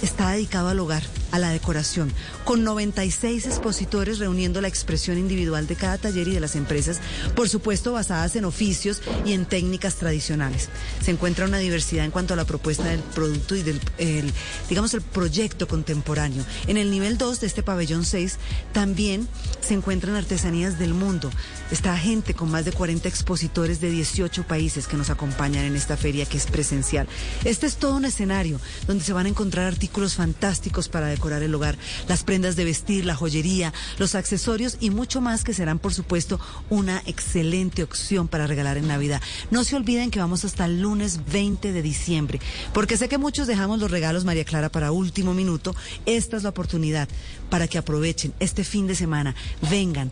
[0.02, 1.04] está dedicado al hogar,
[1.36, 2.12] a la decoración,
[2.46, 7.02] con 96 expositores reuniendo la expresión individual de cada taller y de las empresas,
[7.36, 10.70] por supuesto basadas en oficios y en técnicas tradicionales.
[11.04, 14.32] Se encuentra una diversidad en cuanto a la propuesta del producto y del, el,
[14.70, 16.44] digamos, el proyecto contemporáneo.
[16.68, 18.38] En el nivel 2 de este pabellón 6
[18.72, 19.28] también
[19.62, 21.30] se encuentran artesanías del mundo.
[21.70, 25.98] Está gente con más de 40 expositores de 18 países que nos acompañan en esta
[25.98, 27.08] feria que es presencial.
[27.44, 31.56] Este es todo un escenario donde se van a encontrar artículos fantásticos para decorar el
[31.56, 35.94] hogar, las prendas de vestir, la joyería, los accesorios y mucho más que serán, por
[35.94, 36.40] supuesto,
[36.70, 39.22] una excelente opción para regalar en Navidad.
[39.52, 42.40] No se olviden que vamos hasta el lunes 20 de diciembre,
[42.74, 45.76] porque sé que muchos dejamos los regalos, María Clara, para último minuto.
[46.06, 47.10] Esta es la oportunidad
[47.50, 49.36] para que aprovechen este fin de semana,
[49.70, 50.12] vengan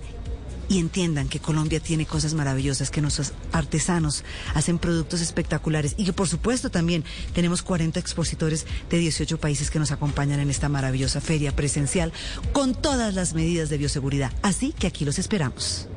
[0.69, 6.13] y entiendan que Colombia tiene cosas maravillosas, que nuestros artesanos hacen productos espectaculares y que
[6.13, 11.21] por supuesto también tenemos 40 expositores de 18 países que nos acompañan en esta maravillosa
[11.21, 12.13] feria presencial
[12.51, 14.31] con todas las medidas de bioseguridad.
[14.41, 15.87] Así que aquí los esperamos.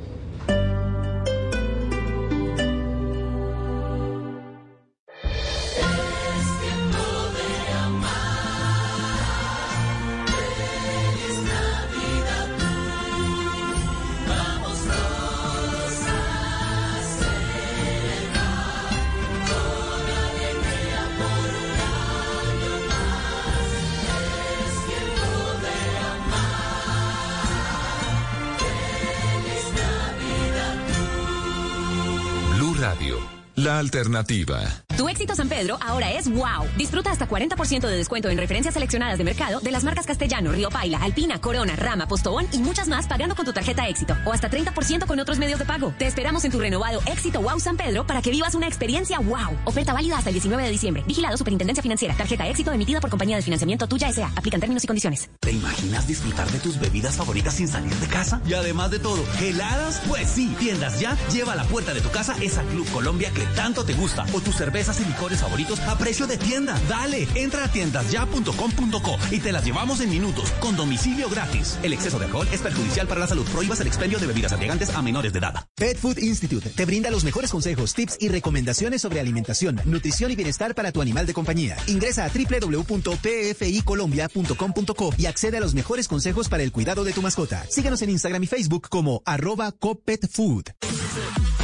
[33.67, 34.61] La alternativa.
[34.97, 36.65] Tu éxito San Pedro ahora es wow.
[36.77, 40.71] Disfruta hasta 40% de descuento en referencias seleccionadas de mercado de las marcas Castellano, Río
[40.71, 44.49] Paila, Alpina, Corona, Rama, Postobón y muchas más pagando con tu tarjeta éxito o hasta
[44.49, 45.93] 30% con otros medios de pago.
[45.99, 49.59] Te esperamos en tu renovado éxito wow San Pedro para que vivas una experiencia wow.
[49.65, 51.03] Oferta válida hasta el 19 de diciembre.
[51.05, 52.15] Vigilado Superintendencia Financiera.
[52.17, 54.29] Tarjeta éxito emitida por compañía de financiamiento tuya S.A.
[54.37, 55.29] Aplican términos y condiciones.
[55.41, 58.41] ¿Te imaginas disfrutar de tus bebidas favoritas sin salir de casa?
[58.47, 60.01] Y además de todo, ¿heladas?
[60.07, 63.56] Pues sí, Tiendas Ya lleva a la puerta de tu casa esa Club Colombia que
[63.57, 66.81] tanto te gusta o tus cervezas y licores favoritos a precio de tienda.
[66.89, 71.77] Dale, entra a tiendasya.com.co y te las llevamos en minutos con domicilio gratis.
[71.83, 73.45] El exceso de alcohol es perjudicial para la salud.
[73.51, 75.67] Prohíbas el expendio de bebidas embriagantes a menores de edad.
[75.75, 80.37] Pet Food Institute te brinda los mejores consejos, tips y recomendaciones sobre alimentación, nutrición y
[80.37, 81.77] bienestar para tu animal de compañía.
[81.87, 87.65] Ingresa a www.pficolombia.com.co y accede a los mejores consejos para el cuidado de tu mascota.
[87.71, 90.67] Síguenos en Instagram y Facebook como arroba copetfood.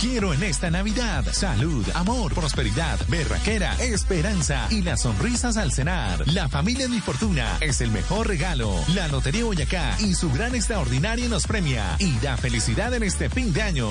[0.00, 6.26] Quiero en esta Navidad salud, amor, prosperidad, berraquera, esperanza y las sonrisas al cenar.
[6.28, 8.74] La familia Mi Fortuna es el mejor regalo.
[8.94, 13.52] La Lotería Boyacá y su gran extraordinario nos premia y da felicidad en este fin
[13.52, 13.88] de año.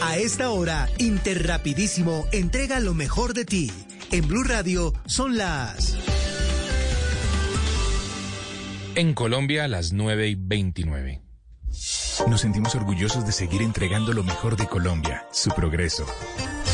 [0.00, 3.72] A esta hora, Interrapidísimo entrega lo mejor de ti.
[4.12, 6.13] En Blue Radio son las...
[8.96, 11.20] En Colombia a las 9 y 29.
[12.28, 16.06] Nos sentimos orgullosos de seguir entregando lo mejor de Colombia, su progreso.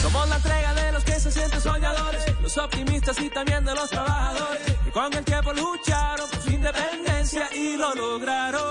[0.02, 3.88] Somos la entrega de los que se sienten soñadores, los optimistas y también de los
[3.88, 8.70] trabajadores, que con el tiempo lucharon por su independencia y lo lograron.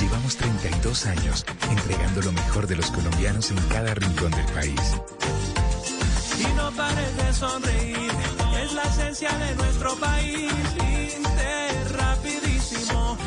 [0.00, 4.96] Llevamos 32 años entregando lo mejor de los colombianos en cada rincón del país.
[6.38, 8.12] Y no pares de sonreír,
[8.62, 10.52] es la esencia de nuestro país.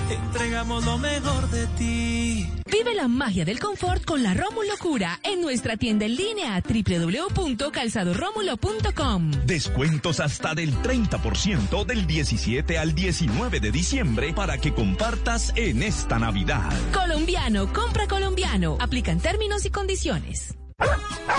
[0.09, 2.47] Entregamos lo mejor de ti.
[2.71, 9.31] Vive la magia del confort con la Rómulo Cura en nuestra tienda en línea www.calzadoromulo.com.
[9.45, 16.17] Descuentos hasta del 30% del 17 al 19 de diciembre para que compartas en esta
[16.17, 16.71] Navidad.
[16.93, 18.77] Colombiano, compra colombiano.
[18.79, 20.55] Aplican términos y condiciones.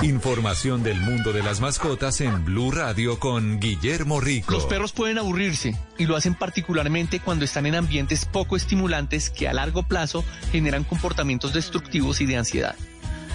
[0.03, 4.53] Información del mundo de las mascotas en Blue Radio con Guillermo Rico.
[4.53, 9.49] Los perros pueden aburrirse y lo hacen particularmente cuando están en ambientes poco estimulantes que
[9.49, 12.75] a largo plazo generan comportamientos destructivos y de ansiedad.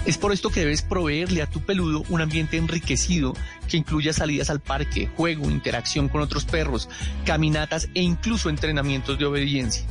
[0.04, 3.34] Es por esto que debes proveerle a tu peludo un ambiente enriquecido
[3.68, 6.88] que incluya salidas al parque, juego, interacción con otros perros,
[7.24, 9.84] caminatas e incluso entrenamientos de obediencia.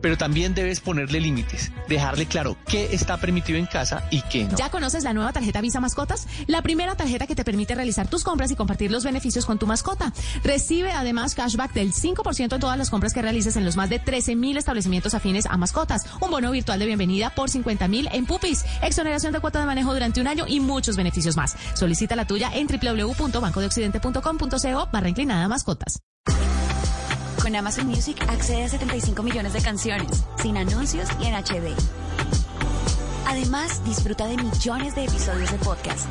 [0.00, 4.56] Pero también debes ponerle límites, dejarle claro qué está permitido en casa y qué no.
[4.56, 6.26] ¿Ya conoces la nueva tarjeta Visa Mascotas?
[6.46, 9.66] La primera tarjeta que te permite realizar tus compras y compartir los beneficios con tu
[9.66, 10.12] mascota.
[10.42, 14.02] Recibe además cashback del 5% en todas las compras que realices en los más de
[14.02, 16.06] 13.000 establecimientos afines a mascotas.
[16.20, 18.64] Un bono virtual de bienvenida por 50.000 en Pupis.
[18.82, 21.56] Exoneración de cuota de manejo durante un año y muchos beneficios más.
[21.74, 26.00] Solicita la tuya en www.bancodeoccidente.com.co barra inclinada mascotas.
[27.44, 31.76] Con Amazon Music accede a 75 millones de canciones, sin anuncios y en HD.
[33.26, 36.08] Además, disfruta de millones de episodios de podcast.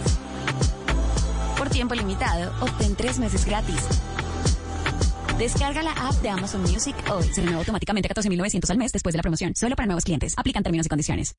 [1.58, 3.82] Por tiempo limitado, obtén tres meses gratis.
[5.40, 7.24] Descarga la app de Amazon Music hoy.
[7.24, 9.56] Se renueva automáticamente a 14.900 al mes después de la promoción.
[9.56, 10.36] Solo para nuevos clientes.
[10.38, 11.36] Aplican términos y condiciones.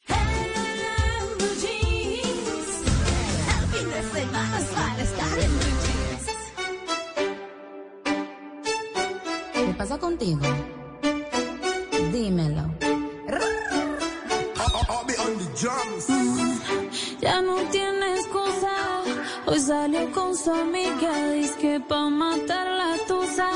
[20.34, 21.32] Salió con su amiga.
[21.32, 23.50] Dice que pa' matar la tusa.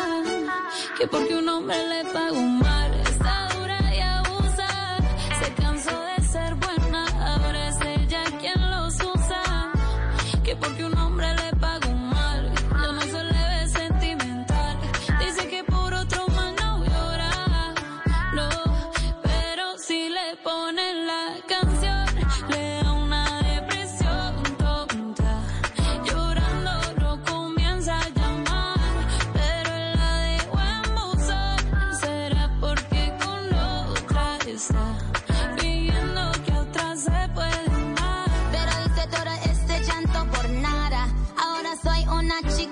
[0.98, 2.77] Que porque un hombre le pagó mal.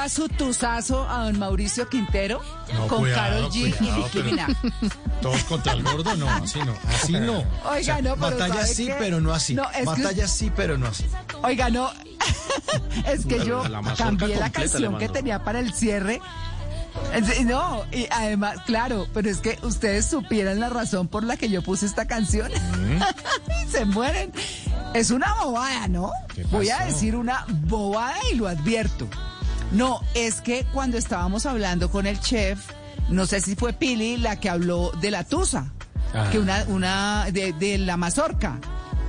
[0.00, 2.40] va su tuzazo a don Mauricio Quintero
[2.72, 4.50] No, con Carol G cuidado, y Nicki pero- Minaj.
[5.20, 7.44] Todos contra el gordo, no, así no, así no.
[7.70, 8.96] Oiga, no, pero Batalla ¿sabe sí, qué?
[8.98, 9.54] pero no así.
[9.54, 11.04] No, que- Batalla sí, pero no así.
[11.42, 11.90] Oiga, no,
[13.06, 16.20] es que yo la cambié la canción que tenía para el cierre.
[17.44, 21.62] No, y además, claro, pero es que ustedes supieran la razón por la que yo
[21.62, 22.50] puse esta canción.
[23.70, 24.32] Se mueren.
[24.94, 26.10] Es una bobada, ¿no?
[26.34, 29.06] ¿Qué Voy a decir una bobada y lo advierto.
[29.72, 32.58] No, es que cuando estábamos hablando con el chef,
[33.08, 35.72] no sé si fue Pili la que habló de la tusa,
[36.12, 36.28] Ah.
[36.32, 38.58] que una, una de, de la mazorca.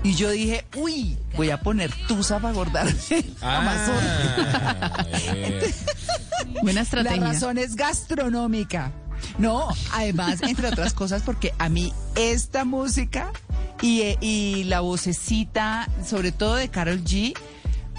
[0.03, 2.93] Y yo dije, uy, voy a poner tusa para guardarme
[3.41, 5.06] la mazorca.
[6.61, 7.17] Buena estrategia.
[7.22, 8.91] La razón es gastronómica.
[9.38, 13.31] No, además, entre otras cosas, porque a mí esta música
[13.81, 17.33] y, eh, y la vocecita, sobre todo de Carol G,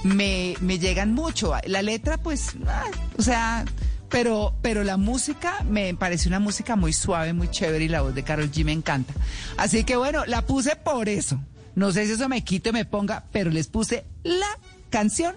[0.04, 1.54] me, me llegan mucho.
[1.66, 2.84] La letra, pues, ah,
[3.18, 3.64] o sea,
[4.08, 8.14] pero, pero la música me parece una música muy suave, muy chévere y la voz
[8.14, 9.14] de Carol G me encanta.
[9.56, 11.40] Así que bueno, la puse por eso.
[11.74, 14.58] No sé si eso me quite o me ponga, pero les puse la
[14.90, 15.34] canción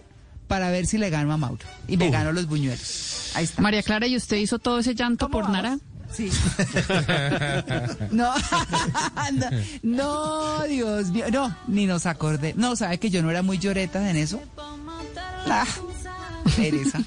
[0.48, 1.66] para ver si le gano a Mauro.
[1.88, 3.32] Y me gano los buñuelos.
[3.35, 3.61] Ahí está.
[3.61, 5.80] María Clara, ¿y usted hizo todo ese llanto por Nara?
[6.16, 6.30] Sí.
[8.11, 8.34] No,
[9.34, 9.50] no,
[9.84, 12.53] no, Dios mío, no, ni nos acordé.
[12.56, 14.42] No, ¿sabe que yo no era muy lloreta en eso?
[15.48, 15.66] Ah,
[16.56, 17.00] pereza.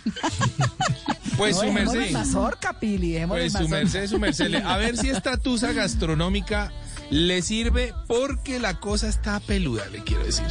[1.36, 2.10] Pues No, su merced.
[2.12, 4.54] mazorca, Pili, Pues su merced, su merced.
[4.64, 6.72] A ver si esta tusa gastronómica
[7.10, 10.44] le sirve porque la cosa está peluda, le quiero decir.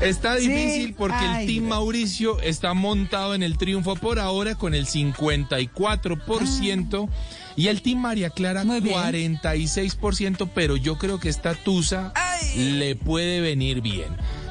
[0.00, 1.68] Está Sí, difícil porque ay, el Team.
[1.68, 7.08] Mauricio está montado en el triunfo por ahora con el 54%
[7.56, 12.12] y el Team María Clara 46%, pero yo creo que esta tusa
[12.56, 14.08] le puede venir bien.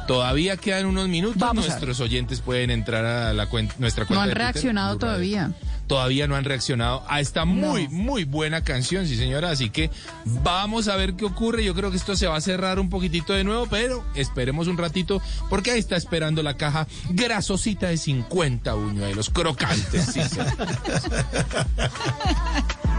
[0.07, 4.21] Todavía quedan unos minutos, Vamos nuestros oyentes pueden entrar a la cuen- nuestra cuenta No
[4.21, 5.55] han de Twitter, reaccionado Radio
[5.87, 6.27] todavía.
[6.27, 9.51] no han reaccionado a esta muy, muy buena canción, sí señora.
[9.51, 9.89] Así que
[10.43, 11.63] vamos a ver qué ocurre.
[11.63, 14.77] Yo creo que esto se va a cerrar un poquitito de nuevo, pero esperemos un
[14.77, 20.05] ratito porque ahí está esperando la caja grasosita de 50 buñuelos crocantes.
[20.05, 20.47] Sí, señor.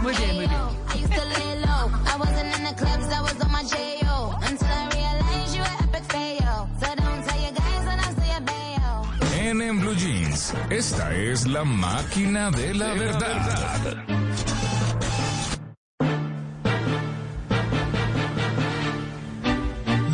[0.01, 0.97] Muy bien, muy bien.
[10.69, 14.05] Esta es la máquina de la verdad.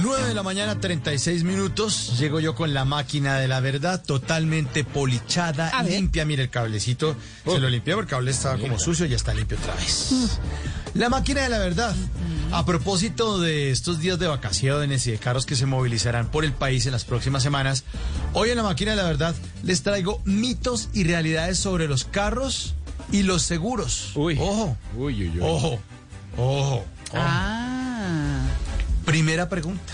[0.02, 2.18] Nueve de la mañana, 36 minutos.
[2.19, 5.93] Llego yo con la máquina de la verdad, totalmente polichada, A ver.
[5.93, 6.26] limpia.
[6.26, 7.16] Mire el cablecito.
[7.45, 10.40] Se lo limpié porque el cable estaba como sucio y ya está limpio otra vez.
[10.95, 11.95] La máquina de la verdad.
[12.53, 16.53] A propósito de estos días de vacaciones y de carros que se movilizarán por el
[16.53, 17.83] país en las próximas semanas,
[18.33, 19.33] hoy en la máquina de la verdad
[19.64, 22.75] les traigo mitos y realidades sobre los carros
[23.11, 24.11] y los seguros.
[24.15, 24.38] Uy.
[24.40, 25.40] Ojo, Uy, uy, uy.
[25.41, 25.80] ojo,
[26.38, 26.85] ojo.
[27.15, 28.45] Ah.
[29.03, 29.93] Primera pregunta.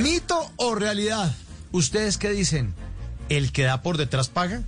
[0.00, 1.34] ¿Mito o realidad?
[1.72, 2.72] ¿Ustedes qué dicen?
[3.30, 4.62] ¿El que da por detrás paga?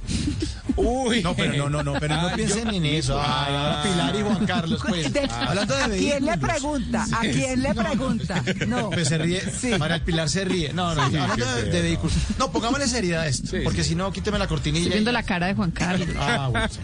[0.76, 1.20] Uy.
[1.22, 3.20] No, pero no, no, no, pero no Ah, piensen yo- en eso.
[3.20, 5.12] Ay, ahora Pilar y Juan Carlos, pues.
[5.12, 7.06] De- Hablando de ¿A quién le pregunta?
[7.12, 8.42] ¿A quién le pregunta?
[8.68, 8.90] No.
[8.90, 9.42] Pues se ríe.
[9.50, 9.72] Sí.
[9.78, 10.72] María el Pilar se ríe.
[10.72, 12.14] No, no, Sí, hablando de, vehículos.
[12.38, 13.48] No, pongámosle seriedad a esto.
[13.48, 13.90] Sí, porque sí.
[13.90, 14.84] si no, quíteme la cortinilla.
[14.84, 16.08] Estoy viendo y- la cara de Juan Carlos.
[16.18, 16.68] Ah, bueno.
[16.70, 16.78] sí.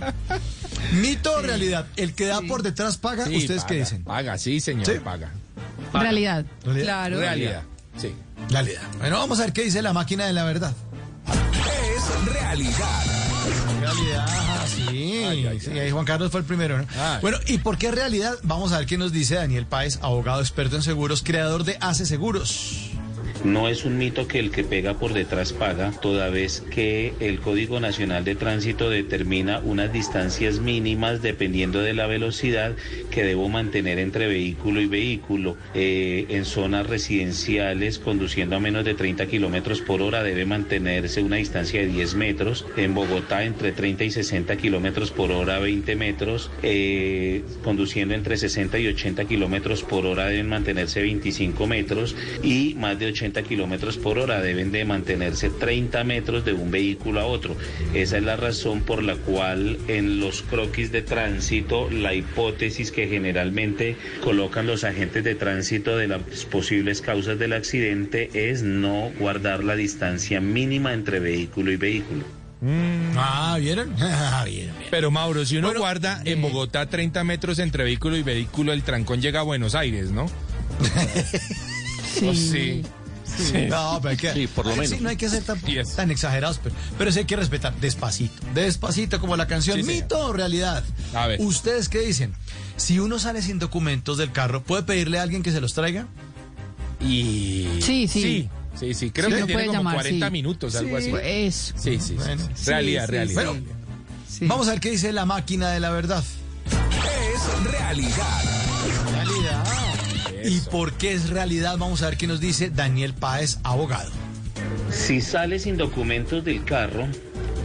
[0.96, 1.86] ¿Mito o realidad?
[1.96, 3.24] ¿El que da por detrás paga?
[3.26, 4.04] Sí, ¿Ustedes qué paga, dicen?
[4.04, 4.92] Paga, sí, señor, Sí.
[5.02, 5.30] paga.
[5.92, 6.44] Realidad.
[6.64, 7.18] Claro.
[7.20, 7.62] Realidad.
[7.96, 8.12] Sí.
[8.50, 8.82] Realidad.
[8.98, 10.72] Bueno, vamos a ver qué dice la máquina de la verdad.
[11.28, 13.04] Es realidad.
[13.80, 15.60] Realidad, ah, sí.
[15.60, 16.86] sí, ahí Juan Carlos fue el primero, ¿no?
[16.98, 17.18] Ay.
[17.22, 18.34] Bueno, ¿y por qué realidad?
[18.42, 22.06] Vamos a ver qué nos dice Daniel Páez, abogado experto en seguros, creador de Hace
[22.06, 22.87] Seguros.
[23.44, 27.38] No es un mito que el que pega por detrás paga, toda vez que el
[27.38, 32.74] Código Nacional de Tránsito determina unas distancias mínimas dependiendo de la velocidad
[33.10, 35.56] que debo mantener entre vehículo y vehículo.
[35.74, 41.36] Eh, en zonas residenciales, conduciendo a menos de 30 kilómetros por hora, debe mantenerse una
[41.36, 42.66] distancia de 10 metros.
[42.76, 46.50] En Bogotá, entre 30 y 60 kilómetros por hora, 20 metros.
[46.62, 52.16] Eh, conduciendo entre 60 y 80 kilómetros por hora, deben mantenerse 25 metros.
[52.42, 57.20] Y más de 80 kilómetros por hora deben de mantenerse 30 metros de un vehículo
[57.20, 57.56] a otro.
[57.94, 63.08] Esa es la razón por la cual en los croquis de tránsito la hipótesis que
[63.08, 69.64] generalmente colocan los agentes de tránsito de las posibles causas del accidente es no guardar
[69.64, 72.24] la distancia mínima entre vehículo y vehículo.
[73.16, 73.94] Ah, ¿vieron?
[74.00, 74.88] Ah, bien, bien.
[74.90, 78.82] Pero Mauro, si uno Bueno, guarda en Bogotá 30 metros entre vehículo y vehículo, el
[78.82, 80.26] trancón llega a Buenos Aires, ¿no?
[82.24, 82.82] Oh, sí.
[83.38, 83.66] Sí.
[83.68, 84.90] No, pero hay que, Sí, por lo menos.
[84.90, 85.94] sí, no hay que ser tan, Yes.
[85.96, 88.34] tan exagerados, pero, pero sí hay que respetar despacito.
[88.54, 90.02] Despacito, como la canción Sí, señor.
[90.02, 90.84] Mito o Realidad.
[91.14, 91.40] A ver.
[91.40, 92.32] ¿Ustedes qué dicen?
[92.76, 96.06] Si uno sale sin documentos del carro, ¿puede pedirle a alguien que se los traiga?
[97.00, 97.68] Y...
[97.80, 98.08] Sí, sí.
[98.08, 99.10] Sí, sí, sí.
[99.10, 100.32] Creo Sí, que tiene puede como llamar, 40 sí.
[100.32, 101.12] minutos, algo así.
[101.22, 101.74] Eso.
[101.76, 102.14] Sí, sí, sí.
[102.14, 102.48] Bueno.
[102.54, 102.64] sí.
[102.66, 103.44] Realidad, sí, realidad.
[103.46, 103.66] Bueno,
[104.28, 104.46] Sí.
[104.46, 106.22] vamos a ver qué dice la máquina de la verdad.
[106.66, 107.64] Es.
[107.72, 108.67] Realidad.
[110.48, 111.76] ¿Y por qué es realidad?
[111.76, 114.10] Vamos a ver qué nos dice Daniel Páez, abogado.
[114.90, 117.06] Si sale sin documentos del carro,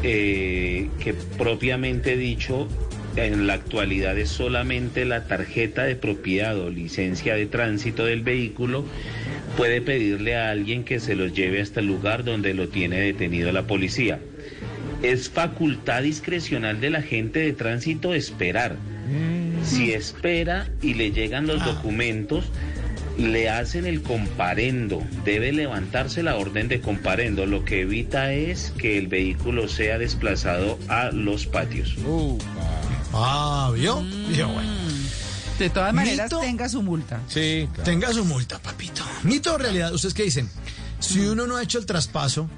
[0.03, 2.67] eh, que propiamente dicho
[3.15, 8.83] en la actualidad es solamente la tarjeta de propiedad o licencia de tránsito del vehículo,
[9.55, 13.51] puede pedirle a alguien que se los lleve hasta el lugar donde lo tiene detenido
[13.53, 14.19] la policía.
[15.01, 18.75] Es facultad discrecional del agente de tránsito esperar.
[19.63, 22.51] Si espera y le llegan los documentos,
[23.17, 25.01] le hacen el comparendo.
[25.23, 27.45] Debe levantarse la orden de comparendo.
[27.45, 31.95] Lo que evita es que el vehículo sea desplazado a los patios.
[33.13, 34.01] Ah, ¿vio?
[34.29, 34.73] Vio, bueno.
[35.59, 36.39] De todas maneras, Mito.
[36.39, 37.21] tenga su multa.
[37.27, 37.83] Sí, claro.
[37.83, 39.03] Tenga su multa, papito.
[39.23, 40.49] Mito o realidad, ¿ustedes qué dicen?
[40.99, 42.49] Si uno no ha hecho el traspaso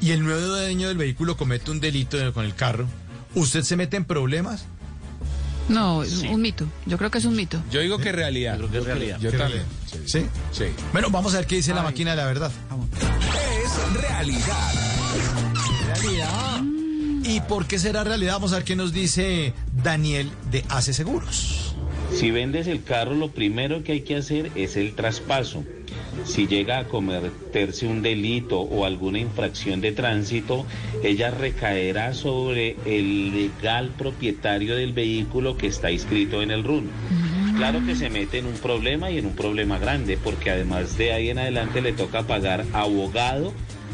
[0.00, 2.86] y el nuevo dueño del vehículo comete un delito con el carro,
[3.34, 4.64] ¿usted se mete en problemas?
[5.68, 6.66] No, es un mito.
[6.86, 7.62] Yo creo que es un mito.
[7.70, 8.58] Yo digo que es realidad.
[8.58, 9.18] Yo creo que es realidad.
[9.20, 9.64] Yo ¿Qué también.
[10.06, 10.26] ¿Sí?
[10.52, 10.64] Sí.
[10.92, 12.50] Bueno, vamos a ver qué dice la máquina de la verdad.
[13.64, 14.72] Es realidad.
[15.86, 16.62] Realidad.
[17.24, 18.34] ¿Y por qué será realidad?
[18.34, 21.74] Vamos a ver qué nos dice Daniel de Hace Seguros.
[22.14, 25.64] Si vendes el carro, lo primero que hay que hacer es el traspaso.
[26.24, 30.66] Si llega a cometerse un delito o alguna infracción de tránsito,
[31.02, 36.90] ella recaerá sobre el legal propietario del vehículo que está inscrito en el RUN.
[37.56, 41.12] Claro que se mete en un problema y en un problema grande, porque además de
[41.12, 43.52] ahí en adelante le toca pagar abogado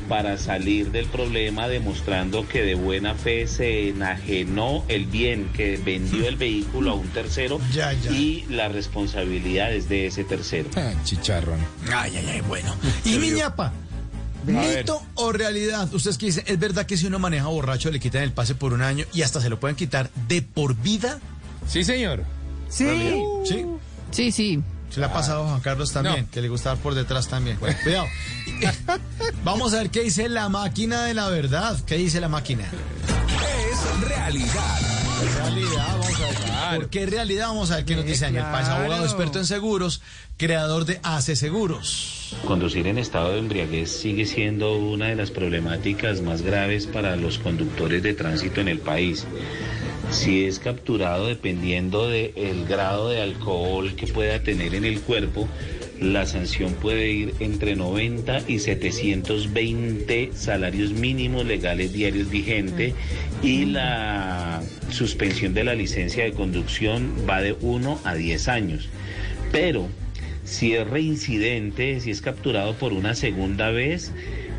[0.09, 6.29] para salir del problema demostrando que de buena fe se enajenó el bien, que vendió
[6.29, 8.11] el vehículo a un tercero Ya, ya.
[8.13, 10.69] y las responsabilidades de ese tercero.
[10.77, 11.59] Ah, chicharrón.
[11.93, 12.75] Ay, ay, ay, bueno.
[13.05, 13.73] Y mi ñapa,
[14.45, 14.79] ver.
[14.79, 15.93] ¿mito o realidad?
[15.95, 18.73] Ustedes que dicen, ¿es verdad que si uno maneja borracho le quitan el pase por
[18.73, 21.19] un año y hasta se lo pueden quitar de por vida?
[21.67, 22.25] Sí, señor.
[22.69, 22.87] Sí.
[23.45, 23.65] ¿Sí?
[24.11, 24.61] Sí, sí.
[24.95, 26.31] Se le ha pasado a Juan Carlos también, No.
[26.31, 27.57] que le gusta dar por detrás también.
[27.57, 28.07] Cuidado.
[29.45, 31.77] Vamos a ver qué dice la máquina de la verdad.
[31.85, 32.65] ¿Qué dice la máquina?
[33.71, 34.81] Es realidad.
[35.37, 36.81] Realidad, vamos a ver.
[36.81, 37.49] ¿Por qué realidad?
[37.49, 40.03] Vamos a ver qué nos dice Daniel Páez, abogado experto en seguros,
[40.37, 42.37] creador de Hace Seguros.
[42.47, 47.39] Conducir en estado de embriaguez sigue siendo una de las problemáticas más graves para los
[47.39, 49.27] conductores de tránsito en el país.
[50.11, 55.49] Si es capturado dependiendo del grado de alcohol que pueda tener en el cuerpo,
[56.01, 62.95] la sanción puede ir entre 90 y 720 salarios mínimos legales diarios vigentes
[63.43, 68.89] y la suspensión de la licencia de conducción va de 1 a 10 años.
[69.53, 69.89] Pero
[70.45, 74.13] si es reincidente, si es capturado por una segunda vez,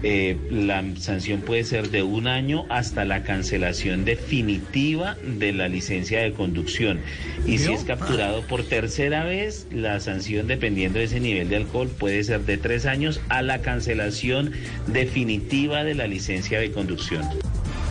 [0.07, 6.21] eh, la sanción puede ser de un año hasta la cancelación definitiva de la licencia
[6.21, 6.99] de conducción.
[7.47, 11.89] Y si es capturado por tercera vez, la sanción, dependiendo de ese nivel de alcohol,
[11.89, 14.51] puede ser de tres años a la cancelación
[14.85, 17.23] definitiva de la licencia de conducción.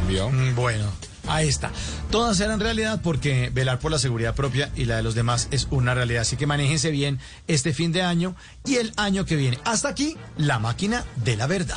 [0.09, 0.31] ¿Vio?
[0.31, 0.93] Mm, Bueno,
[1.26, 1.70] ahí está.
[2.10, 5.68] Todas eran realidad porque velar por la seguridad propia y la de los demás es
[5.70, 6.22] una realidad.
[6.22, 9.58] Así que manéjense bien este fin de año y el año que viene.
[9.64, 11.76] Hasta aquí, la máquina de la verdad.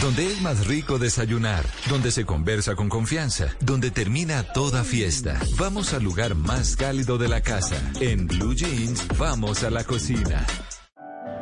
[0.00, 5.40] Donde es más rico desayunar, donde se conversa con confianza, donde termina toda fiesta.
[5.56, 7.76] Vamos al lugar más cálido de la casa.
[8.00, 10.46] En Blue Jeans, vamos a la cocina.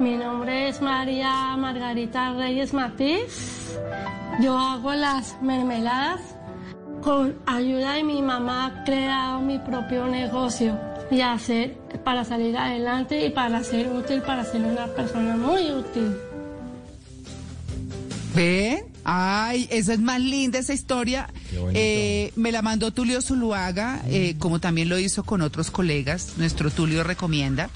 [0.03, 3.77] Mi nombre es María Margarita Reyes Matiz.
[4.41, 6.21] Yo hago las mermeladas.
[7.03, 10.77] Con ayuda de mi mamá he creado mi propio negocio
[11.09, 16.17] y hacer para salir adelante y para ser útil, para ser una persona muy útil.
[18.35, 18.85] ¿Ven?
[19.05, 21.29] Ay, esa es más linda esa historia.
[21.75, 26.35] Eh, me la mandó Tulio Zuluaga, eh, como también lo hizo con otros colegas.
[26.39, 27.71] Nuestro Tulio recomienda.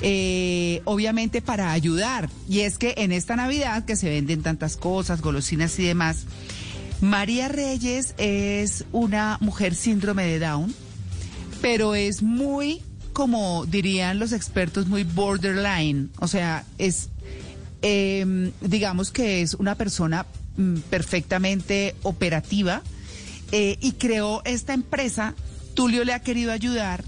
[0.00, 2.28] Eh, obviamente para ayudar.
[2.48, 6.26] Y es que en esta Navidad que se venden tantas cosas, golosinas y demás,
[7.00, 10.74] María Reyes es una mujer síndrome de Down,
[11.60, 12.82] pero es muy,
[13.12, 16.10] como dirían los expertos, muy borderline.
[16.18, 17.08] O sea, es
[17.86, 20.24] eh, digamos que es una persona
[20.56, 22.80] mm, perfectamente operativa
[23.52, 25.34] eh, y creó esta empresa.
[25.74, 27.04] Tulio le ha querido ayudar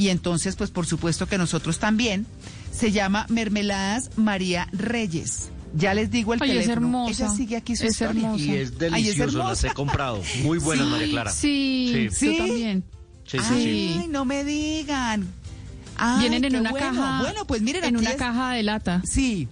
[0.00, 2.26] y entonces, pues por supuesto que nosotros también.
[2.72, 5.50] Se llama Mermeladas María Reyes.
[5.74, 6.72] Ya les digo el Ay, es teléfono.
[6.86, 7.24] hermosa.
[7.26, 8.22] Ella sigue aquí su Es historia.
[8.22, 8.44] hermosa.
[8.44, 10.22] Y es Ay, delicioso, las he comprado.
[10.42, 11.30] Muy buenas, Sí, María Clara.
[11.32, 12.26] Sí, Sí.
[12.32, 12.84] yo también.
[13.26, 13.62] Sí, sí, Ay,
[14.02, 14.08] sí.
[14.08, 15.28] no me digan.
[15.96, 16.86] Ay, Vienen en una bueno.
[16.86, 17.20] caja.
[17.20, 19.02] Bueno, pues miren, en aquí una es- caja de lata.
[19.04, 19.48] Sí,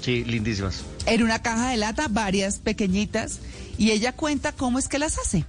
[0.00, 0.82] Sí, lindísimas.
[1.06, 3.40] en una caja de lata, varias pequeñitas,
[3.76, 5.44] y ella cuenta cómo es que las hace.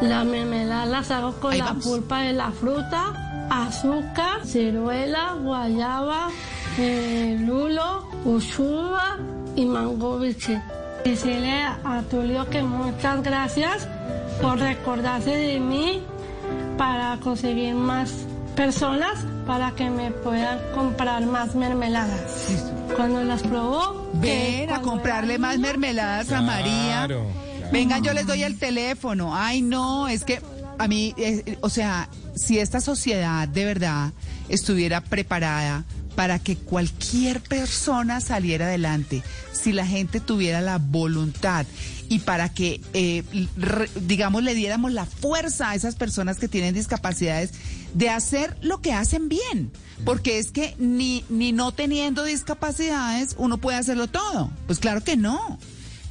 [0.00, 1.84] Las mermeladas las hago con Ahí la vamos.
[1.84, 6.28] pulpa de la fruta, azúcar, ciruela, guayaba,
[6.78, 9.16] eh, lulo, uchuva
[9.56, 10.60] y mango biche.
[11.04, 13.88] Decirle a Tulio que muchas gracias
[14.40, 16.02] por recordarse de mí
[16.76, 18.12] para conseguir más
[18.54, 19.14] personas
[19.46, 22.48] para que me puedan comprar más mermeladas.
[22.96, 27.04] Cuando las probó, Ven a comprarle más mermeladas a María.
[27.06, 27.47] Claro.
[27.72, 29.36] Vengan, yo les doy el teléfono.
[29.36, 30.40] Ay, no, es que
[30.78, 34.12] a mí, eh, o sea, si esta sociedad de verdad
[34.48, 35.84] estuviera preparada
[36.16, 39.22] para que cualquier persona saliera adelante,
[39.52, 41.66] si la gente tuviera la voluntad
[42.08, 43.22] y para que, eh,
[43.56, 47.50] re- digamos, le diéramos la fuerza a esas personas que tienen discapacidades
[47.92, 49.70] de hacer lo que hacen bien.
[50.04, 54.50] Porque es que ni, ni no teniendo discapacidades uno puede hacerlo todo.
[54.66, 55.58] Pues claro que no.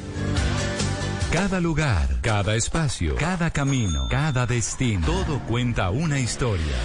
[1.33, 6.75] Cada lugar, cada espacio, cada camino, cada destino, todo cuenta una historia.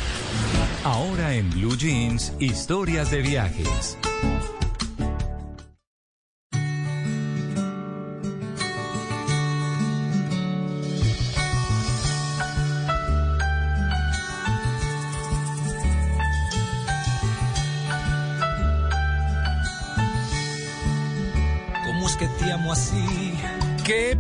[0.85, 3.99] Ahora en Blue Jeans, historias de viajes.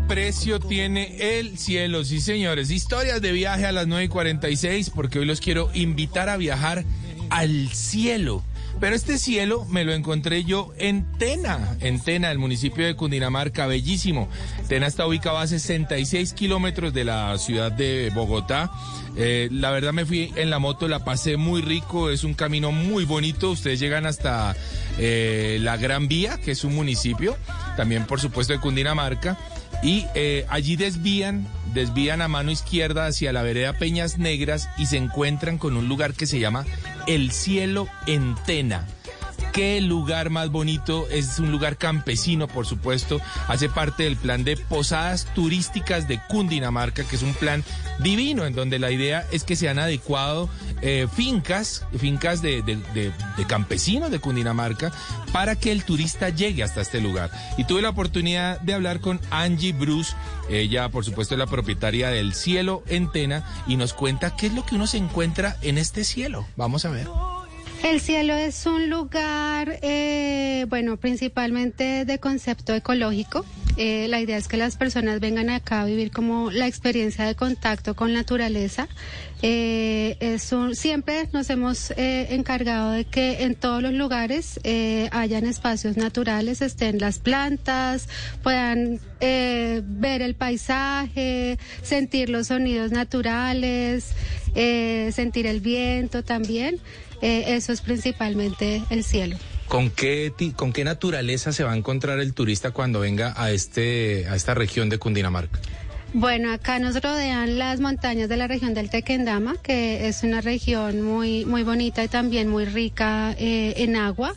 [0.07, 2.05] Precio tiene el cielo?
[2.05, 2.70] Sí, señores.
[2.70, 6.85] Historias de viaje a las 9 y 46, porque hoy los quiero invitar a viajar
[7.31, 8.43] al cielo.
[8.81, 13.67] Pero este cielo me lo encontré yo en Tena, en Tena, el municipio de Cundinamarca,
[13.67, 14.28] bellísimo.
[14.68, 18.70] Tena está ubicado a 66 kilómetros de la ciudad de Bogotá.
[19.17, 22.70] Eh, la verdad me fui en la moto, la pasé muy rico, es un camino
[22.70, 23.51] muy bonito.
[23.51, 24.55] Ustedes llegan hasta
[24.99, 27.36] eh, la Gran Vía, que es un municipio,
[27.77, 29.36] también por supuesto de Cundinamarca.
[29.82, 34.97] Y eh, allí desvían, desvían a mano izquierda hacia la vereda Peñas Negras y se
[34.97, 36.66] encuentran con un lugar que se llama
[37.07, 38.86] El Cielo en Tena.
[39.52, 44.57] Qué lugar más bonito, es un lugar campesino, por supuesto, hace parte del plan de
[44.57, 47.65] posadas turísticas de Cundinamarca, que es un plan
[47.99, 50.49] divino, en donde la idea es que se han adecuado
[50.81, 54.93] eh, fincas, fincas de, de, de, de campesinos de Cundinamarca,
[55.33, 57.31] para que el turista llegue hasta este lugar.
[57.57, 60.15] Y tuve la oportunidad de hablar con Angie Bruce,
[60.49, 64.55] ella por supuesto es la propietaria del Cielo en Tena, y nos cuenta qué es
[64.55, 66.47] lo que uno se encuentra en este cielo.
[66.57, 67.09] Vamos a ver.
[67.84, 73.47] El cielo es un lugar, eh, bueno, principalmente de concepto ecológico.
[73.76, 77.36] Eh, la idea es que las personas vengan acá a vivir como la experiencia de
[77.36, 78.89] contacto con naturaleza.
[79.42, 85.08] Eh, es un- siempre nos hemos eh, encargado de que en todos los lugares eh,
[85.12, 88.08] hayan espacios naturales, estén las plantas,
[88.42, 94.08] puedan eh, ver el paisaje, sentir los sonidos naturales,
[95.15, 96.81] sentir el viento también.
[97.23, 99.37] Eh, eso es principalmente el cielo.
[99.67, 104.27] ¿Con qué, ¿Con qué naturaleza se va a encontrar el turista cuando venga a, este,
[104.29, 105.61] a esta región de Cundinamarca?
[106.15, 111.03] Bueno, acá nos rodean las montañas de la región del Tequendama, que es una región
[111.03, 114.35] muy, muy bonita y también muy rica eh, en agua.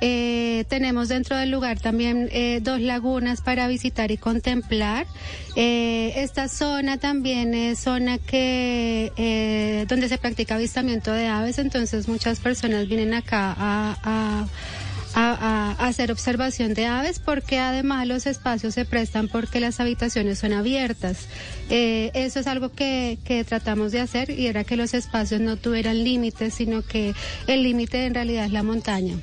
[0.00, 5.06] Eh, tenemos dentro del lugar también eh, dos lagunas para visitar y contemplar.
[5.54, 12.88] Esta zona también es zona que donde se practica avistamiento de aves, entonces muchas personas
[12.88, 14.46] vienen acá a
[15.14, 20.38] a, a hacer observación de aves porque además los espacios se prestan porque las habitaciones
[20.38, 21.26] son abiertas.
[21.70, 25.56] Eh, eso es algo que, que tratamos de hacer y era que los espacios no
[25.56, 27.14] tuvieran límites, sino que
[27.46, 29.16] el límite en realidad es la montaña.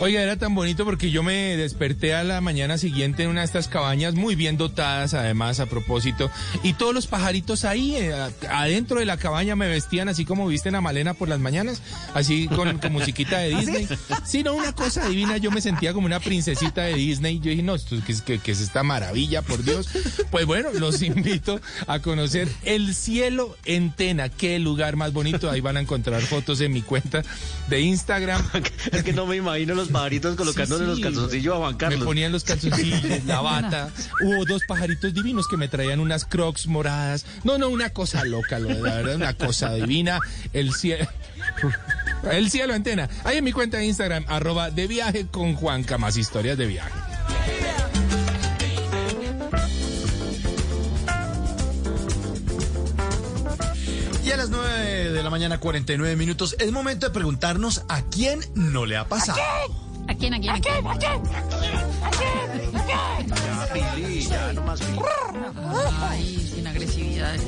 [0.00, 3.46] Oiga, era tan bonito porque yo me desperté a la mañana siguiente en una de
[3.46, 6.30] estas cabañas muy bien dotadas, además, a propósito,
[6.62, 8.12] y todos los pajaritos ahí, eh,
[8.50, 11.80] adentro de la cabaña, me vestían así como visten a Malena por las mañanas,
[12.12, 13.88] así con, con musiquita de Disney.
[14.24, 17.38] Sí, no, una cosa divina, yo me sentía como una princesita de Disney.
[17.38, 19.88] Yo dije, no, esto, ¿qué, es- qué- qué es esta maravilla, por Dios?
[20.30, 25.50] Pues bueno, los invito a conocer el cielo en Tena, qué lugar más bonito.
[25.50, 27.22] Ahí van a encontrar fotos en mi cuenta
[27.68, 28.42] de Instagram.
[28.92, 31.02] Es que no me imagino los pajaritos colocándole Sí, los sí.
[31.02, 32.00] calzoncillos a Juan Carlos.
[32.00, 33.90] Me ponían los calzoncillos, la bata.
[34.22, 37.24] Hubo dos pajaritos divinos que me traían unas crocs moradas.
[37.44, 40.20] No, no, una cosa loca, lo de la verdad, una cosa divina.
[40.52, 41.06] El cielo.
[42.30, 43.08] El cielo antena.
[43.24, 46.90] Ahí en mi cuenta de Instagram, arroba de viaje con Juanca, más historias de viaje.
[54.34, 56.56] A las 9 de la mañana, 49 minutos.
[56.58, 59.38] Es momento de preguntarnos a quién no le ha pasado.
[60.08, 60.86] ¿A quién, a quién, a quién?
[60.86, 61.22] ¿A quién?
[63.72, 64.98] Pili, ya, no más Pili.
[66.00, 67.42] Ay, sin agresividades.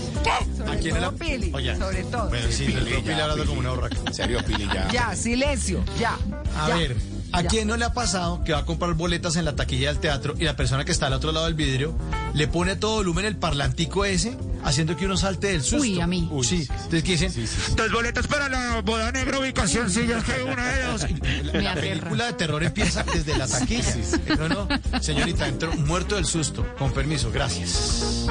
[0.66, 2.28] ¿A quién no le ha Pili, Oye, sobre todo.
[2.28, 3.96] Bueno, sí, el Pili hablando como una borraca.
[4.06, 4.88] En serio, Pili, ya.
[4.92, 6.16] Ya, silencio, ya.
[6.56, 6.76] A ya.
[6.76, 6.96] ver,
[7.36, 7.48] ¿a Ya.
[7.48, 10.34] quién no le ha pasado que va a comprar boletas en la taquilla del teatro
[10.38, 11.94] y la persona que está al otro lado del vidrio
[12.34, 15.78] le pone a todo volumen el parlantico ese, haciendo que uno salte del susto?
[15.82, 16.28] Uy, a mí.
[16.42, 16.66] sí.
[16.70, 17.76] Entonces, ¿qué dicen?
[17.76, 21.06] Dos boletas para la boda negra, ubicación, sillas, que una de dos.
[21.52, 23.94] Me La película de terror empieza desde la taquilla.
[24.38, 24.68] No, no,
[25.00, 26.66] señorita, entró muerto del susto.
[26.78, 28.26] Con permiso, gracias.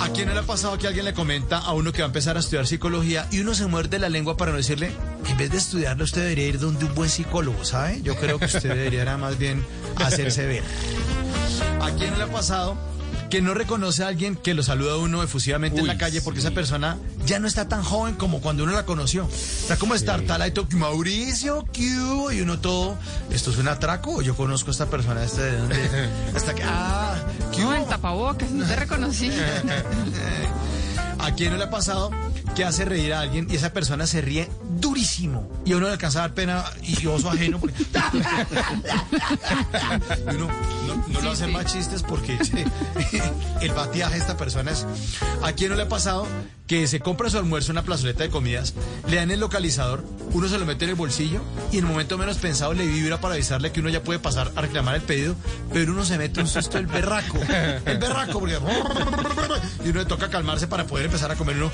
[0.00, 2.36] ¿A quién le ha pasado que alguien le comenta a uno que va a empezar
[2.36, 4.92] a estudiar psicología y uno se muerde la lengua para no decirle,
[5.28, 8.00] en vez de estudiarlo, usted debería ir donde un buen psicólogo, ¿sabe?
[8.02, 9.64] Yo creo que usted debería más bien
[9.96, 10.62] hacerse ver.
[11.80, 12.76] ¿A quién le ha pasado
[13.32, 16.42] que no reconoce a alguien que lo saluda a uno efusivamente en la calle porque
[16.42, 16.46] sí.
[16.46, 19.26] esa persona ya no está tan joven como cuando uno la conoció?
[19.26, 22.30] Está como estar tal y todo, Mauricio, ¿qué hubo?
[22.30, 22.98] Y uno todo,
[23.30, 24.16] ¿esto es un atraco?
[24.16, 25.24] ¿O yo conozco a esta persona?
[25.24, 25.76] ¿Este de dónde?
[26.36, 27.14] Hasta que, ah,
[27.56, 29.30] ¿qué No, tapabocas, no te reconocí.
[31.18, 32.10] ¿A quién no le ha pasado
[32.54, 34.50] que hace reír a alguien y esa persona se ríe
[34.82, 37.58] durísimo y a uno le alcanza a dar pena y oso ajeno?
[37.58, 37.82] Porque...
[40.26, 40.48] uno
[40.86, 42.36] no, no lo hace más chistes porque
[43.62, 44.86] el bateaje de esta persona es...
[45.42, 46.26] ¿A quién no le ha pasado
[46.72, 48.72] que se compra su almuerzo en una plazoleta de comidas,
[49.06, 50.02] le dan el localizador,
[50.32, 53.20] uno se lo mete en el bolsillo y en el momento menos pensado le vibra
[53.20, 55.36] para avisarle que uno ya puede pasar a reclamar el pedido,
[55.70, 57.36] pero uno se mete un susto el berraco,
[57.84, 58.56] el berraco, porque
[59.84, 61.70] y uno le toca calmarse para poder empezar a comer uno.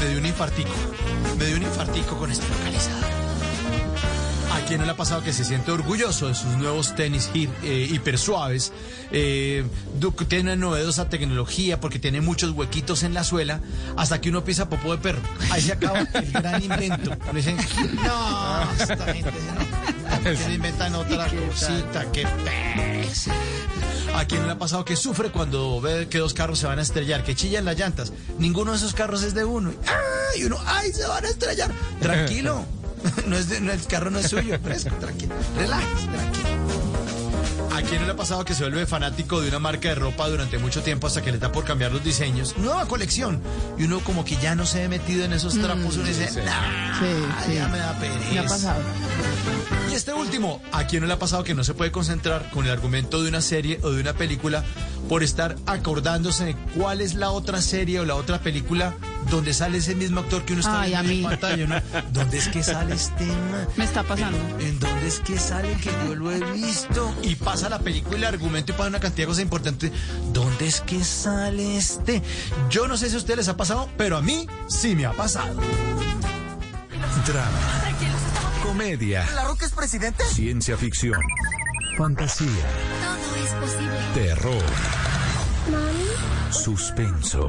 [0.00, 0.72] Me dio un infartico,
[1.38, 3.27] me dio un infartico con este localizador.
[4.52, 7.48] ¿A quién no le ha pasado que se siente orgulloso de sus nuevos tenis hi-
[7.62, 8.72] eh, hiper suaves?
[9.10, 9.64] Eh,
[9.98, 13.60] du- tiene una novedosa tecnología porque tiene muchos huequitos en la suela
[13.96, 15.20] hasta que uno pisa popó de perro.
[15.50, 17.10] Ahí se acaba el gran invento.
[17.22, 17.54] Uno dice,
[18.04, 20.18] no, esta gente no.
[20.22, 22.10] ¿Por qué no inventan otra cosita?
[22.12, 23.28] ¡Qué pez!
[24.14, 26.78] ¿A quién no le ha pasado que sufre cuando ve que dos carros se van
[26.78, 28.12] a estrellar, que chillan las llantas?
[28.38, 29.72] Ninguno de esos carros es de uno.
[29.86, 30.40] ¡Ay!
[30.40, 31.70] Y uno, ¡ay, se van a estrellar!
[32.00, 32.64] Tranquilo.
[33.26, 35.34] No es de- no, el carro no es suyo, fresco, tranquilo.
[35.56, 36.48] Relájese, tranquilo.
[37.74, 40.28] ¿A quién no le ha pasado que se vuelve fanático de una marca de ropa
[40.28, 42.56] durante mucho tiempo hasta que le da por cambiar los diseños?
[42.58, 43.40] Nueva colección.
[43.78, 46.40] Y uno como que ya no se ha metido en esos trapos, uno dice, sí.
[46.44, 47.06] "Nah, Sí,
[47.46, 47.54] sí.
[47.54, 48.32] ya me da pereza.
[48.32, 48.80] Me ha pasado.
[49.90, 52.64] Y este último, ¿a quién no le ha pasado que no se puede concentrar con
[52.66, 54.64] el argumento de una serie o de una película
[55.08, 58.94] por estar acordándose de cuál es la otra serie o la otra película
[59.30, 61.66] donde sale ese mismo actor que uno está Ay, viendo en pantalla?
[61.66, 62.00] ¿no?
[62.12, 63.68] ¿Dónde es que sale este man?
[63.76, 64.38] Me está pasando.
[64.58, 67.14] ¿En dónde es que sale que yo lo he visto?
[67.22, 69.92] Y pasa la película y el argumento y pasa una cantidad de cosas importantes.
[70.32, 72.22] ¿Dónde es que sale este?
[72.70, 75.12] Yo no sé si a ustedes les ha pasado, pero a mí sí me ha
[75.12, 75.54] pasado.
[77.26, 77.50] Drama,
[78.62, 80.24] comedia, ¿La Roca es presidente?
[80.24, 81.20] ciencia ficción,
[81.98, 83.98] fantasía, Todo es posible.
[84.14, 84.62] terror,
[86.50, 87.48] suspenso,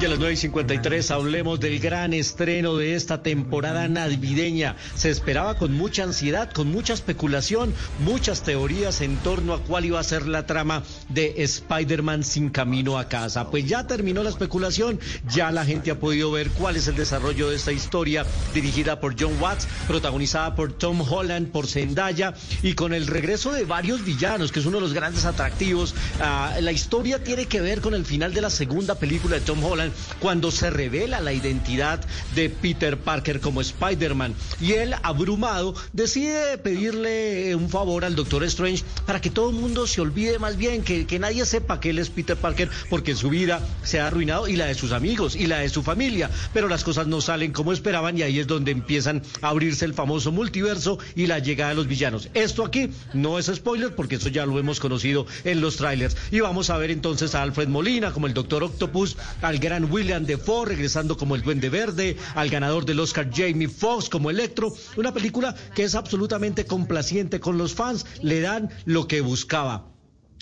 [0.00, 4.76] Y a las 9.53 hablemos del gran estreno de esta temporada navideña.
[4.96, 7.72] Se esperaba con mucha ansiedad, con mucha especulación,
[8.04, 12.98] muchas teorías en torno a cuál iba a ser la trama de Spider-Man sin camino
[12.98, 13.50] a casa.
[13.50, 14.98] Pues ya terminó la especulación,
[15.32, 19.14] ya la gente ha podido ver cuál es el desarrollo de esta historia dirigida por
[19.18, 24.50] John Watts, protagonizada por Tom Holland, por Zendaya y con el regreso de varios villanos,
[24.50, 25.94] que es uno de los grandes atractivos.
[26.20, 29.62] Ah, la historia tiene que ver con el final de la segunda película de Tom
[29.62, 29.83] Holland,
[30.20, 32.00] cuando se revela la identidad
[32.34, 34.34] de Peter Parker como Spider-Man.
[34.60, 39.86] Y él, abrumado, decide pedirle un favor al Doctor Strange para que todo el mundo
[39.86, 43.30] se olvide más bien, que, que nadie sepa que él es Peter Parker, porque su
[43.30, 46.30] vida se ha arruinado y la de sus amigos y la de su familia.
[46.52, 49.94] Pero las cosas no salen como esperaban y ahí es donde empiezan a abrirse el
[49.94, 52.28] famoso multiverso y la llegada de los villanos.
[52.34, 56.16] Esto aquí no es spoiler porque eso ya lo hemos conocido en los trailers.
[56.30, 60.24] Y vamos a ver entonces a Alfred Molina como el Doctor Octopus, al gran William
[60.24, 64.72] Defoe regresando como el Duende Verde, al ganador del Oscar Jamie Foxx como Electro.
[64.96, 69.93] Una película que es absolutamente complaciente con los fans, le dan lo que buscaba.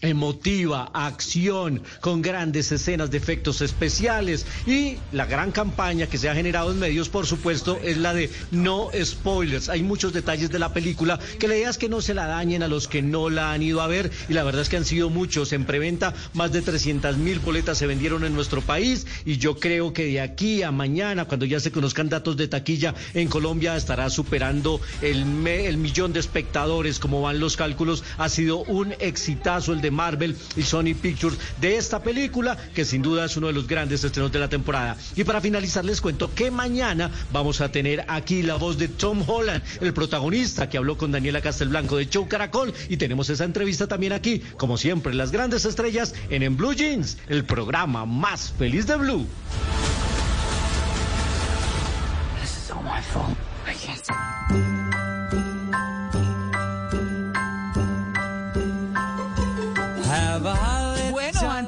[0.02, 6.34] Emotiva, acción, con grandes escenas de efectos especiales y la gran campaña que se ha
[6.34, 9.68] generado en medios, por supuesto, es la de no spoilers.
[9.68, 12.62] Hay muchos detalles de la película que la idea es que no se la dañen
[12.62, 14.84] a los que no la han ido a ver y la verdad es que han
[14.84, 15.52] sido muchos.
[15.52, 19.92] En preventa más de 300 mil boletas se vendieron en nuestro país y yo creo
[19.92, 24.10] que de aquí a mañana, cuando ya se conozcan datos de taquilla en Colombia, estará
[24.10, 25.24] superando el,
[25.76, 28.02] millón de espectadores, como van los cálculos.
[28.18, 33.02] Ha sido un exitazo el de Marvel y Sony Pictures de esta película, que sin
[33.02, 34.96] duda es uno de los grandes estrenos de la temporada.
[35.16, 39.22] Y para finalizar les cuento que mañana vamos a tener aquí la voz de Tom
[39.26, 43.86] Holland, el protagonista que habló con Daniela Castelblanco de Show Caracol y tenemos esa entrevista
[43.86, 48.96] también aquí, como siempre, las grandes estrellas en Blue Jeans, el programa más feliz de
[48.96, 49.26] Blue.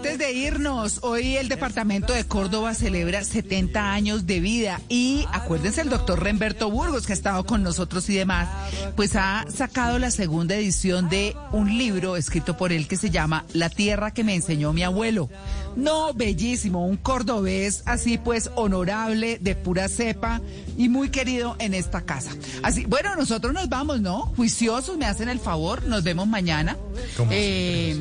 [0.04, 5.80] Antes de irnos, hoy el departamento de Córdoba celebra 70 años de vida y acuérdense
[5.80, 8.50] el doctor Remberto Burgos que ha estado con nosotros y demás,
[8.96, 13.46] pues ha sacado la segunda edición de un libro escrito por él que se llama
[13.54, 15.30] La tierra que me enseñó mi abuelo.
[15.74, 20.42] No, bellísimo, un cordobés así pues honorable, de pura cepa
[20.76, 22.32] y muy querido en esta casa.
[22.62, 24.26] Así, bueno, nosotros nos vamos, ¿no?
[24.36, 26.76] Juiciosos, me hacen el favor, nos vemos mañana.
[27.16, 27.96] ¿Cómo Eh,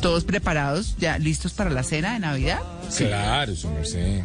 [0.00, 2.60] todos preparados, ya listos para la cena de Navidad.
[2.96, 4.24] Claro, eso no sé.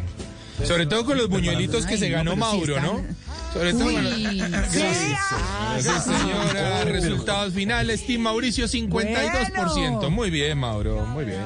[0.64, 3.04] Sobre todo con los buñuelitos que se ganó Mauro, ¿no?
[3.52, 4.38] Sobre todo Uy.
[4.48, 6.84] Gracias, señora.
[6.84, 9.74] Resultados finales, Team Mauricio 52%.
[9.74, 10.10] Bueno.
[10.10, 11.42] Muy bien, Mauro, muy bien.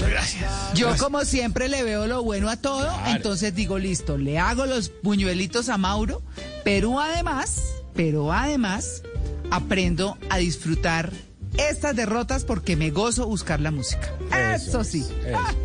[0.00, 0.50] Gracias.
[0.74, 3.16] Yo como siempre le veo lo bueno a todo, Claro.
[3.16, 6.22] entonces digo, listo, le hago los buñuelitos a Mauro,
[6.64, 7.62] pero además,
[7.94, 9.02] pero además,
[9.50, 11.12] aprendo a disfrutar
[11.58, 14.12] estas derrotas porque me gozo buscar la música.
[14.54, 15.04] Eso, sí.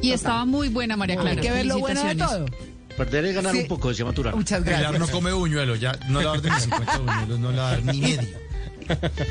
[0.02, 1.32] Y estaba muy buena María Clara.
[1.32, 2.46] Hay que ver lo bueno de todo.
[2.98, 3.60] Perder es ganar Sí.
[3.62, 4.36] un poco, decía Maturana.
[4.36, 5.00] Muchas Pilar gracias.
[5.00, 7.58] no come buñuelo, ya no le va a dar de mis 50 buñuelos, no le
[7.58, 8.28] va a dar ni medio.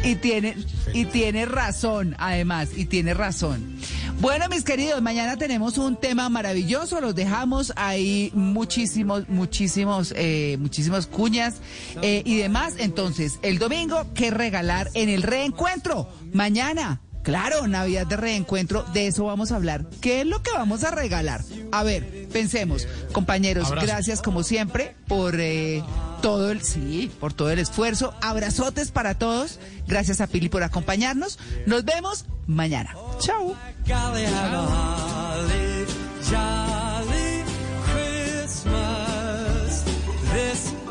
[0.05, 0.57] Y tiene,
[0.95, 3.77] y tiene razón, además, y tiene razón.
[4.21, 11.07] Bueno, mis queridos, mañana tenemos un tema maravilloso, los dejamos ahí muchísimos, muchísimos, eh, muchísimos
[11.07, 11.63] cuñas
[12.03, 12.75] eh, y demás.
[12.77, 16.07] Entonces, el domingo, ¿qué regalar en el reencuentro?
[16.35, 17.01] Mañana.
[17.23, 19.85] Claro, Navidad de reencuentro, de eso vamos a hablar.
[20.01, 21.43] ¿Qué es lo que vamos a regalar?
[21.73, 25.83] A ver, pensemos, compañeros, gracias como siempre por eh,
[26.23, 28.15] todo el, sí, por todo el esfuerzo.
[28.23, 29.59] Abrazotes para todos.
[29.87, 31.39] Gracias a Pili por acompañarnos.
[31.67, 32.95] Nos vemos mañana.
[33.19, 33.55] Chao.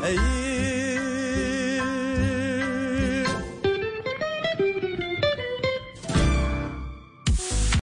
[0.00, 0.39] Golly,